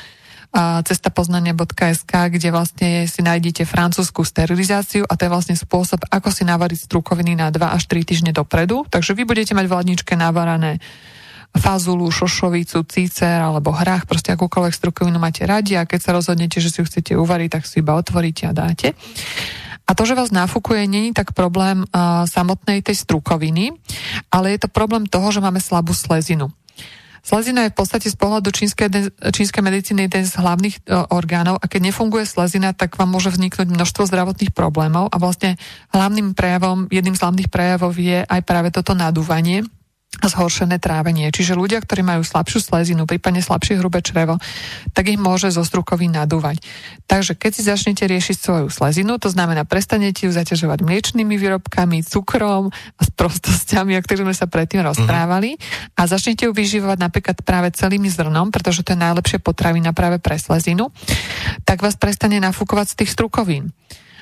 [0.57, 6.87] cestapoznania.sk, kde vlastne si nájdete francúzskú sterilizáciu a to je vlastne spôsob, ako si navariť
[6.87, 8.87] strukoviny na 2 až 3 týždne dopredu.
[8.87, 10.79] Takže vy budete mať v ladničke navarané
[11.57, 16.69] fazulu, šošovicu, cícer alebo hrách, proste akúkoľvek strukovinu máte radi a keď sa rozhodnete, že
[16.69, 18.93] si ju chcete uvariť, tak si iba otvoríte a dáte.
[19.87, 23.71] A to, že vás nafúkuje, není tak problém uh, samotnej tej strukoviny,
[24.27, 26.51] ale je to problém toho, že máme slabú slezinu.
[27.23, 28.87] Slezina je v podstate z pohľadu čínskej,
[29.19, 33.67] čínskej medicíny jeden z hlavných uh, orgánov a keď nefunguje slezina, tak vám môže vzniknúť
[33.67, 35.55] množstvo zdravotných problémov a vlastne
[35.95, 39.63] hlavným prejavom, jedným z hlavných prejavov je aj práve toto nadúvanie,
[40.17, 41.29] zhoršené trávenie.
[41.29, 44.41] Čiže ľudia, ktorí majú slabšiu slezinu, prípadne slabšie hrubé črevo,
[44.91, 46.63] tak ich môže zo strukový nadúvať.
[47.05, 52.73] Takže keď si začnete riešiť svoju slezinu, to znamená prestanete ju zaťažovať mliečnými výrobkami, cukrom
[52.73, 54.87] a prostostiami, o ktorých sme sa predtým mhm.
[54.89, 55.99] rozprávali mm-hmm.
[55.99, 60.39] a začnete ju vyživovať napríklad práve celým zrnom, pretože to je najlepšie potravina práve pre
[60.39, 60.89] slezinu,
[61.65, 63.69] tak vás prestane nafúkovať z tých strukovín.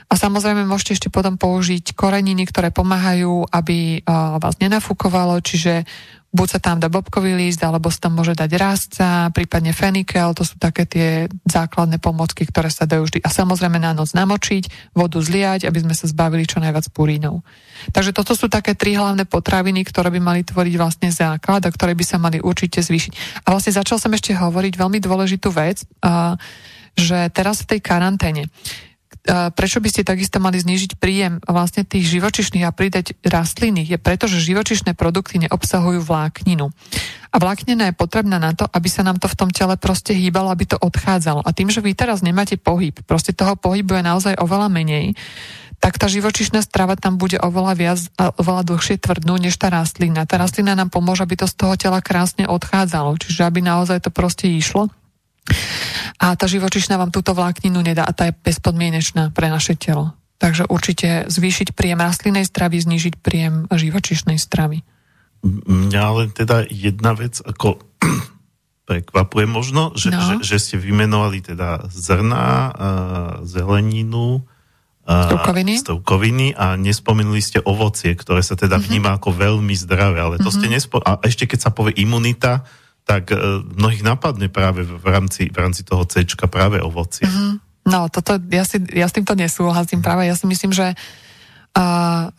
[0.06, 5.84] A samozrejme môžete ešte potom použiť koreniny, ktoré pomáhajú, aby uh, vás nenafúkovalo, čiže
[6.36, 10.44] buď sa tam dá bobkový list, alebo sa tam môže dať rastca, prípadne fenikel, to
[10.44, 13.23] sú také tie základné pomocky, ktoré sa dajú vždy.
[13.23, 17.40] A samozrejme na noc namočiť, vodu zliať, aby sme sa zbavili čo najviac purínov.
[17.95, 21.95] Takže toto sú také tri hlavné potraviny, ktoré by mali tvoriť vlastne základ a ktoré
[21.95, 23.48] by sa mali určite zvýšiť.
[23.48, 26.36] A vlastne začal som ešte hovoriť veľmi dôležitú vec, uh,
[26.99, 28.52] že teraz v tej karanténe
[29.26, 34.30] prečo by ste takisto mali znížiť príjem vlastne tých živočišných a pridať rastliny, je preto,
[34.30, 36.70] že živočišné produkty neobsahujú vlákninu.
[37.34, 40.54] A vláknina je potrebná na to, aby sa nám to v tom tele proste hýbalo,
[40.54, 41.44] aby to odchádzalo.
[41.44, 45.18] A tým, že vy teraz nemáte pohyb, proste toho pohybu je naozaj oveľa menej,
[45.84, 50.24] tak tá živočišná strava tam bude oveľa viac a oveľa dlhšie tvrdnúť než tá rastlina.
[50.24, 54.10] Tá rastlina nám pomôže, aby to z toho tela krásne odchádzalo, čiže aby naozaj to
[54.10, 54.88] proste išlo.
[56.19, 60.14] A tá živočišná vám túto vlákninu nedá a tá je bezpodmienečná pre naše telo.
[60.36, 64.84] Takže určite zvýšiť príjem rastlinnej stravy, znižiť príjem živočišnej stravy.
[65.45, 67.80] Mňa len teda jedna vec ako
[68.90, 70.22] prekvapuje možno, že, no.
[70.22, 72.73] že, že ste vymenovali teda zrná,
[73.45, 74.45] zeleninu,
[75.06, 75.77] Strukoviny.
[75.77, 78.90] strukoviny a nespomenuli ste ovocie, ktoré sa teda mm-hmm.
[78.90, 80.65] vníma ako veľmi zdravé, ale to mm-hmm.
[80.65, 80.98] ste nespo...
[80.98, 82.65] A ešte keď sa povie imunita,
[83.06, 83.38] tak e,
[83.77, 87.30] mnohých napadne práve v rámci, v rámci toho C práve ovocie.
[87.30, 87.53] Mm-hmm.
[87.86, 90.26] No, toto, ja, si, ja s týmto nesúhlasím práve.
[90.26, 90.98] Ja si myslím, že
[91.76, 91.84] a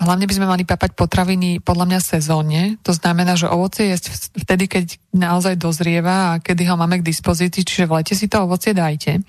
[0.01, 2.80] hlavne by sme mali papať potraviny podľa mňa sezónne.
[2.88, 7.60] To znamená, že ovocie je vtedy, keď naozaj dozrieva a kedy ho máme k dispozícii,
[7.60, 9.20] čiže v lete si to ovocie dajte.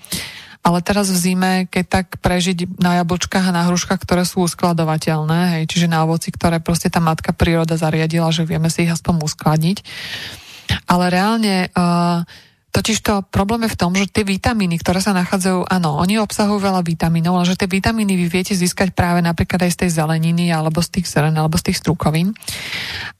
[0.64, 5.60] Ale teraz v zime, keď tak prežiť na jablčkách a na hruškách, ktoré sú uskladovateľné,
[5.60, 9.28] hej, čiže na ovoci, ktoré proste tá matka príroda zariadila, že vieme si ich aspoň
[9.28, 9.84] uskladniť.
[10.88, 12.24] Ale reálne uh,
[12.68, 16.60] Totiž to problém je v tom, že tie vitamíny, ktoré sa nachádzajú, áno, oni obsahujú
[16.60, 20.52] veľa vitamínov, ale že tie vitamíny vy viete získať práve napríklad aj z tej zeleniny,
[20.52, 22.36] alebo z tých zelen, alebo z tých strukovín,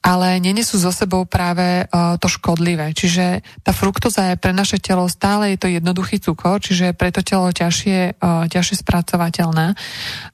[0.05, 2.93] ale nenesú so sebou práve uh, to škodlivé.
[2.93, 7.09] Čiže tá fruktoza je pre naše telo stále je to jednoduchý cukor, čiže je pre
[7.09, 9.73] to telo ťažšie, uh, ťažšie spracovateľné,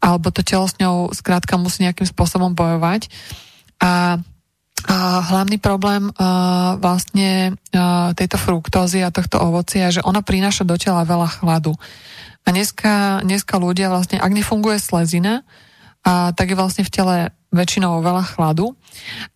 [0.03, 3.07] alebo to telo s ňou skrátka musí nejakým spôsobom bojovať.
[3.79, 4.19] A
[4.85, 10.61] a hlavný problém uh, vlastne uh, tejto fruktózy a tohto ovocia je, že ona prináša
[10.61, 11.73] do tela veľa chladu.
[12.45, 15.41] A dneska, dneska ľudia vlastne, ak nefunguje slezina,
[16.05, 17.15] a tak je vlastne v tele
[17.49, 18.77] väčšinou veľa chladu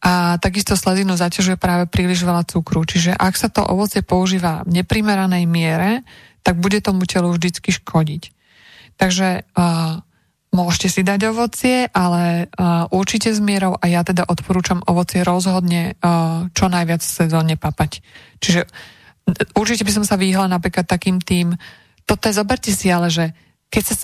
[0.05, 2.85] a takisto slezinu zaťažuje práve príliš veľa cukru.
[2.85, 6.05] Čiže ak sa to ovocie používa v neprimeranej miere,
[6.45, 8.29] tak bude tomu telu vždycky škodiť.
[9.01, 10.03] Takže uh,
[10.49, 15.93] Môžete si dať ovocie, ale uh, určite s mierou a ja teda odporúčam ovocie rozhodne
[16.01, 18.01] uh, čo najviac sezónne papať.
[18.41, 18.65] Čiže
[19.53, 21.53] určite by som sa vyhla napríklad takým tým,
[22.09, 23.29] toto zoberte si ale, že
[23.69, 23.95] keď sa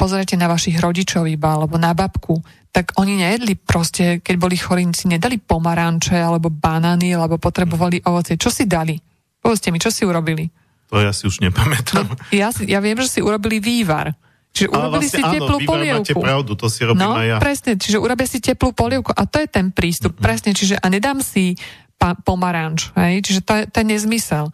[0.00, 2.40] pozriete na vašich rodičov iba, alebo na babku,
[2.72, 8.40] tak oni nejedli proste, keď boli chorí, si nedali pomaranče, alebo banány, alebo potrebovali ovocie.
[8.40, 8.96] Čo si dali?
[9.36, 10.48] Povedzte mi, čo si urobili?
[10.88, 12.08] To ja si už nepamätám.
[12.08, 14.16] No, ja, si, ja viem, že si urobili vývar.
[14.50, 16.02] Čiže urobili vlastne, si teplú áno, polievku.
[16.02, 17.36] Máte pravdu, to si robím no, aj ja.
[17.38, 20.26] presne, čiže urobia si teplú polievku a to je ten prístup, mm-hmm.
[20.26, 21.54] presne, čiže a nedám si
[21.94, 24.50] pa, pomaranč, hej, čiže to je, to je nezmysel.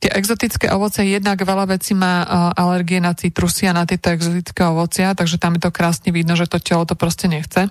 [0.00, 4.64] Tie exotické ovoce, jednak veľa vecí má uh, alergie na citrusy a na tieto exotické
[4.64, 7.68] ovocia, takže tam je to krásne vidno, že to telo to proste nechce.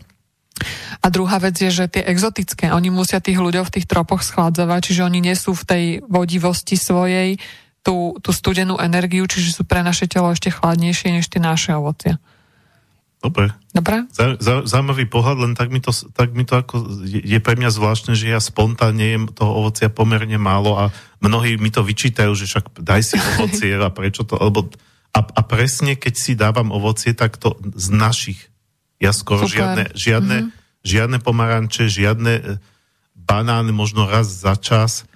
[1.00, 4.92] A druhá vec je, že tie exotické, oni musia tých ľuďov v tých tropoch schladzovať,
[4.92, 7.40] čiže oni nie sú v tej vodivosti svojej,
[7.84, 12.20] tú, tú studenú energiu, čiže sú pre naše telo ešte chladnejšie než tie naše ovocie.
[13.20, 13.52] Dobre.
[13.76, 14.08] Dobre?
[14.40, 18.16] zaujímavý pohľad, len tak mi to, tak mi to ako, je, je pre mňa zvláštne,
[18.16, 22.80] že ja spontánne jem toho ovocia pomerne málo a mnohí mi to vyčítajú, že však
[22.80, 24.72] daj si ovocie a prečo to, lebo
[25.12, 28.40] a, a presne keď si dávam ovocie, tak to z našich.
[29.04, 29.56] Ja skoro Super.
[29.56, 30.84] žiadne, žiadne, mm-hmm.
[30.88, 32.44] žiadne pomaranče, žiadne e,
[33.16, 35.09] banány, možno raz za čas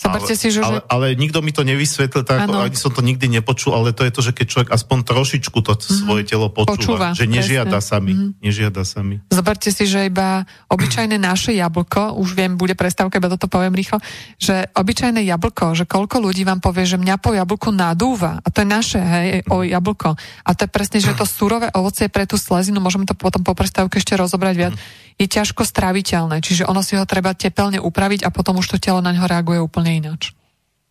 [0.00, 0.64] Zoberte ale, si, že...
[0.64, 4.08] Ale, ale nikto mi to nevysvetlil, tak ako, ani som to nikdy nepočul, ale to
[4.08, 5.92] je to, že keď človek aspoň trošičku to mm-hmm.
[5.92, 7.88] svoje telo počúva, počúva že nežiada presne.
[7.92, 8.12] sa mi.
[8.16, 8.30] Mm-hmm.
[8.40, 9.20] Nežiada sa mi.
[9.28, 14.00] Zoberte si, že iba obyčajné naše jablko, už viem, bude prestávka, iba toto poviem rýchlo,
[14.40, 18.64] že obyčajné jablko, že koľko ľudí vám povie, že mňa po jablku nadúva, a to
[18.64, 20.16] je naše, hej, o jablko.
[20.16, 23.52] A to je presne, že to surové ovocie pre tú slezinu, môžeme to potom po
[23.52, 28.24] prestávke ešte rozobrať viac, mm je ťažko stráviteľné, čiže ono si ho treba tepelne upraviť
[28.24, 30.32] a potom už to telo na ňo reaguje úplne ináč.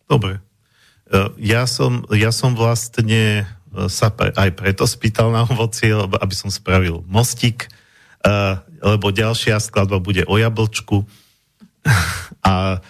[0.06, 0.38] Dobre.
[1.08, 3.44] E, ja som, ja som vlastne e,
[3.88, 7.68] sa aj preto spýtal na ovocie, aby som spravil mostík, e,
[8.80, 11.04] lebo ďalšia skladba bude o jablčku
[12.46, 12.80] a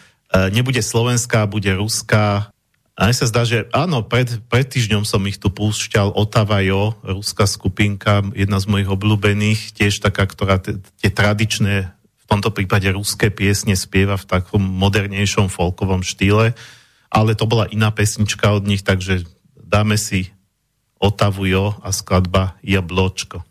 [0.54, 2.54] nebude slovenská, bude ruská
[3.00, 6.92] a mne sa zdá, že áno, pred, pred týždňom som ich tu púšťal Otava Jo,
[7.00, 11.96] ruská skupinka, jedna z mojich obľúbených, tiež taká, ktorá tie tradičné,
[12.30, 16.54] tomto prípade ruské piesne spieva v takom modernejšom folkovom štýle,
[17.10, 19.26] ale to bola iná pesnička od nich, takže
[19.58, 20.30] dáme si
[21.02, 23.42] Otavu Jo a skladba Jabločko.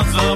[0.00, 0.29] on the floor.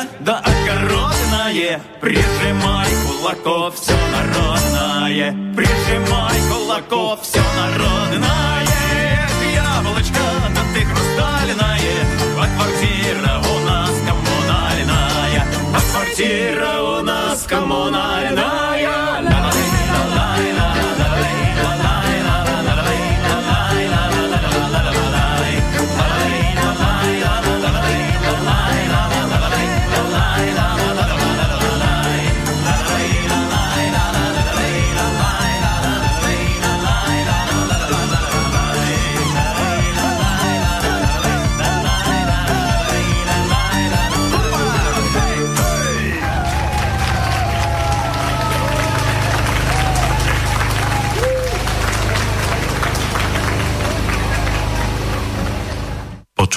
[0.00, 8.66] Яблочко, да огородное, прижимай кулаков все народное, прижимай кулаков все народное.
[9.54, 10.20] Яблочко,
[10.54, 11.80] да ты хрустальное,
[12.38, 18.69] а квартира у нас коммунальная, а квартира у нас коммунальная.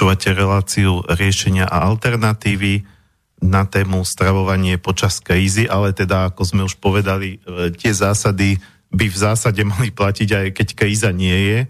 [0.04, 2.84] Počúvate reláciu riešenia a alternatívy
[3.40, 8.60] na tému stravovanie počas krízy, ale teda, ako sme už povedali, e, tie zásady
[8.92, 11.58] by v zásade mali platiť aj keď kríza nie je.
[11.64, 11.68] E,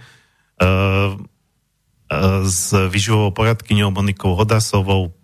[0.66, 0.68] e,
[2.50, 5.14] s výživovou poradkyňou Monikou Hodasovou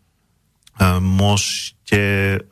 [1.02, 2.46] môžete,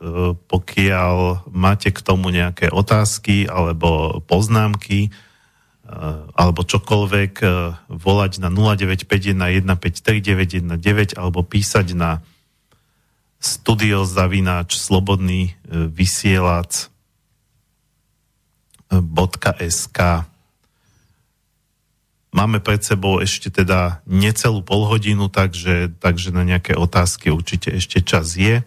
[0.51, 5.07] pokiaľ máte k tomu nejaké otázky alebo poznámky,
[6.37, 7.41] alebo čokoľvek
[7.89, 12.21] volať na 0951153919 alebo písať na
[13.41, 16.93] studiozavináč slobodný vysielač
[19.69, 19.99] .sk
[22.29, 28.37] Máme pred sebou ešte teda necelú polhodinu, takže, takže na nejaké otázky určite ešte čas
[28.37, 28.61] je.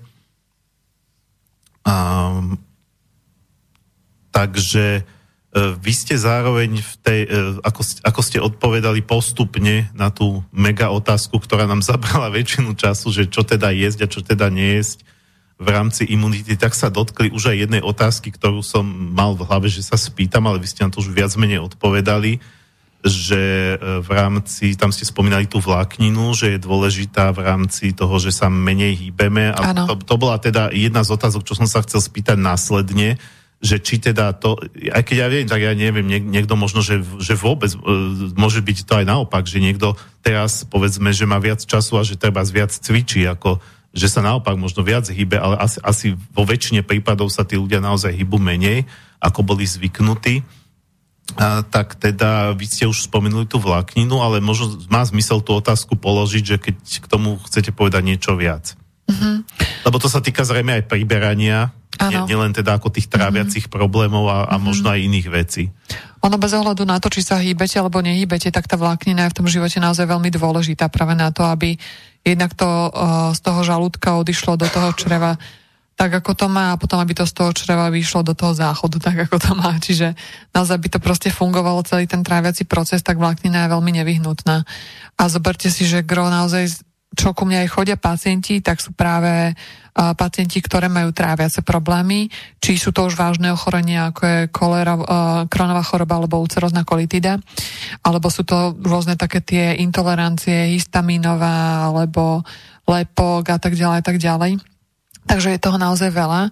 [1.86, 2.58] Um,
[4.34, 5.21] takže E,
[5.52, 11.36] vy ste zároveň v tej, e, ako, ako ste odpovedali postupne na tú mega otázku,
[11.36, 15.04] ktorá nám zabrala väčšinu času, že čo teda jesť a čo teda nejesť
[15.62, 19.68] v rámci imunity, tak sa dotkli už aj jednej otázky, ktorú som mal v hlave,
[19.70, 22.40] že sa spýtam, ale vy ste na to už viac menej odpovedali,
[23.04, 28.16] že e, v rámci, tam ste spomínali tú vlákninu, že je dôležitá v rámci toho,
[28.16, 29.52] že sa menej hýbeme.
[29.52, 33.20] A to, to bola teda jedna z otázok, čo som sa chcel spýtať následne,
[33.62, 34.58] že či teda to,
[34.90, 37.78] aj keď ja viem, tak ja neviem, niek, niekto možno, že, že vôbec e,
[38.34, 42.18] môže byť to aj naopak, že niekto teraz povedzme, že má viac času a že
[42.18, 43.62] treba viac cvičí, ako
[43.92, 47.78] že sa naopak možno viac hýbe, ale asi, asi vo väčšine prípadov sa tí ľudia
[47.78, 48.88] naozaj hýbu menej,
[49.20, 50.42] ako boli zvyknutí.
[51.38, 55.94] A, tak teda, vy ste už spomenuli tú vlákninu, ale možno má zmysel tú otázku
[56.00, 58.74] položiť, že keď k tomu chcete povedať niečo viac.
[59.06, 59.36] Mm-hmm.
[59.84, 63.76] Lebo to sa týka zrejme aj priberania, nie, nielen teda ako tých tráviacich mm-hmm.
[63.76, 65.68] problémov a, a možno aj iných vecí.
[66.22, 69.38] Ono bez ohľadu na to, či sa hýbete alebo nehýbete, tak tá vláknina je v
[69.42, 71.74] tom živote naozaj veľmi dôležitá práve na to, aby
[72.22, 75.34] jednak to uh, z toho žalúdka odišlo do toho čreva
[75.92, 78.98] tak, ako to má a potom, aby to z toho čreva vyšlo do toho záchodu,
[78.98, 79.76] tak, ako to má.
[79.76, 80.16] Čiže
[80.50, 84.66] naozaj by to proste fungovalo celý ten tráviaci proces, tak vláknina je veľmi nevyhnutná.
[85.14, 86.82] A zoberte si, že gro naozaj
[87.12, 92.32] čo ku mne aj chodia pacienti, tak sú práve uh, pacienti, ktoré majú tráviace problémy,
[92.58, 95.04] či sú to už vážne ochorenia, ako je kolera, uh,
[95.46, 97.36] kronová choroba alebo ulcerozná kolitida,
[98.00, 102.40] alebo sú to rôzne také tie intolerancie histaminová, alebo
[102.88, 104.52] lepok a tak ďalej, a tak ďalej.
[105.22, 106.50] Takže je toho naozaj veľa.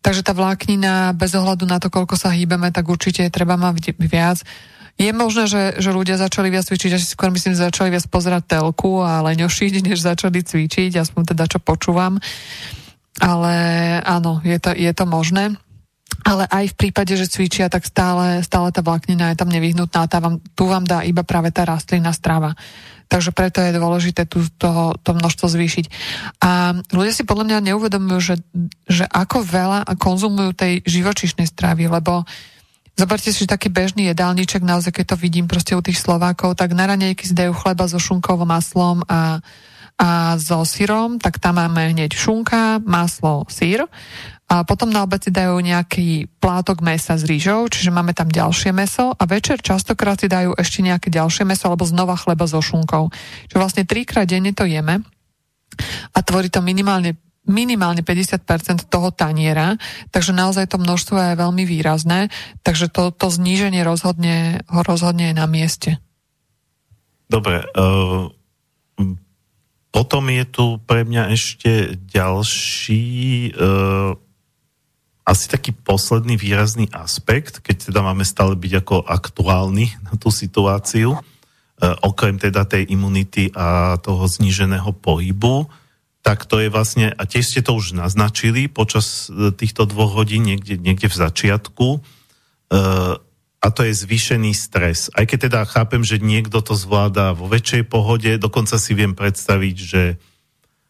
[0.00, 4.38] Takže tá vláknina, bez ohľadu na to, koľko sa hýbeme, tak určite treba mať viac.
[4.96, 8.48] Je možné, že, že ľudia začali viac cvičiť, asi skôr myslím, že začali viac pozerať
[8.48, 12.16] telku a leňošiť, než začali cvičiť, aspoň teda čo počúvam.
[13.20, 13.54] Ale
[14.04, 15.56] áno, je to, je to možné.
[16.24, 20.08] Ale aj v prípade, že cvičia, tak stále, stále tá vláknina je tam nevyhnutná.
[20.08, 22.56] Tá vám, tu vám dá iba práve tá rastlina strava.
[23.06, 25.86] Takže preto je dôležité tu to, to množstvo zvýšiť.
[26.42, 28.36] A ľudia si podľa mňa neuvedomujú, že,
[28.90, 32.55] že ako veľa konzumujú tej živočišnej stravy, lebo uh,
[32.96, 36.72] Zoberte si, že taký bežný jedálniček, naozaj keď to vidím proste u tých Slovákov, tak
[36.72, 39.44] na ranejky zdajú chleba so šunkovým maslom a,
[40.00, 40.08] a
[40.40, 43.84] so sírom, tak tam máme hneď šunka, maslo, sír.
[44.48, 48.72] A potom na obed si dajú nejaký plátok mesa s rýžou, čiže máme tam ďalšie
[48.72, 53.12] meso a večer častokrát si dajú ešte nejaké ďalšie meso alebo znova chleba so šunkou.
[53.50, 55.04] Čiže vlastne trikrát denne to jeme
[56.14, 59.78] a tvorí to minimálne minimálne 50% toho taniera,
[60.10, 62.28] takže naozaj to množstvo je veľmi výrazné,
[62.66, 65.90] takže to, to zníženie rozhodne, rozhodne je na mieste.
[67.26, 68.30] Dobre, uh,
[69.90, 73.06] potom je tu pre mňa ešte ďalší
[73.56, 74.12] uh,
[75.26, 81.18] asi taký posledný výrazný aspekt, keď teda máme stále byť ako aktuálny na tú situáciu,
[81.18, 81.22] uh,
[82.06, 85.66] okrem teda tej imunity a toho zníženého pohybu,
[86.26, 90.74] tak to je vlastne, a tiež ste to už naznačili počas týchto dvoch hodín niekde,
[90.74, 93.14] niekde v začiatku, uh,
[93.62, 95.06] a to je zvýšený stres.
[95.14, 99.76] Aj keď teda chápem, že niekto to zvláda vo väčšej pohode, dokonca si viem predstaviť,
[99.78, 100.02] že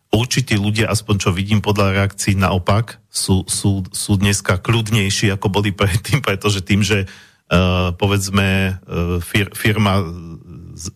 [0.09, 5.69] určití ľudia, aspoň čo vidím podľa reakcií naopak, sú, sú, sú dneska kľudnejší, ako boli
[5.77, 10.01] predtým, pretože tým, že uh, povedzme uh, fir, firma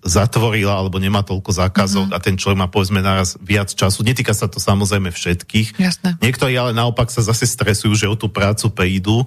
[0.04, 2.20] zatvorila alebo nemá toľko zákazov mm-hmm.
[2.20, 4.04] a ten človek má povedzme naraz viac času.
[4.04, 5.80] Netýka sa to samozrejme všetkých.
[5.80, 6.20] Jasne.
[6.20, 9.24] Niektorí ale naopak sa zase stresujú, že o tú prácu prídu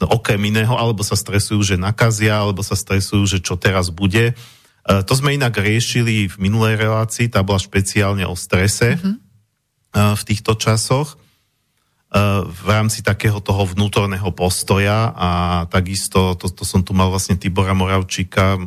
[0.00, 4.32] okrem iného, alebo sa stresujú, že nakazia, alebo sa stresujú, že čo teraz bude.
[4.32, 4.34] E,
[5.04, 10.16] to sme inak riešili v minulej relácii, tá bola špeciálne o strese mm-hmm.
[10.16, 11.19] v týchto časoch e,
[12.42, 15.30] v rámci takého toho vnútorného postoja a
[15.70, 18.58] takisto, to, to som tu mal vlastne Tibora Moravčíka,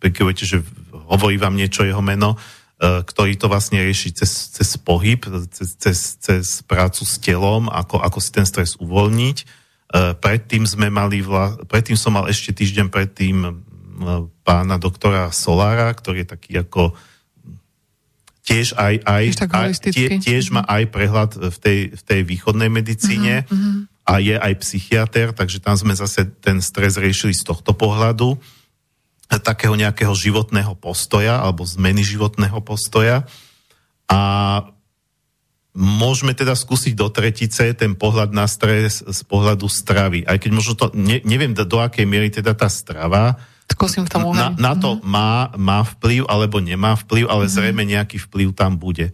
[0.00, 0.64] viete, že
[1.08, 2.40] hovorí vám niečo jeho meno,
[2.80, 5.20] ktorý to vlastne rieši cez, cez pohyb,
[5.52, 9.36] cez, cez, cez prácu s telom, ako, ako si ten stres uvoľniť.
[9.42, 9.44] E,
[10.14, 13.66] predtým sme mali, vla, predtým som mal ešte týždeň predtým
[14.46, 16.94] pána doktora Solára, ktorý je taký ako
[18.48, 23.44] tiež aj, aj, aj tie, tiež má aj prehľad v tej, v tej východnej medicíne
[23.44, 24.08] uh-huh, uh-huh.
[24.08, 28.40] a je aj psychiatr, takže tam sme zase ten stres riešili z tohto pohľadu
[29.44, 33.28] takého nejakého životného postoja alebo zmeny životného postoja
[34.08, 34.20] a
[35.78, 40.26] Môžeme teda skúsiť do tretice ten pohľad na stres z pohľadu stravy.
[40.26, 43.38] Aj keď možno to, ne, neviem do, do akej miery teda tá strava
[43.68, 44.32] Skúsim k tomu.
[44.32, 45.06] Na, na to mm-hmm.
[45.06, 47.56] má, má vplyv alebo nemá vplyv, ale mm-hmm.
[47.56, 49.12] zrejme nejaký vplyv tam bude.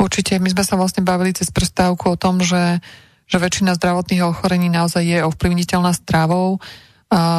[0.00, 0.40] Určite.
[0.40, 2.82] My sme sa vlastne bavili cez prestávku o tom, že,
[3.28, 6.58] že väčšina zdravotných ochorení naozaj je ovplyvniteľná stravou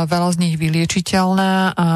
[0.06, 1.88] veľa z nich vyliečiteľná a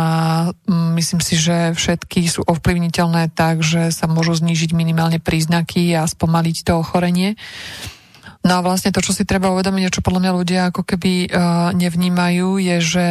[0.67, 6.03] mm, myslím si, že všetky sú ovplyvniteľné tak, že sa môžu znížiť minimálne príznaky a
[6.03, 7.39] spomaliť to ochorenie.
[8.43, 11.71] No a vlastne to, čo si treba uvedomiť, čo podľa mňa ľudia ako keby uh,
[11.75, 13.07] nevnímajú, je, že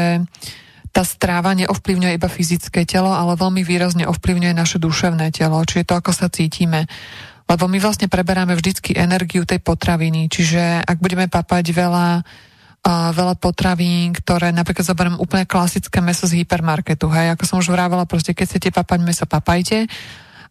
[0.92, 5.94] tá stráva neovplyvňuje iba fyzické telo, ale veľmi výrazne ovplyvňuje naše duševné telo, čiže to,
[5.98, 6.88] ako sa cítime.
[7.48, 12.06] Lebo my vlastne preberáme vždycky energiu tej potraviny, čiže ak budeme papať veľa
[12.88, 18.08] veľa potravín, ktoré napríklad zoberiem úplne klasické meso z hypermarketu, hej, ako som už vrávala,
[18.08, 19.90] proste keď chcete papať meso, papajte,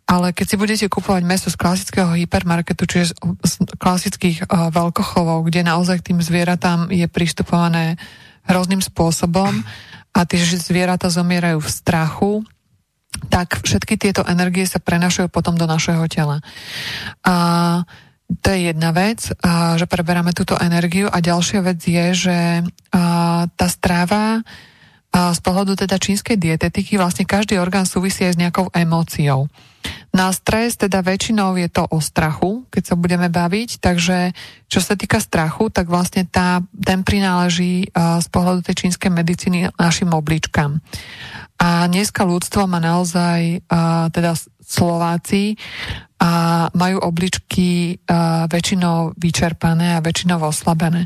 [0.08, 5.68] ale keď si budete kupovať meso z klasického hypermarketu, čiže z klasických uh, veľkochovov, kde
[5.68, 8.00] naozaj k tým zvieratám je pristupované
[8.48, 9.66] hrozným spôsobom
[10.18, 12.34] a tie zvieratá zomierajú v strachu,
[13.30, 16.42] tak všetky tieto energie sa prenašajú potom do našeho tela.
[17.22, 17.36] A
[18.42, 19.30] to je jedna vec,
[19.78, 22.38] že preberáme túto energiu a ďalšia vec je, že
[23.48, 24.42] tá stráva
[25.14, 29.48] z pohľadu teda čínskej dietetiky vlastne každý orgán súvisí aj s nejakou emóciou.
[30.16, 34.34] Na stres teda väčšinou je to o strachu, keď sa budeme baviť, takže
[34.66, 40.10] čo sa týka strachu, tak vlastne tá, ten prináleží z pohľadu tej čínskej medicíny našim
[40.10, 40.82] obličkám.
[41.62, 43.62] A dneska ľudstvo má naozaj,
[44.10, 44.34] teda
[44.68, 45.54] Slováci,
[46.18, 48.02] a majú obličky
[48.50, 51.06] väčšinou vyčerpané a väčšinou oslabené.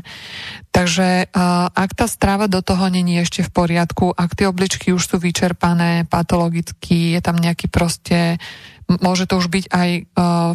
[0.72, 1.28] Takže
[1.72, 6.08] ak tá strava do toho není ešte v poriadku, ak tie obličky už sú vyčerpané
[6.08, 8.40] patologicky, je tam nejaký proste
[8.88, 9.90] môže to už byť aj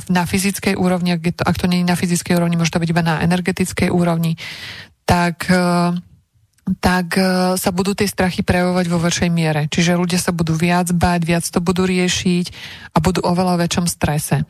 [0.09, 3.01] na fyzickej úrovni, ak, to, ak to nie na fyzickej úrovni, môže to byť iba
[3.05, 4.37] na energetickej úrovni,
[5.05, 5.45] tak
[6.83, 7.23] tak e,
[7.55, 9.71] sa budú tie strachy prejavovať vo väčšej miere.
[9.71, 12.45] Čiže ľudia sa budú viac bať, viac to budú riešiť
[12.91, 14.43] a budú oveľa väčšom strese.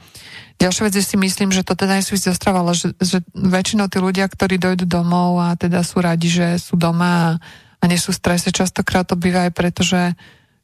[0.58, 3.86] Ďalšia vec je si myslím, že to teda nesúvisí so stravou, ale že, že väčšinou
[3.94, 7.30] tí ľudia, ktorí dojdú domov a teda sú radi, že sú doma a,
[7.78, 10.18] a nie sú v strese, častokrát to býva aj preto, že,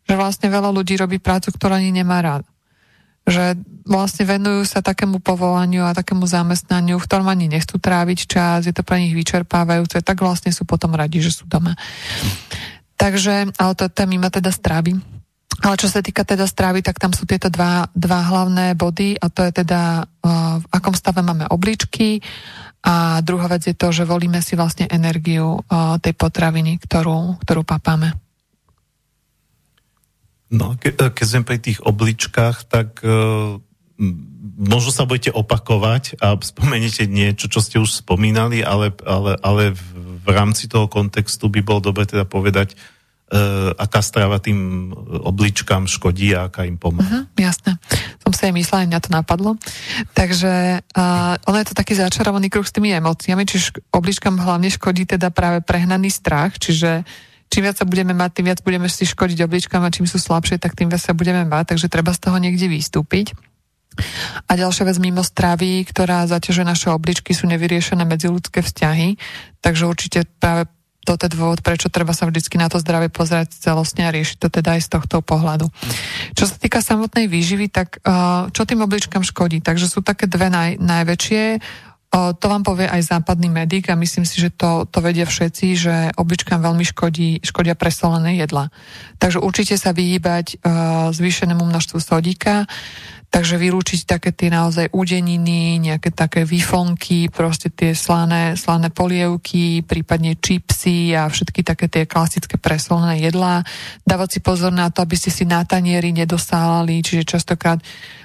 [0.10, 2.44] že vlastne veľa ľudí robí prácu, ktorú ani nemá rád
[3.24, 3.56] že
[3.88, 8.76] vlastne venujú sa takému povolaniu a takému zamestnaniu, v ktorom ani nechcú tráviť čas, je
[8.76, 11.76] to pre nich vyčerpávajúce, tak vlastne sú potom radi, že sú doma.
[13.00, 14.95] Takže, ale to je mimo teda stravy.
[15.64, 19.30] Ale čo sa týka teda stravy, tak tam sú tieto dva, dva hlavné body a
[19.30, 22.20] to je teda uh, v akom stave máme obličky
[22.84, 27.62] a druhá vec je to, že volíme si vlastne energiu uh, tej potraviny, ktorú, ktorú
[27.64, 28.23] papáme.
[30.54, 33.58] No, ke, e, keď sme pri tých obličkách, tak uh,
[34.62, 39.82] možno sa budete opakovať a spomeniete niečo, čo ste už spomínali, ale, ale, ale v,
[40.22, 44.94] v rámci toho kontextu by bolo dobre teda povedať, uh, aká strava tým
[45.26, 47.26] obličkám škodí a aká im pomáha.
[47.26, 47.82] Uh-huh, jasné.
[48.22, 49.58] Som si aj myslela, mňa to napadlo.
[50.14, 55.10] Takže uh, ono je to taký začarovaný kruh s tými emóciami, čiže obličkám hlavne škodí
[55.10, 57.02] teda práve prehnaný strach, čiže
[57.54, 60.58] čím viac sa budeme mať, tým viac budeme si škodiť obličkám a čím sú slabšie,
[60.58, 63.38] tak tým viac sa budeme mať, takže treba z toho niekde vystúpiť.
[64.50, 69.22] A ďalšia vec mimo stravy, ktorá zaťažuje naše obličky, sú nevyriešené medziludské vzťahy,
[69.62, 70.66] takže určite práve
[71.04, 74.48] toto je dôvod, prečo treba sa vždycky na to zdravie pozerať celostne a riešiť to
[74.48, 75.68] teda aj z tohto pohľadu.
[76.32, 79.60] Čo sa týka samotnej výživy, tak uh, čo tým obličkám škodí?
[79.60, 81.44] Takže sú také dve naj, najväčšie.
[82.14, 85.95] To vám povie aj západný medic a myslím si, že to, to vedia všetci, že
[86.14, 88.69] obličkám veľmi škodí, škodia presolené jedla.
[89.18, 92.69] Takže určite sa vyhýbať uh, zvýšenému množstvu sodíka,
[93.34, 100.38] Takže vylúčiť také tie naozaj údeniny, nejaké také výfonky, proste tie slané, slané polievky, prípadne
[100.38, 103.65] čipsy a všetky také tie klasické presolné jedlá.
[104.06, 107.81] Dávať si pozor na to, aby ste si na tanieri nedosálali, čiže častokrát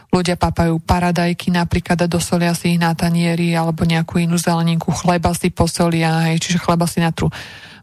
[0.09, 5.53] ľudia papajú paradajky napríklad dosolia si ich na tanieri alebo nejakú inú zeleninku, chleba si
[5.53, 7.29] posolia, hej, čiže chleba si natrú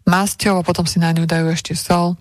[0.06, 2.18] masťou a potom si na ňu dajú ešte sol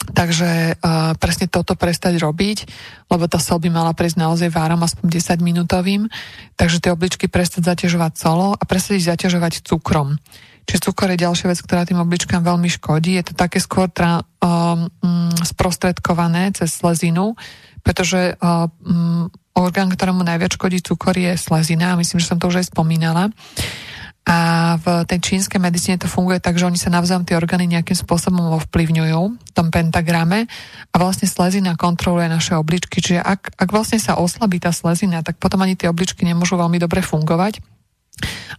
[0.00, 2.58] Takže uh, presne toto prestať robiť,
[3.12, 6.08] lebo tá sol by mala prejsť naozaj várom aspoň 10 minútovým,
[6.56, 10.16] takže tie obličky prestať zaťažovať solo a prestať ich zaťažovať cukrom.
[10.64, 13.18] Čiže cukor je ďalšia vec, ktorá tým obličkám veľmi škodí.
[13.20, 14.88] Je to také skôr tra, um,
[15.44, 17.36] sprostredkované cez slezinu,
[17.82, 22.66] pretože um, orgán, ktorému najviac škodí cukor je slezina, myslím, že som to už aj
[22.72, 23.28] spomínala.
[24.30, 24.38] A
[24.78, 28.62] v tej čínskej medicíne to funguje tak, že oni sa navzájom tie orgány nejakým spôsobom
[28.62, 30.46] ovplyvňujú v tom pentagrame
[30.92, 33.02] a vlastne slezina kontroluje naše obličky.
[33.02, 36.78] Čiže ak, ak vlastne sa oslabí tá slezina, tak potom ani tie obličky nemôžu veľmi
[36.78, 37.58] dobre fungovať.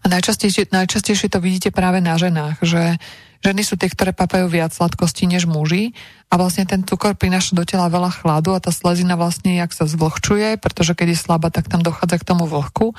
[0.02, 2.98] A najčastejšie, najčastejšie to vidíte práve na ženách, že
[3.42, 5.98] Ženy sú tie, ktoré papajú viac sladkosti než muži
[6.30, 9.90] a vlastne ten cukor prináša do tela veľa chladu a tá slezina vlastne jak sa
[9.90, 12.94] zvlhčuje, pretože keď je slabá, tak tam dochádza k tomu vlhku,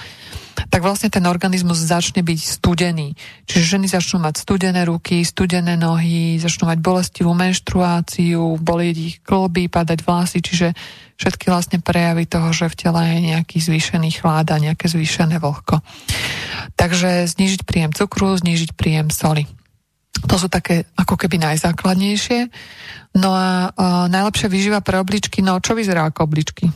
[0.67, 3.15] tak vlastne ten organizmus začne byť studený.
[3.47, 9.71] Čiže ženy začnú mať studené ruky, studené nohy, začnú mať bolestivú menštruáciu, bolieť ich klby,
[9.71, 10.75] padať vlasy, čiže
[11.23, 15.87] všetky vlastne prejavy toho, že v tele je nejaký zvýšený chlad a nejaké zvýšené vlhko.
[16.75, 19.47] Takže znížiť príjem cukru, znížiť príjem soli.
[20.13, 22.53] To sú také ako keby najzákladnejšie.
[23.17, 26.69] No a, a najlepšia výživa pre obličky, no čo vyzerá ako obličky?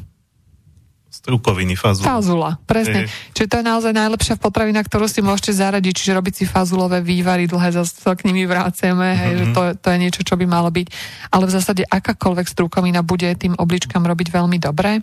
[1.26, 2.06] Strukoviny, fazula.
[2.06, 3.10] Fazula, presne.
[3.10, 3.34] E.
[3.34, 7.50] Čiže to je naozaj najlepšia potravina, ktorú si môžete zaradiť, čiže robiť si fazulové vývary
[7.50, 9.40] dlhé, zase sa k nimi vráceme, hej, mm-hmm.
[9.42, 10.86] že to, to je niečo, čo by malo byť.
[11.34, 15.02] Ale v zásade akákoľvek strukovina bude tým obličkám robiť veľmi dobre,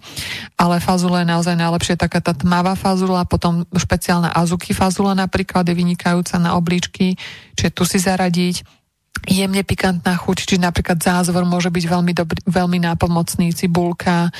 [0.55, 5.75] ale fazula je naozaj najlepšie taká tá tmavá fazula, potom špeciálna azuki fazula napríklad je
[5.75, 7.19] vynikajúca na obličky,
[7.59, 8.82] čiže tu si zaradiť
[9.23, 14.33] jemne pikantná chuť, či napríklad zázvor môže byť veľmi, dobrý, veľmi nápomocný, cibulka,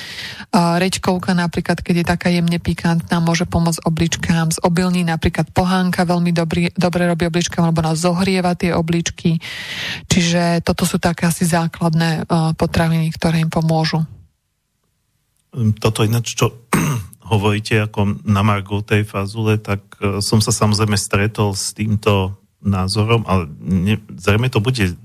[0.52, 6.30] rečkovka napríklad, keď je taká jemne pikantná, môže pomôcť obličkám, z obilní napríklad pohánka veľmi
[6.36, 9.40] dobrý, dobre robí obličkám, lebo nás zohrieva tie obličky,
[10.06, 14.04] čiže toto sú také asi základné uh, potraviny, ktoré im pomôžu.
[15.80, 16.68] Toto ináč, čo
[17.32, 23.22] hovoríte ako na Margo tej fazule, tak uh, som sa samozrejme stretol s týmto názorom,
[23.28, 24.96] ale ne, zrejme to bude,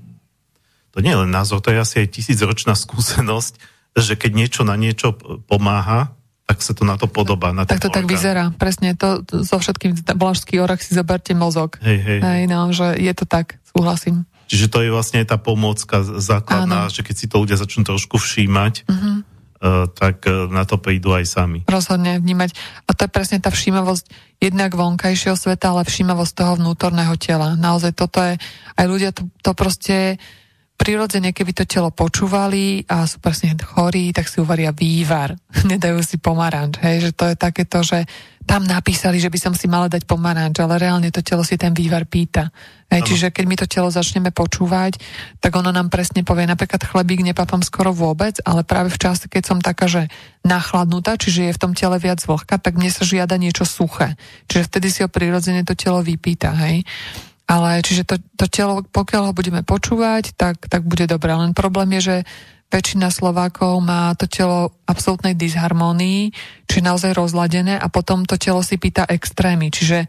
[0.90, 3.60] to nie je len názor, to je asi aj tisícročná skúsenosť,
[3.94, 5.14] že keď niečo na niečo
[5.46, 6.16] pomáha,
[6.50, 7.54] tak sa to na to podobá.
[7.54, 8.02] Na tak to orgán.
[8.02, 8.98] tak vyzerá, presne.
[8.98, 11.78] To, to so všetkým vlašský orach si zoberte mozog.
[11.78, 12.18] Hej, hej.
[12.18, 14.26] hej no, že je to tak, súhlasím.
[14.50, 16.90] Čiže to je vlastne tá pomôcka základná, Áno.
[16.90, 19.22] že keď si to ľudia začnú trošku všímať, uh-huh.
[19.60, 21.60] Uh, tak uh, na to prídu aj sami.
[21.68, 22.56] Rozhodne vnímať.
[22.88, 24.08] A to je presne tá všímavosť
[24.40, 27.54] jednak vonkajšieho sveta, ale všímavosť toho vnútorného tela.
[27.54, 28.40] Naozaj toto je,
[28.76, 30.16] aj ľudia to, to proste
[30.80, 35.36] prirodzene, keby to telo počúvali a sú presne chorí, tak si uvaria vývar.
[35.70, 38.08] Nedajú si pomaranč, hej, že to je takéto, že
[38.48, 41.76] tam napísali, že by som si mala dať pomaranč, ale reálne to telo si ten
[41.76, 42.48] vývar pýta.
[42.90, 44.98] Hej, čiže keď my to telo začneme počúvať,
[45.38, 49.42] tak ono nám presne povie, napríklad chlebík nepapám skoro vôbec, ale práve v čase, keď
[49.46, 50.10] som taká, že
[50.42, 54.18] nachladnutá, čiže je v tom tele viac vlhka, tak mne sa žiada niečo suché.
[54.50, 56.82] Čiže vtedy si ho prirodzene to telo vypýta, hej.
[57.50, 61.34] Ale čiže to, to telo, pokiaľ ho budeme počúvať, tak, tak bude dobré.
[61.34, 62.16] Len problém je, že
[62.70, 66.30] väčšina Slovákov má to telo absolútnej disharmonii,
[66.70, 69.74] čiže naozaj rozladené a potom to telo si pýta extrémy.
[69.74, 70.06] Čiže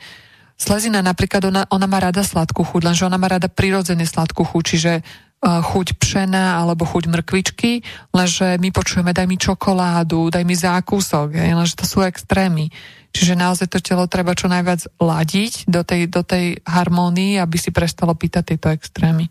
[0.53, 4.63] slezina napríklad, ona, ona má rada sladkú chuť, lenže ona má rada prirodzene sladkú chuť,
[4.63, 7.81] čiže uh, chuť pšena alebo chuť mrkvičky,
[8.13, 12.69] lenže my počujeme daj mi čokoládu, daj mi zákusok, je, lenže to sú extrémy.
[13.11, 17.75] Čiže naozaj to telo treba čo najviac ladiť do tej, do tej harmónii, aby si
[17.75, 19.27] prestalo pýtať tieto extrémy.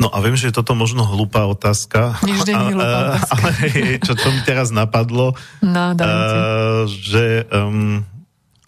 [0.00, 2.16] No a viem, že je toto možno hlúpa otázka.
[2.24, 3.32] Nič nie hlúpa otázka.
[3.36, 3.52] Ale
[4.00, 8.00] čo, čo mi teraz napadlo, no, uh, že um,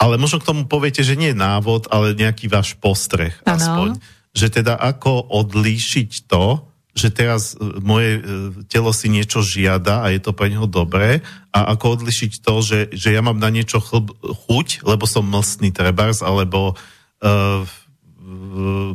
[0.02, 3.54] ale možno k tomu poviete, že nie návod, ale nejaký váš postreh ano.
[3.54, 3.88] aspoň.
[4.34, 8.22] Že teda ako odlíšiť to, že teraz e, moje e,
[8.68, 12.80] telo si niečo žiada a je to pre neho dobré a ako odlišiť to, že,
[12.92, 16.76] že ja mám na niečo chlb, chuť, lebo som mlstný trebárs, alebo
[17.20, 17.60] uh,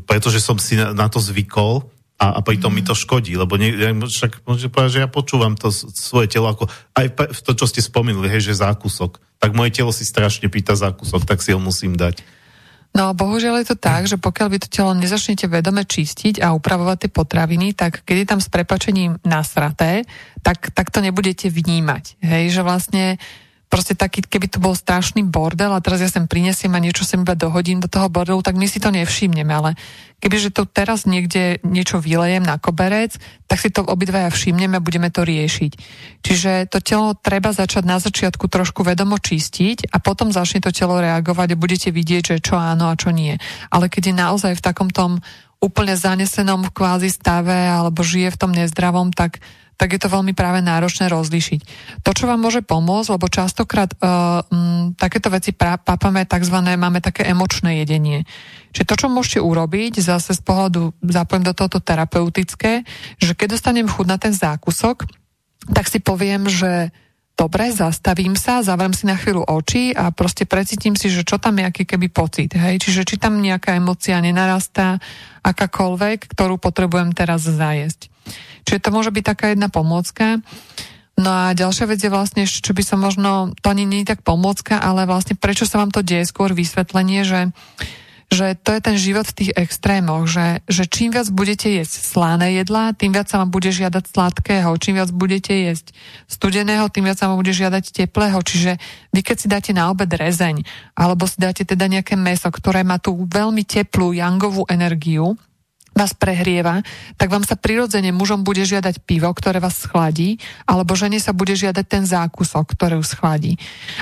[0.10, 1.86] pretože som si na, na to zvykol
[2.18, 2.76] a, a pritom mm.
[2.82, 6.50] mi to škodí, lebo nie, ja, však môžete povedať, že ja počúvam to svoje telo
[6.50, 6.66] ako
[6.98, 9.22] aj v to, čo ste spomenuli, hej, že zákusok.
[9.38, 12.26] Tak moje telo si strašne pýta zákusok, tak si ho musím dať.
[12.96, 16.98] No bohužiaľ je to tak, že pokiaľ vy to telo nezačnete vedome čistiť a upravovať
[17.06, 20.08] tie potraviny, tak keď je tam s prepačením nasraté,
[20.42, 22.18] tak, tak to nebudete vnímať.
[22.24, 23.22] Hej, že vlastne
[23.68, 27.22] proste taký, keby to bol strašný bordel a teraz ja sem prinesiem a niečo sem
[27.24, 29.76] iba dohodím do toho bordelu, tak my si to nevšimneme, ale
[30.24, 35.12] kebyže to teraz niekde niečo vylejem na koberec, tak si to obidvaja všimneme a budeme
[35.12, 35.72] to riešiť.
[36.24, 40.98] Čiže to telo treba začať na začiatku trošku vedomo čistiť a potom začne to telo
[40.98, 43.36] reagovať a budete vidieť, že čo áno a čo nie.
[43.70, 45.20] Ale keď je naozaj v takom tom
[45.58, 49.42] úplne zanesenom kvázi stave alebo žije v tom nezdravom, tak
[49.78, 51.62] tak je to veľmi práve náročné rozlíšiť.
[52.02, 56.58] To, čo vám môže pomôcť, lebo častokrát uh, m, takéto veci pápame tzv.
[56.66, 58.26] máme také emočné jedenie.
[58.74, 62.90] Čiže to, čo môžete urobiť, zase z pohľadu, zapojím do tohoto terapeutické,
[63.22, 65.06] že keď dostanem chuť na ten zákusok,
[65.70, 66.90] tak si poviem, že
[67.38, 71.62] dobre, zastavím sa, zavriem si na chvíľu oči a proste precítim si, že čo tam
[71.62, 72.58] je aký keby pocit.
[72.58, 72.82] Hej?
[72.82, 74.98] Čiže či tam nejaká emocia nenarastá,
[75.46, 78.10] akákoľvek, ktorú potrebujem teraz zajesť.
[78.66, 80.44] Čiže to môže byť taká jedna pomôcka.
[81.18, 84.22] No a ďalšia vec je vlastne, čo by som možno, to ani nie je tak
[84.28, 87.54] pomôcka, ale vlastne prečo sa vám to deje, skôr vysvetlenie, že
[88.28, 92.60] že to je ten život v tých extrémoch, že, že čím viac budete jesť slané
[92.60, 95.96] jedlá, tým viac sa vám bude žiadať sladkého, čím viac budete jesť
[96.28, 98.36] studeného, tým viac sa vám bude žiadať teplého.
[98.44, 98.76] Čiže
[99.16, 100.60] vy keď si dáte na obed rezeň,
[100.92, 105.40] alebo si dáte teda nejaké meso, ktoré má tú veľmi teplú jangovú energiu,
[105.98, 106.86] vás prehrieva,
[107.18, 110.38] tak vám sa prirodzene mužom bude žiadať pivo, ktoré vás schladí,
[110.70, 113.54] alebo žene sa bude žiadať ten zákusok, ktorý ju schladí.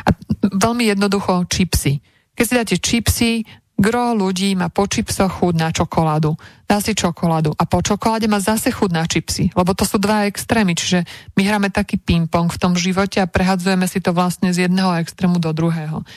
[0.03, 0.11] A
[0.43, 2.03] veľmi jednoducho čipsy.
[2.35, 3.31] Keď si dáte čipsy,
[3.75, 6.39] Gro ľudí má po čipsoch chud na čokoládu.
[6.63, 10.31] Dá si čokoládu a po čokoláde má zase chud na čipsy, lebo to sú dva
[10.31, 11.03] extrémy, čiže
[11.35, 15.43] my hráme taký ping-pong v tom živote a prehadzujeme si to vlastne z jedného extrému
[15.43, 16.07] do druhého.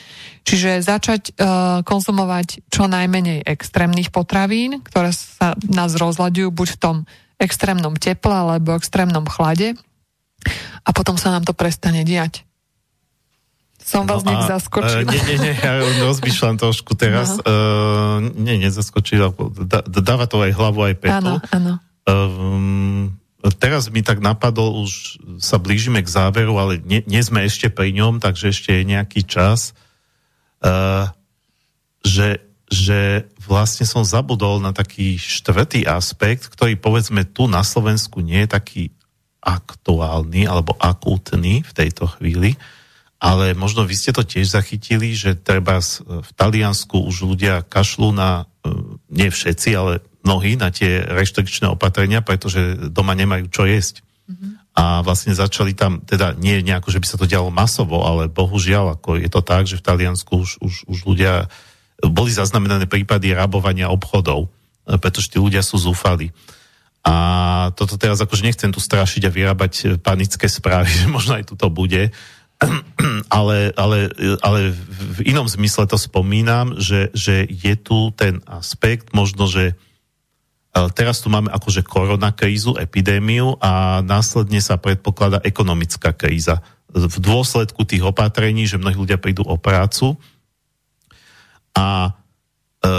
[0.47, 6.95] Čiže začať uh, konzumovať čo najmenej extrémnych potravín, ktoré sa nás rozľadujú buď v tom
[7.43, 9.75] extrémnom teple alebo extrémnom chlade
[10.87, 12.48] a potom sa nám to prestane diať.
[13.89, 15.01] Som vás no nejak zaskočila.
[15.01, 17.41] Uh, nie, nie, nie, ja rozmýšľam trošku teraz.
[17.41, 19.33] Uh, nie, nezaskočila.
[19.65, 21.33] Dá, dáva to aj hlavu, aj petu.
[21.41, 21.73] Áno, áno.
[22.05, 23.09] Uh,
[23.57, 27.89] teraz mi tak napadol, už sa blížime k záveru, ale nie, nie sme ešte pri
[27.97, 29.73] ňom, takže ešte je nejaký čas,
[30.61, 31.09] uh,
[32.05, 38.45] že, že vlastne som zabudol na taký štvrtý aspekt, ktorý povedzme tu na Slovensku nie
[38.45, 38.83] je taký
[39.41, 42.53] aktuálny alebo akútny v tejto chvíli,
[43.19, 48.47] ale možno vy ste to tiež zachytili, že treba v Taliansku už ľudia kašľú na,
[48.63, 48.71] e,
[49.11, 54.07] nie všetci, ale mnohí na tie reštrikčné opatrenia, pretože doma nemajú čo jesť.
[54.31, 54.51] Mm-hmm.
[54.79, 58.95] A vlastne začali tam, teda nie nejako, že by sa to dialo masovo, ale bohužiaľ,
[58.95, 61.51] ako je to tak, že v Taliansku už, už, už ľudia,
[61.99, 64.47] boli zaznamenané prípady rabovania obchodov,
[64.87, 66.31] e, pretože tí ľudia sú zúfali.
[67.03, 67.15] A
[67.79, 71.67] toto teraz akože nechcem tu strašiť a vyrábať panické správy, že možno aj tu to
[71.67, 72.15] bude,
[73.39, 74.11] ale, ale,
[74.43, 79.73] ale v inom zmysle to spomínam, že, že je tu ten aspekt, možno, že e,
[80.91, 86.59] teraz tu máme akože koronakrízu, epidémiu a následne sa predpokladá ekonomická kríza.
[86.91, 90.19] V dôsledku tých opatrení, že mnohí ľudia prídu o prácu
[91.77, 92.11] a
[92.83, 92.89] e,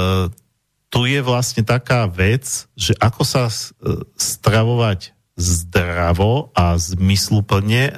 [0.90, 3.54] tu je vlastne taká vec, že ako sa e,
[4.18, 7.92] stravovať zdravo a zmysluplne, e,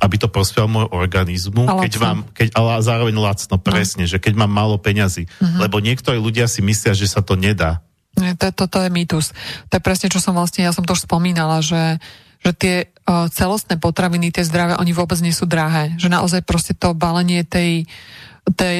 [0.00, 3.62] aby to prospelo môj organizmu, keď vám, keď, ale zároveň lacno, no.
[3.62, 4.10] presne, no.
[4.10, 5.26] že keď mám málo peňazí.
[5.26, 5.60] Uh-huh.
[5.62, 7.80] Lebo niektorí ľudia si myslia, že sa to nedá.
[8.16, 9.36] To, to, to je mýtus.
[9.68, 12.00] To je presne, čo som vlastne, ja som to už spomínala, že,
[12.40, 15.92] že tie uh, celostné potraviny, tie zdravé, oni vôbec nie sú drahé.
[16.00, 17.92] Že naozaj proste to balenie tej tej,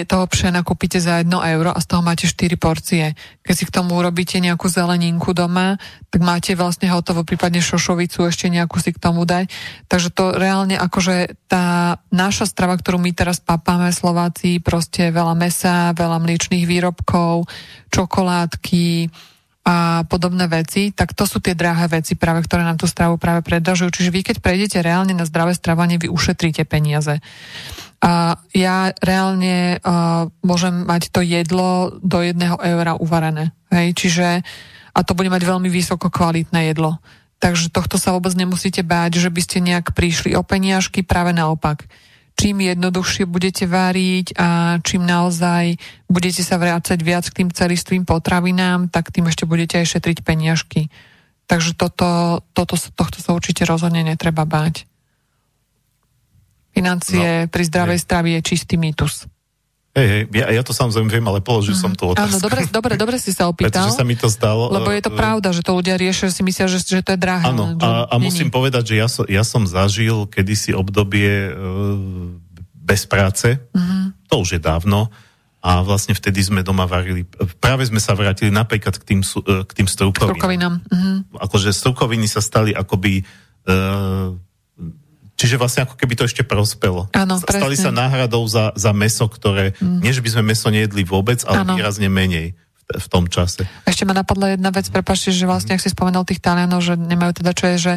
[0.06, 3.18] toho pšena kúpite za 1 euro a z toho máte 4 porcie.
[3.42, 5.74] Keď si k tomu urobíte nejakú zeleninku doma,
[6.14, 9.50] tak máte vlastne hotovo, prípadne šošovicu ešte nejakú si k tomu dať.
[9.90, 15.90] Takže to reálne akože tá naša strava, ktorú my teraz papáme Slováci, proste veľa mesa,
[15.98, 17.50] veľa mliečných výrobkov,
[17.90, 19.10] čokoládky,
[19.66, 23.42] a podobné veci, tak to sú tie drahé veci práve, ktoré nám tú stravu práve
[23.42, 23.90] predražujú.
[23.90, 27.18] Čiže vy, keď prejdete reálne na zdravé stravanie, vy ušetríte peniaze.
[27.98, 33.50] A ja reálne uh, môžem mať to jedlo do jedného eura uvarené.
[33.74, 33.98] Hej?
[33.98, 34.26] Čiže,
[34.94, 37.02] a to bude mať veľmi vysoko kvalitné jedlo.
[37.42, 41.90] Takže tohto sa vôbec nemusíte báť, že by ste nejak prišli o peniažky, práve naopak
[42.36, 48.92] čím jednoduchšie budete váriť a čím naozaj budete sa vrácať viac k tým celistvým potravinám,
[48.92, 50.92] tak tým ešte budete aj šetriť peniažky.
[51.48, 54.84] Takže toto, toto, tohto sa určite rozhodne netreba báť.
[56.76, 59.24] Financie no, pri zdravej strave je čistý mýtus.
[59.96, 61.80] Hej, hej, ja, ja to samozrejme viem, ale položil mm.
[61.80, 62.28] som tú otázku.
[62.28, 63.88] Áno, dobre, dobre, dobre si sa opýtal.
[63.88, 64.68] Pretože sa mi to zdalo.
[64.68, 67.20] Lebo je to uh, pravda, že to ľudia riešia, si myslia, že, že to je
[67.20, 67.48] drahé.
[67.48, 71.96] Áno, a, a musím povedať, že ja, so, ja som zažil kedysi obdobie uh,
[72.76, 74.28] bez práce, mm-hmm.
[74.28, 75.08] to už je dávno,
[75.66, 77.26] a vlastne vtedy sme doma varili,
[77.58, 80.36] práve sme sa vrátili napríklad k tým, e, k tým strukovinám.
[80.38, 80.74] Strukovinám.
[80.86, 81.16] Mm-hmm.
[81.42, 83.26] Akože strukoviny sa stali akoby
[83.66, 84.30] uh,
[85.36, 87.12] Čiže vlastne ako keby to ešte prospelo.
[87.12, 90.00] Áno, Stali sa náhradou za, za meso, ktoré, mm.
[90.00, 91.76] nie že by sme meso nejedli vôbec, ale ano.
[91.76, 93.68] výrazne menej v, v tom čase.
[93.84, 97.44] Ešte ma napadla jedna vec, prepáčte, že vlastne, ak si spomenul tých Talianov, že nemajú
[97.44, 97.94] teda čo je, že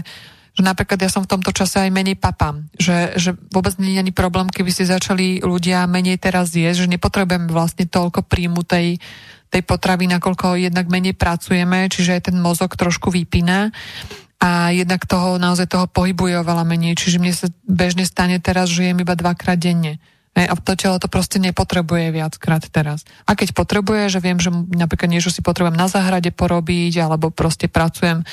[0.60, 4.04] že napríklad ja som v tomto čase aj menej papám, že, že vôbec nie je
[4.04, 9.00] ani problém, keby si začali ľudia menej teraz jesť, že nepotrebujeme vlastne toľko príjmu tej,
[9.48, 13.72] tej potravy, nakoľko jednak menej pracujeme, čiže aj ten mozog trošku vypína
[14.40, 16.96] a jednak toho naozaj toho pohybuje oveľa menej.
[16.96, 20.00] Čiže mne sa bežne stane teraz, že jem iba dvakrát denne.
[20.40, 23.04] A to telo to proste nepotrebuje viackrát teraz.
[23.28, 27.68] A keď potrebuje, že viem, že napríklad niečo si potrebujem na záhrade porobiť, alebo proste
[27.68, 28.24] pracujem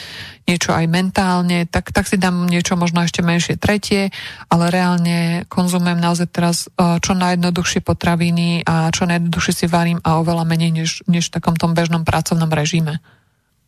[0.47, 4.15] niečo aj mentálne, tak, tak si dám niečo možno ešte menšie tretie,
[4.47, 10.23] ale reálne konzumujem naozaj teraz e, čo najjednoduchšie potraviny a čo najjednoduchšie si varím a
[10.23, 13.03] oveľa menej než, než v takom tom bežnom pracovnom režime.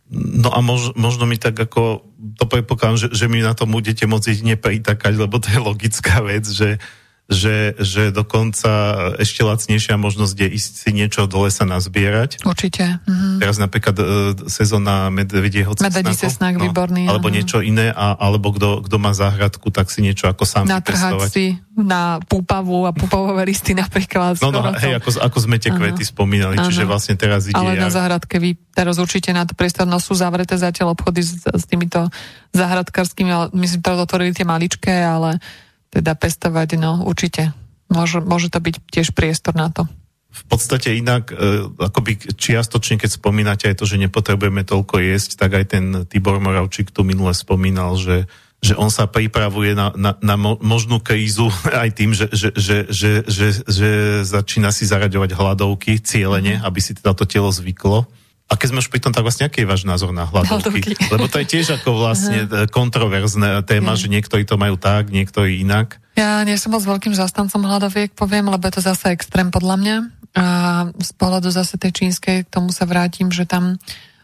[0.08, 2.00] No a mož, možno mi tak ako,
[2.40, 6.24] to predpokladám, že, že mi na tom budete môcť jedine pritakať, lebo to je logická
[6.24, 6.80] vec, že
[7.28, 12.40] že, že dokonca ešte lacnejšia možnosť je ísť si niečo do lesa nazbierať.
[12.40, 13.04] Určite.
[13.04, 13.36] Mhm.
[13.36, 14.04] Teraz napríklad e,
[14.48, 15.92] sezóna medvedieho cesnaku.
[15.92, 17.04] Medvedí cesnak, no, výborný.
[17.04, 17.36] Alebo aha.
[17.36, 22.16] niečo iné, a, alebo kto má záhradku, tak si niečo ako sám Natrhať si na
[22.24, 24.40] púpavu a púpavové listy napríklad.
[24.40, 26.10] No, no hej, ako, ako sme tie kvety aha.
[26.10, 26.64] spomínali, aha.
[26.64, 27.60] čiže vlastne teraz ide...
[27.60, 31.44] Ale na záhradke vy teraz určite na to priestor, no sú zavreté zatiaľ obchody s,
[31.44, 32.08] s týmito
[32.56, 35.36] záhradkárskymi, ale myslím, že otvorili tie maličké, ale
[35.88, 37.52] teda pestovať, no určite.
[37.88, 39.88] Môže, môže to byť tiež priestor na to.
[40.28, 41.36] V podstate inak, e,
[41.80, 46.92] akoby čiastočne, keď spomínate aj to, že nepotrebujeme toľko jesť, tak aj ten Tibor Moravčík
[46.92, 48.28] tu minule spomínal, že
[48.58, 51.46] že on sa pripravuje na, na, na možnú krízu
[51.82, 53.90] aj tým, že, že, že, že, že, že
[54.26, 58.10] začína si zaraďovať hladovky cieľene, aby si teda to telo zvyklo.
[58.48, 60.80] A keď sme už pri tom, tak vlastne aký je váš názor na hladovky?
[60.80, 60.92] hladovky?
[61.12, 62.64] Lebo to je tiež ako vlastne uh-huh.
[62.72, 66.00] kontroverzná téma, že niektorí to majú tak, niektorí inak.
[66.16, 69.96] Ja nie som moc veľkým zastancom hľadoviek, poviem, lebo je to zase extrém podľa mňa.
[70.32, 70.44] A
[70.96, 73.76] z pohľadu zase tej čínskej, k tomu sa vrátim, že tam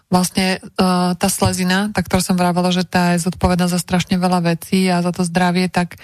[0.08, 4.56] vlastne uh, tá slezina, tá, ktorá som vrávala, že tá je zodpovedná za strašne veľa
[4.56, 6.00] vecí a za to zdravie, tak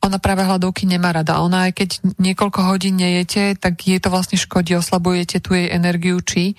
[0.00, 1.44] ona práve hladovky nemá rada.
[1.44, 6.24] Ona aj keď niekoľko hodín nejete, tak je to vlastne škodí, oslabujete tu jej energiu,
[6.24, 6.56] či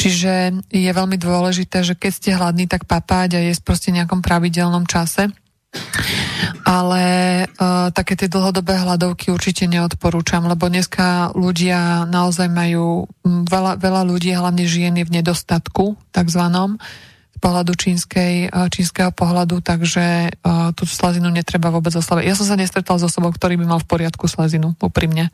[0.00, 4.88] Čiže je veľmi dôležité, že keď ste hladní, tak papať a jesť proste nejakom pravidelnom
[4.88, 5.28] čase.
[6.64, 7.04] Ale
[7.44, 14.32] uh, také tie dlhodobé hladovky určite neodporúčam, lebo dneska ľudia naozaj majú, veľa, veľa ľudí,
[14.32, 16.80] hlavne žien v nedostatku, takzvanom,
[17.36, 22.24] z pohľadu čínskej, uh, čínskeho pohľadu, takže uh, tú slezinu netreba vôbec oslaviť.
[22.24, 25.28] Ja som sa nestretal s osobou, ktorý by mal v poriadku slezinu, úprimne.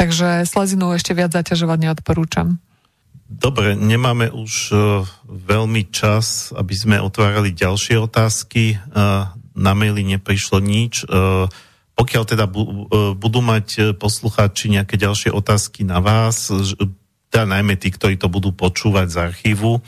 [0.00, 2.58] Takže slezinu ešte viac zaťažovať neodporúčam.
[3.28, 8.80] Dobre, nemáme už uh, veľmi čas, aby sme otvárali ďalšie otázky.
[8.88, 11.04] Uh, na maili neprišlo nič.
[11.04, 11.44] Uh,
[11.92, 12.86] pokiaľ teda bu,
[13.18, 16.46] budú mať poslucháči nejaké ďalšie otázky na vás,
[17.26, 19.82] teda najmä tí, ktorí to budú počúvať z archívu,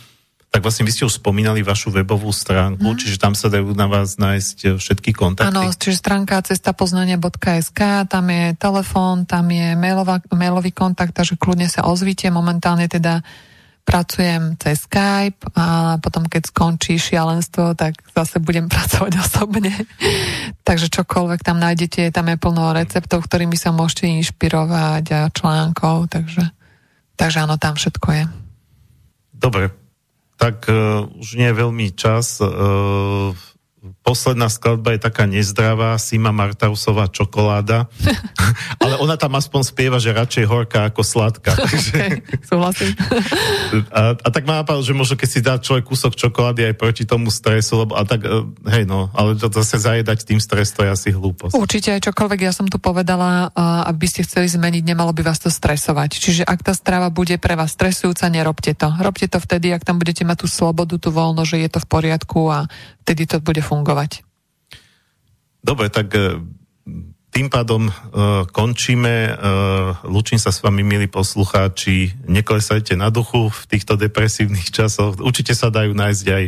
[0.50, 2.98] tak vlastne vy ste už spomínali vašu webovú stránku, mm.
[2.98, 5.46] čiže tam sa dajú na vás nájsť všetky kontakty.
[5.46, 11.86] Áno, čiže stránka cestapoznania.sk, tam je telefón, tam je mailová, mailový kontakt, takže kľudne sa
[11.86, 12.26] ozvite.
[12.34, 13.22] Momentálne teda
[13.86, 19.70] pracujem cez Skype a potom keď skončí šialenstvo, tak zase budem pracovať osobne.
[20.68, 26.42] takže čokoľvek tam nájdete, tam je plno receptov, ktorými sa môžete inšpirovať a článkov, takže,
[27.14, 28.24] takže áno, tam všetko je.
[29.30, 29.79] Dobre,
[30.40, 32.40] tak uh, už nie je veľmi čas.
[34.04, 37.88] Posledná skladba je taká nezdravá, Sima Martausová čokoláda,
[38.84, 41.56] ale ona tam aspoň spieva, že radšej horká ako sladká.
[41.56, 42.92] Okay, súhlasím.
[43.88, 47.08] a, a tak má napadlo, že možno keď si dá človek kúsok čokolády aj proti
[47.08, 50.84] tomu stresu, lebo a tak, e, hej no, ale to zase zajedať tým stres, to
[50.84, 51.56] je asi hlúposť.
[51.56, 53.48] Určite aj čokoľvek ja som tu povedala,
[53.88, 56.20] aby ste chceli zmeniť, nemalo by vás to stresovať.
[56.20, 58.92] Čiže ak tá strava bude pre vás stresujúca, nerobte to.
[59.00, 61.88] Robte to vtedy, ak tam budete mať tú slobodu, tú voľno, že je to v
[61.88, 62.68] poriadku a
[63.10, 64.22] vtedy to bude fungovať.
[65.66, 66.38] Dobre, tak e,
[67.34, 69.30] tým pádom uh, končíme.
[69.30, 72.10] Uh, Lučím sa s vami, milí poslucháči.
[72.26, 75.14] Neklesajte na duchu v týchto depresívnych časoch.
[75.22, 76.44] Určite sa dajú nájsť aj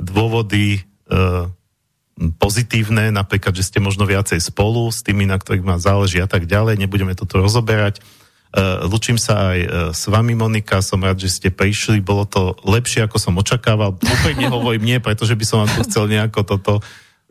[0.00, 0.80] dôvody
[1.12, 1.44] uh,
[2.40, 6.48] pozitívne, napríklad, že ste možno viacej spolu s tými, na ktorých má záleží a tak
[6.48, 6.80] ďalej.
[6.80, 8.00] Nebudeme toto rozoberať.
[8.54, 11.98] Uh, Lučím sa aj uh, s vami, Monika, som rád, že ste prišli.
[11.98, 13.98] Bolo to lepšie, ako som očakával.
[13.98, 16.74] Úplne nehovorím nie, pretože by som vám tu chcel nejako toto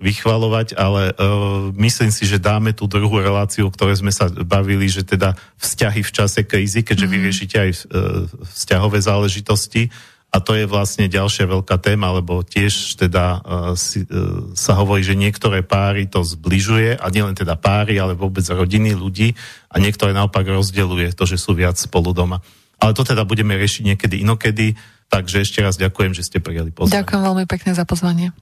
[0.04, 4.92] vychvalovať, ale uh, myslím si, že dáme tú druhú reláciu, o ktorej sme sa bavili,
[4.92, 7.24] že teda vzťahy v čase krízy, keďže mm-hmm.
[7.24, 7.80] vyriešite aj uh,
[8.52, 9.96] vzťahové záležitosti
[10.34, 13.42] a to je vlastne ďalšia veľká téma, lebo tiež teda uh,
[13.78, 18.42] si, uh, sa hovorí, že niektoré páry to zbližuje a nielen teda páry, ale vôbec
[18.50, 19.38] rodiny ľudí
[19.70, 22.42] a niektoré naopak rozdeluje to, že sú viac spolu doma.
[22.82, 24.74] Ale to teda budeme riešiť niekedy inokedy,
[25.14, 27.06] takže ešte raz ďakujem, že ste prijali pozvanie.
[27.06, 28.34] Ďakujem veľmi pekne za pozvanie.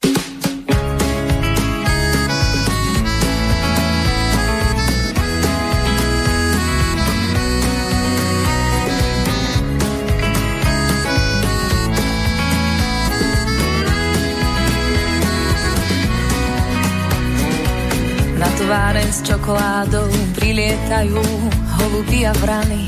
[18.72, 21.20] Tváre s čokoládou prilietajú
[21.76, 22.88] holuby a vrany.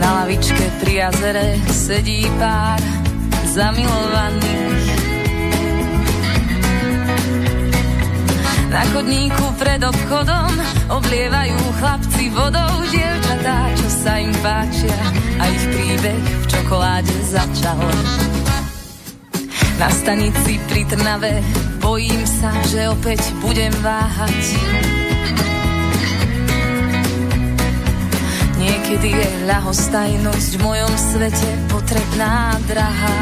[0.00, 2.80] Na lavičke pri jazere sedí pár
[3.52, 4.88] zamilovaných.
[8.72, 10.48] Na chodníku pred obchodom
[10.96, 14.96] oblievajú chlapci vodou dievčatá, čo sa im páčia
[15.36, 17.84] a ich príbeh v čokoláde začal.
[19.74, 21.42] Na stanici pri Trnave
[21.82, 24.42] bojím sa, že opäť budem váhať.
[28.54, 33.18] Niekedy je ľahostajnosť v mojom svete potrebná drahá.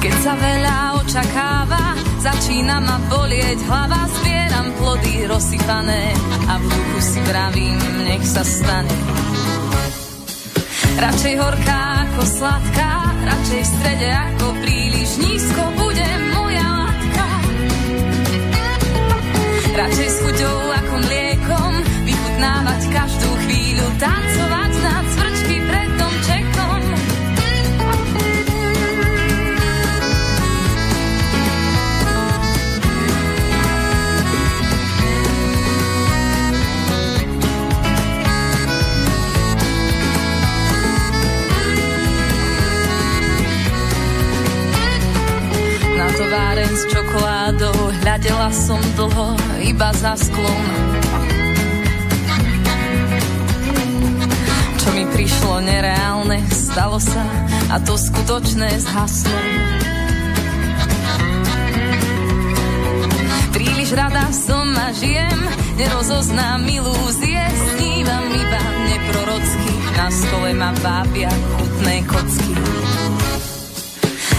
[0.00, 1.92] Keď sa veľa očakáva,
[2.24, 6.16] začína ma bolieť hlava, zbieram plody rozsypané
[6.48, 9.19] a v duchu si pravím, nech sa stane.
[10.98, 12.92] Radšej horká ako sladká,
[13.22, 17.26] radšej v strede ako príliš nízko bude moja látka.
[19.78, 21.72] Radšej s chuťou ako mliekom,
[22.02, 25.56] vychutnávať každú chvíľu, tancovať na cvrčky
[46.16, 47.78] továren s čokoládou.
[48.02, 50.64] Hľadela som dlho iba za sklom.
[54.80, 57.22] Čo mi prišlo nereálne, stalo sa
[57.70, 59.38] A to skutočné zhaslo.
[63.54, 65.40] Príliš rada som a žijem
[65.80, 69.72] Nerozoznám ilúzie Snívam iba neprorocky.
[69.96, 72.52] Na stole ma vábia chutné kocky.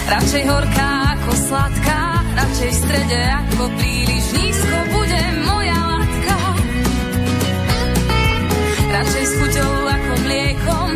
[0.06, 6.34] Radšej horká ako sladká, radšej v strede ako príliš nízko bude moja látka.
[8.90, 10.88] Radšej s chuťou ako mliekom,